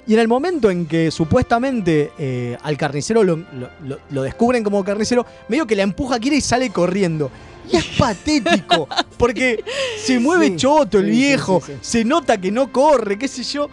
Y 0.08 0.14
en 0.14 0.20
el 0.20 0.28
momento 0.28 0.70
en 0.70 0.86
que 0.86 1.10
supuestamente 1.12 2.12
eh, 2.20 2.58
al 2.62 2.78
carnicero 2.78 3.24
lo, 3.24 3.38
lo- 3.38 3.70
lo- 3.86 4.00
lo 4.12 4.22
descubren 4.24 4.64
como 4.64 4.84
carnicero, 4.84 5.26
medio 5.48 5.66
que 5.66 5.76
la 5.76 5.84
empuja 5.84 6.20
Kira 6.20 6.36
y 6.36 6.42
sale 6.42 6.70
corriendo. 6.70 7.32
Y 7.72 7.78
es 7.78 7.86
patético, 7.98 8.88
porque 9.18 9.64
se 9.98 10.20
mueve 10.20 10.50
Sí, 10.50 10.56
choto 10.58 11.00
el 11.00 11.06
sí, 11.06 11.12
viejo, 11.12 11.62
sí. 11.66 11.74
se 11.82 12.06
nota 12.06 12.40
que 12.40 12.52
no 12.52 12.72
corre, 12.72 13.18
qué 13.18 13.28
sé 13.28 13.42
yo. 13.44 13.68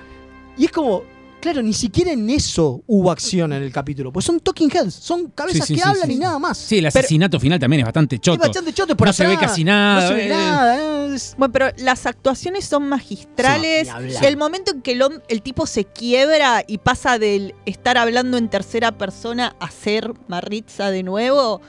Y 0.57 0.64
es 0.64 0.70
como, 0.72 1.03
claro, 1.43 1.61
ni 1.61 1.72
siquiera 1.72 2.12
en 2.12 2.30
eso 2.30 2.82
hubo 2.86 3.11
acción 3.11 3.53
en 3.53 3.62
el 3.64 3.72
capítulo, 3.72 4.12
pues 4.12 4.24
son 4.24 4.38
talking 4.38 4.70
heads, 4.70 4.95
son 4.95 5.26
cabezas 5.30 5.66
Sí, 5.66 5.74
sí, 5.74 5.74
que 5.74 5.82
sí, 5.82 5.88
hablan 5.88 6.07
sí. 6.09 6.14
y 6.14 6.18
nada 6.18 6.38
más. 6.38 6.57
Sí, 6.57 6.78
el 6.78 6.84
Pero- 6.84 7.01
asesinato 7.01 7.40
final 7.40 7.59
también 7.59 7.80
es 7.80 7.84
bastante 7.84 8.18
choto. 8.20 8.43
es 8.43 8.49
bastante 8.49 8.72
choto 8.72 8.97
por 8.97 9.09
no 9.09 9.12
se 9.12 9.26
ve 9.26 9.34
atrás, 9.34 9.51
casi 9.51 9.64
nada. 9.64 10.03
No 10.03 10.09
se 10.09 10.14
ve 10.14 10.26
eh. 10.26 10.28
nada. 10.28 10.93
Bueno, 11.36 11.53
pero 11.53 11.66
las 11.78 12.07
actuaciones 12.07 12.64
son 12.64 12.88
magistrales. 12.88 13.88
El 14.22 14.36
momento 14.36 14.70
en 14.70 14.82
que 14.82 14.99
el, 15.28 15.43
tipo 15.43 15.66
se 15.66 15.84
quiebra 15.84 16.64
y 16.66 16.78
pasa 16.78 17.18
del 17.18 17.55
estar 17.66 17.99
hablando 17.99 18.38
en 18.38 18.49
tercera 18.49 18.93
persona 18.93 19.57
a 19.59 19.70
ser 19.70 20.14
Maritza 20.28 20.90
de 20.90 21.03
nuevo, 21.03 21.61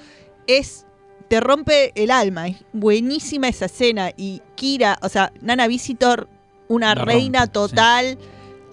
es. 0.48 0.86
Te 1.30 1.40
rompe 1.40 1.94
el 1.96 2.12
alma. 2.12 2.48
Es 2.48 2.58
buenísima 2.74 3.48
esa 3.48 3.66
escena. 3.66 4.12
Y 4.16 4.42
Kira, 4.54 5.00
o 5.02 5.10
sea, 5.10 5.34
Nana 5.42 5.68
Visitor, 5.68 6.30
una 6.68 6.94
La 6.94 7.06
reina 7.06 7.40
rompe, 7.40 7.54
total. 7.54 8.18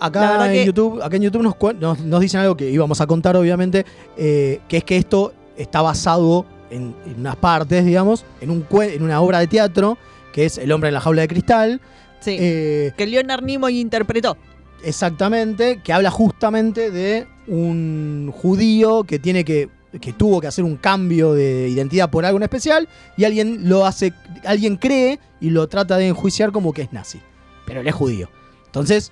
Acá 0.00 0.46
en, 0.46 0.52
que- 0.52 0.66
YouTube, 0.66 1.02
acá 1.02 1.16
en 1.16 1.22
YouTube 1.22 1.42
nos, 1.42 1.54
cuen- 1.54 1.78
nos, 1.78 2.00
nos 2.00 2.20
dicen 2.20 2.40
algo 2.40 2.56
que 2.56 2.70
íbamos 2.70 3.00
a 3.00 3.06
contar, 3.06 3.36
obviamente, 3.36 3.84
eh, 4.16 4.60
que 4.68 4.78
es 4.78 4.84
que 4.84 4.96
esto 4.96 5.32
está 5.56 5.82
basado 5.82 6.46
en, 6.70 6.94
en 7.06 7.20
unas 7.20 7.36
partes, 7.36 7.84
digamos, 7.84 8.24
en, 8.40 8.50
un, 8.50 8.66
en 8.80 9.02
una 9.02 9.20
obra 9.20 9.40
de 9.40 9.46
teatro, 9.46 9.98
que 10.32 10.46
es 10.46 10.58
El 10.58 10.72
hombre 10.72 10.88
en 10.88 10.94
la 10.94 11.00
jaula 11.00 11.22
de 11.22 11.28
cristal. 11.28 11.80
Sí. 12.20 12.36
Eh, 12.38 12.92
que 12.96 13.06
Leonard 13.06 13.42
Nimoy 13.42 13.78
interpretó. 13.80 14.36
Exactamente, 14.84 15.80
que 15.82 15.92
habla 15.92 16.10
justamente 16.10 16.90
de 16.90 17.26
un 17.46 18.32
judío 18.34 19.04
que 19.04 19.18
tiene 19.18 19.44
que 19.44 19.68
que 20.00 20.12
tuvo 20.12 20.40
que 20.40 20.46
hacer 20.46 20.62
un 20.64 20.76
cambio 20.76 21.32
de 21.34 21.68
identidad 21.68 22.08
por 22.10 22.24
algo 22.24 22.36
en 22.38 22.44
especial 22.44 22.88
y 23.16 23.24
alguien 23.24 23.68
lo 23.68 23.84
hace, 23.86 24.12
alguien 24.44 24.76
cree 24.76 25.18
y 25.40 25.50
lo 25.50 25.66
trata 25.68 25.96
de 25.96 26.06
enjuiciar 26.06 26.52
como 26.52 26.72
que 26.72 26.82
es 26.82 26.92
nazi, 26.92 27.20
pero 27.66 27.80
él 27.80 27.88
es 27.88 27.94
judío. 27.94 28.28
Entonces, 28.66 29.10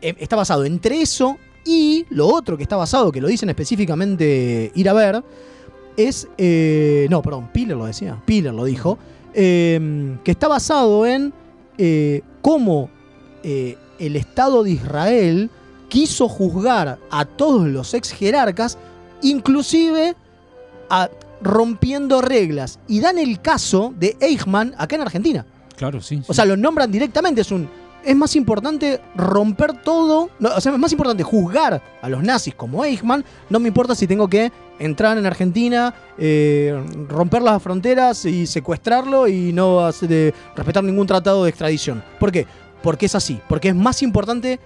está 0.00 0.36
basado 0.36 0.64
entre 0.64 1.00
eso 1.00 1.36
y 1.64 2.06
lo 2.10 2.26
otro 2.28 2.56
que 2.56 2.62
está 2.62 2.76
basado, 2.76 3.10
que 3.12 3.20
lo 3.20 3.28
dicen 3.28 3.48
específicamente 3.48 4.70
ir 4.74 4.88
a 4.88 4.92
ver, 4.92 5.22
es, 5.96 6.28
eh, 6.38 7.06
no, 7.10 7.22
perdón, 7.22 7.48
Piller 7.52 7.76
lo 7.76 7.86
decía, 7.86 8.20
Piller 8.24 8.52
lo 8.54 8.64
dijo, 8.64 8.98
eh, 9.34 10.16
que 10.22 10.30
está 10.30 10.48
basado 10.48 11.06
en 11.06 11.32
eh, 11.78 12.22
cómo 12.42 12.88
eh, 13.42 13.76
el 13.98 14.16
Estado 14.16 14.62
de 14.62 14.70
Israel 14.72 15.50
quiso 15.88 16.28
juzgar 16.28 16.98
a 17.10 17.24
todos 17.24 17.66
los 17.66 17.94
ex 17.94 18.10
jerarcas, 18.12 18.76
inclusive 19.22 20.14
a- 20.90 21.10
rompiendo 21.42 22.20
reglas. 22.22 22.78
Y 22.88 23.00
dan 23.00 23.18
el 23.18 23.40
caso 23.40 23.92
de 23.98 24.16
Eichmann 24.20 24.74
acá 24.78 24.96
en 24.96 25.02
Argentina. 25.02 25.46
Claro, 25.76 26.00
sí. 26.00 26.22
O 26.26 26.32
sea, 26.34 26.44
lo 26.44 26.56
nombran 26.56 26.90
directamente. 26.90 27.42
Es 27.42 27.50
un. 27.52 27.68
Es 28.06 28.14
más 28.14 28.36
importante 28.36 29.00
romper 29.16 29.82
todo. 29.82 30.30
o 30.40 30.60
sea, 30.60 30.72
es 30.72 30.78
más 30.78 30.92
importante 30.92 31.24
juzgar 31.24 31.82
a 32.00 32.08
los 32.08 32.22
nazis 32.22 32.54
como 32.54 32.84
Eichmann. 32.84 33.24
No 33.50 33.58
me 33.58 33.66
importa 33.66 33.96
si 33.96 34.06
tengo 34.06 34.28
que 34.28 34.52
entrar 34.78 35.18
en 35.18 35.26
Argentina, 35.26 35.92
eh, 36.16 36.80
romper 37.08 37.42
las 37.42 37.60
fronteras 37.60 38.24
y 38.24 38.46
secuestrarlo 38.46 39.26
y 39.26 39.52
no 39.52 39.84
hacer, 39.84 40.32
respetar 40.54 40.84
ningún 40.84 41.08
tratado 41.08 41.42
de 41.42 41.50
extradición. 41.50 42.04
¿Por 42.20 42.30
qué? 42.30 42.46
Porque 42.80 43.06
es 43.06 43.14
así. 43.16 43.40
Porque 43.48 43.70
es 43.70 43.74
más 43.74 44.00
importante 44.04 44.60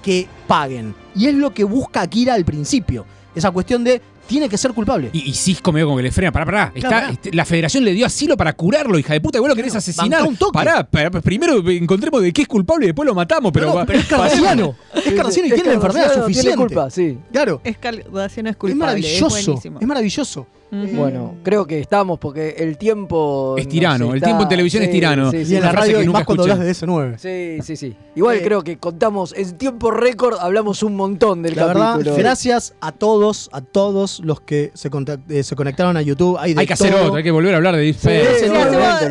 que 0.00 0.28
paguen. 0.46 0.94
Y 1.16 1.26
es 1.26 1.34
lo 1.34 1.52
que 1.52 1.64
busca 1.64 2.02
Akira 2.02 2.34
al 2.34 2.44
principio. 2.44 3.06
Esa 3.34 3.50
cuestión 3.50 3.82
de 3.82 4.00
tiene 4.26 4.48
que 4.48 4.58
ser 4.58 4.72
culpable. 4.72 5.10
Y, 5.12 5.30
y 5.30 5.34
Cisco 5.34 5.72
medio 5.72 5.86
como 5.86 5.96
que 5.98 6.02
le 6.04 6.10
frena, 6.12 6.32
pará, 6.32 6.44
pará. 6.44 6.72
Está, 6.74 6.88
pará. 6.90 7.10
este, 7.10 7.32
la 7.32 7.44
federación 7.44 7.84
le 7.84 7.92
dio 7.92 8.06
asilo 8.06 8.36
para 8.36 8.52
curarlo, 8.54 8.98
hija 8.98 9.12
de 9.12 9.20
puta, 9.20 9.38
y 9.38 9.40
vos 9.40 9.48
lo 9.48 9.54
querés 9.56 9.74
asesinar. 9.74 10.22
un 10.26 10.36
toque. 10.36 10.52
Pará, 10.52 10.84
pará, 10.84 11.10
primero 11.10 11.56
encontremos 11.70 12.22
de 12.22 12.32
qué 12.32 12.42
es 12.42 12.48
culpable 12.48 12.86
y 12.86 12.88
después 12.88 13.06
lo 13.06 13.14
matamos, 13.14 13.52
pero, 13.52 13.66
No, 13.66 13.72
no, 13.72 13.78
va- 13.78 13.86
pero 13.86 13.98
es 13.98 14.04
Cardassiano. 14.08 14.74
Es 14.94 15.12
Cardassiano 15.14 15.48
y 15.48 15.52
tiene 15.52 15.68
la 15.70 15.74
enfermedad 15.74 16.14
suficiente. 16.14 16.40
Tiene 16.42 16.56
culpa, 16.56 16.90
sí. 16.90 17.18
Claro. 17.32 17.60
Es 17.64 17.78
Cardassiano 17.78 18.48
es 18.48 18.54
Es 18.54 18.56
culpable. 18.58 18.74
maravilloso. 18.84 19.26
Es 19.38 19.46
buenísimo. 19.46 19.80
Es 19.80 19.86
maravilloso. 19.86 20.46
Bueno, 20.70 21.36
creo 21.42 21.64
que 21.66 21.78
estamos 21.80 22.18
porque 22.18 22.56
el 22.58 22.76
tiempo. 22.76 23.54
Es 23.56 23.68
tirano, 23.68 24.10
el 24.10 24.16
está- 24.16 24.26
tiempo 24.26 24.42
en 24.42 24.48
televisión 24.48 24.82
es 24.82 24.90
tirano. 24.90 25.30
sí, 25.30 25.36
Y 25.38 25.44
sí, 25.44 25.52
en 25.56 25.62
una 25.62 25.72
la 25.72 25.80
radio, 25.80 25.96
que 25.98 26.02
y 26.02 26.06
nunca 26.06 26.18
más 26.18 26.26
cuando 26.26 26.42
escuché. 26.46 26.52
hablas 26.60 26.80
de 26.80 26.86
DS9. 26.86 27.18
Sí, 27.18 27.62
sí, 27.62 27.76
sí. 27.76 27.96
Igual 28.16 28.36
Eh, 28.36 28.42
creo 28.42 28.62
que 28.62 28.76
contamos 28.78 29.32
en 29.36 29.56
tiempo 29.56 29.90
récord, 29.90 30.36
hablamos 30.40 30.82
un 30.82 30.96
montón 30.96 31.42
del 31.42 31.54
La 31.56 31.66
verdad, 31.66 31.92
capítulo. 31.92 32.16
gracias 32.16 32.74
a 32.80 32.92
todos, 32.92 33.48
a 33.52 33.60
todos 33.60 34.20
los 34.24 34.40
que 34.40 34.72
se, 34.74 34.90
eh, 35.28 35.42
se 35.42 35.56
conectaron 35.56 35.96
a 35.96 36.02
YouTube. 36.02 36.36
Hay, 36.38 36.54
de 36.54 36.60
hay 36.60 36.66
que 36.66 36.72
hacer 36.72 36.94
otro, 36.94 37.14
hay 37.14 37.22
que 37.22 37.30
volver 37.30 37.54
a 37.54 37.58
hablar 37.58 37.76
de 37.76 37.82
Deep 37.82 37.96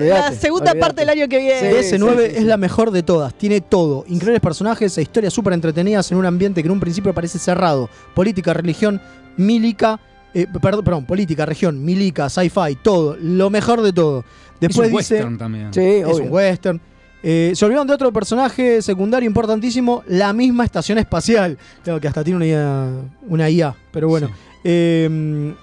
la 0.01 0.31
segunda 0.33 0.73
parte 0.75 1.01
del 1.01 1.09
año 1.09 1.27
que 1.27 1.37
viene. 1.39 1.71
DS9 1.73 2.31
es 2.35 2.43
la 2.43 2.57
mejor 2.57 2.91
de 2.91 3.03
todas, 3.03 3.33
tiene 3.33 3.61
todo. 3.61 4.03
Increíbles 4.07 4.41
personajes 4.41 4.97
e 4.97 5.01
historias 5.01 5.33
súper 5.33 5.53
entretenidas 5.53 6.11
en 6.11 6.17
un 6.17 6.25
ambiente 6.25 6.61
que 6.61 6.67
en 6.67 6.71
un 6.73 6.79
principio 6.79 7.13
parece 7.13 7.39
cerrado. 7.39 7.89
Política, 8.13 8.53
religión, 8.53 9.01
milica, 9.37 9.99
eh, 10.35 10.47
perdón, 10.61 10.83
perdón, 10.83 11.05
política, 11.05 11.45
región, 11.45 11.83
milica, 11.83 12.29
sci-fi, 12.29 12.75
todo. 12.83 13.17
Lo 13.19 13.49
mejor 13.49 13.81
de 13.81 13.93
todo. 13.93 14.23
Después 14.59 14.87
es 14.89 14.93
un 14.93 14.97
dice, 14.99 15.13
western 15.15 15.37
también. 15.37 15.73
Sí, 15.73 15.79
es 15.81 16.05
obvio. 16.05 16.25
un 16.25 16.31
western. 16.31 16.81
Eh, 17.23 17.53
se 17.55 17.65
olvidaron 17.65 17.87
de 17.87 17.93
otro 17.93 18.13
personaje 18.13 18.81
secundario 18.81 19.25
importantísimo, 19.25 20.03
la 20.07 20.31
misma 20.33 20.63
estación 20.65 20.97
espacial. 20.99 21.57
Claro 21.83 21.99
que 21.99 22.07
hasta 22.07 22.23
tiene 22.23 22.37
una 22.37 22.45
IA, 22.45 22.89
una 23.27 23.49
IA 23.49 23.75
pero 23.91 24.07
bueno. 24.09 24.29
Eh, 24.63 25.53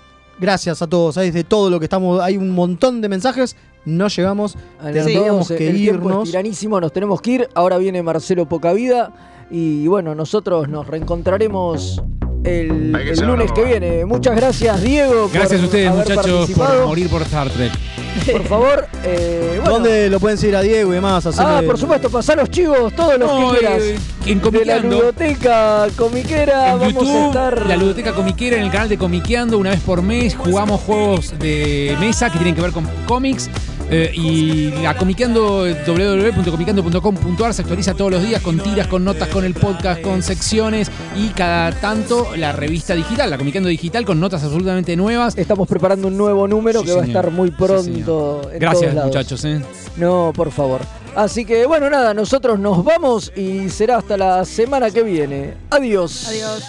gracias 0.40 0.82
a 0.82 0.88
todos, 0.88 1.18
hay 1.18 1.30
de 1.30 1.44
todo 1.44 1.70
lo 1.70 1.78
que 1.78 1.84
estamos, 1.86 2.20
hay 2.20 2.36
un 2.36 2.50
montón 2.50 3.00
de 3.00 3.08
mensajes, 3.08 3.54
no 3.84 4.08
llegamos, 4.08 4.56
A 4.80 4.90
los 4.90 4.94
tendríamos 5.04 5.48
dos, 5.48 5.58
que 5.58 5.68
el 5.68 5.76
tiempo 5.76 5.98
es 5.98 6.04
irnos. 6.04 6.28
tiranísimo, 6.30 6.80
nos 6.80 6.92
tenemos 6.92 7.20
que 7.20 7.30
ir. 7.30 7.48
Ahora 7.54 7.78
viene 7.78 8.02
Marcelo 8.02 8.48
Pocavida. 8.48 9.12
Y 9.50 9.86
bueno, 9.86 10.14
nosotros 10.14 10.68
nos 10.68 10.86
reencontraremos 10.86 12.02
el, 12.44 12.92
lunes 13.26 13.52
que 13.52 13.64
viene. 13.64 14.04
Muchas 14.04 14.36
gracias, 14.36 14.82
Diego. 14.82 15.22
por 15.28 15.32
Gracias 15.32 15.60
a 15.60 15.64
ustedes, 15.64 15.88
haber 15.90 16.08
muchachos, 16.08 16.50
por 16.50 16.86
morir 16.86 17.08
por 17.08 17.22
Star 17.22 17.48
Trek. 17.50 17.72
Por 18.30 18.44
favor, 18.44 18.86
eh, 19.04 19.54
bueno. 19.56 19.70
¿Dónde 19.70 20.10
lo 20.10 20.20
pueden 20.20 20.36
seguir 20.36 20.54
a 20.54 20.60
Diego 20.60 20.92
y 20.92 20.96
demás? 20.96 21.26
Ah, 21.38 21.62
por 21.64 21.78
supuesto, 21.78 22.10
pasar 22.10 22.36
los 22.36 22.50
chivos, 22.50 22.92
todos 22.94 23.18
los 23.18 23.26
No, 23.26 23.52
que 23.52 23.58
quieras. 23.58 23.82
eh, 23.82 23.98
en 24.26 24.40
de 24.42 24.64
la 24.66 24.78
ludoteca 24.80 25.86
comiquera, 25.96 26.72
En 26.74 26.78
vamos 26.80 26.92
YouTube, 26.92 27.16
a 27.16 27.26
estar. 27.28 27.66
la 27.66 27.76
ludoteca 27.76 28.12
comiquera 28.12 28.58
en 28.58 28.64
el 28.64 28.70
canal 28.70 28.90
de 28.90 28.98
Comiqueando, 28.98 29.56
una 29.56 29.70
vez 29.70 29.80
por 29.80 30.02
mes 30.02 30.36
jugamos 30.36 30.82
juegos 30.82 31.32
de 31.38 31.96
mesa 32.00 32.28
que 32.30 32.36
tienen 32.36 32.54
que 32.54 32.60
ver 32.60 32.72
con 32.72 32.86
cómics. 33.06 33.48
Eh, 33.92 34.10
y 34.14 34.70
la 34.82 34.96
Comiqueando, 34.96 35.66
www.comiqueando.com.ar 35.86 37.54
se 37.54 37.62
actualiza 37.62 37.94
todos 37.94 38.10
los 38.10 38.22
días 38.22 38.40
con 38.42 38.58
tiras, 38.58 38.86
con 38.86 39.04
notas, 39.04 39.28
con 39.28 39.44
el 39.44 39.54
podcast, 39.54 40.00
con 40.00 40.22
secciones 40.22 40.90
y 41.14 41.28
cada 41.28 41.70
tanto 41.72 42.34
la 42.36 42.52
revista 42.52 42.94
digital, 42.94 43.30
la 43.30 43.38
Comiqueando 43.38 43.68
Digital 43.68 44.04
con 44.04 44.18
notas 44.18 44.42
absolutamente 44.44 44.96
nuevas. 44.96 45.36
Estamos 45.36 45.68
preparando 45.68 46.08
un 46.08 46.16
nuevo 46.16 46.48
número 46.48 46.80
Sí, 46.80 46.86
que 46.86 46.92
va 46.94 47.02
a 47.02 47.06
estar 47.06 47.30
muy 47.30 47.48
Sí, 47.50 47.54
pronto. 47.58 47.82
señor. 47.84 48.52
en 48.54 48.58
Gracias, 48.60 48.80
todos 48.82 48.94
lados. 48.94 49.08
muchachos. 49.14 49.44
eh. 49.44 49.60
No, 49.96 50.32
por 50.34 50.50
favor. 50.50 50.80
Así 51.14 51.44
que 51.44 51.66
bueno, 51.66 51.90
nada, 51.90 52.14
nosotros 52.14 52.58
nos 52.58 52.82
vamos 52.82 53.30
y 53.36 53.68
será 53.68 53.98
hasta 53.98 54.16
la 54.16 54.44
semana 54.46 54.90
que 54.90 55.02
viene. 55.02 55.54
Adiós. 55.70 56.26
Adiós. 56.28 56.64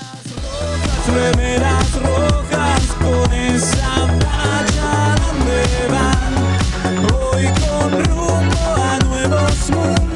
remeras 1.16 2.02
rojas 2.02 2.82
con 3.00 3.34
esa 3.34 3.94
smooth. 9.64 10.13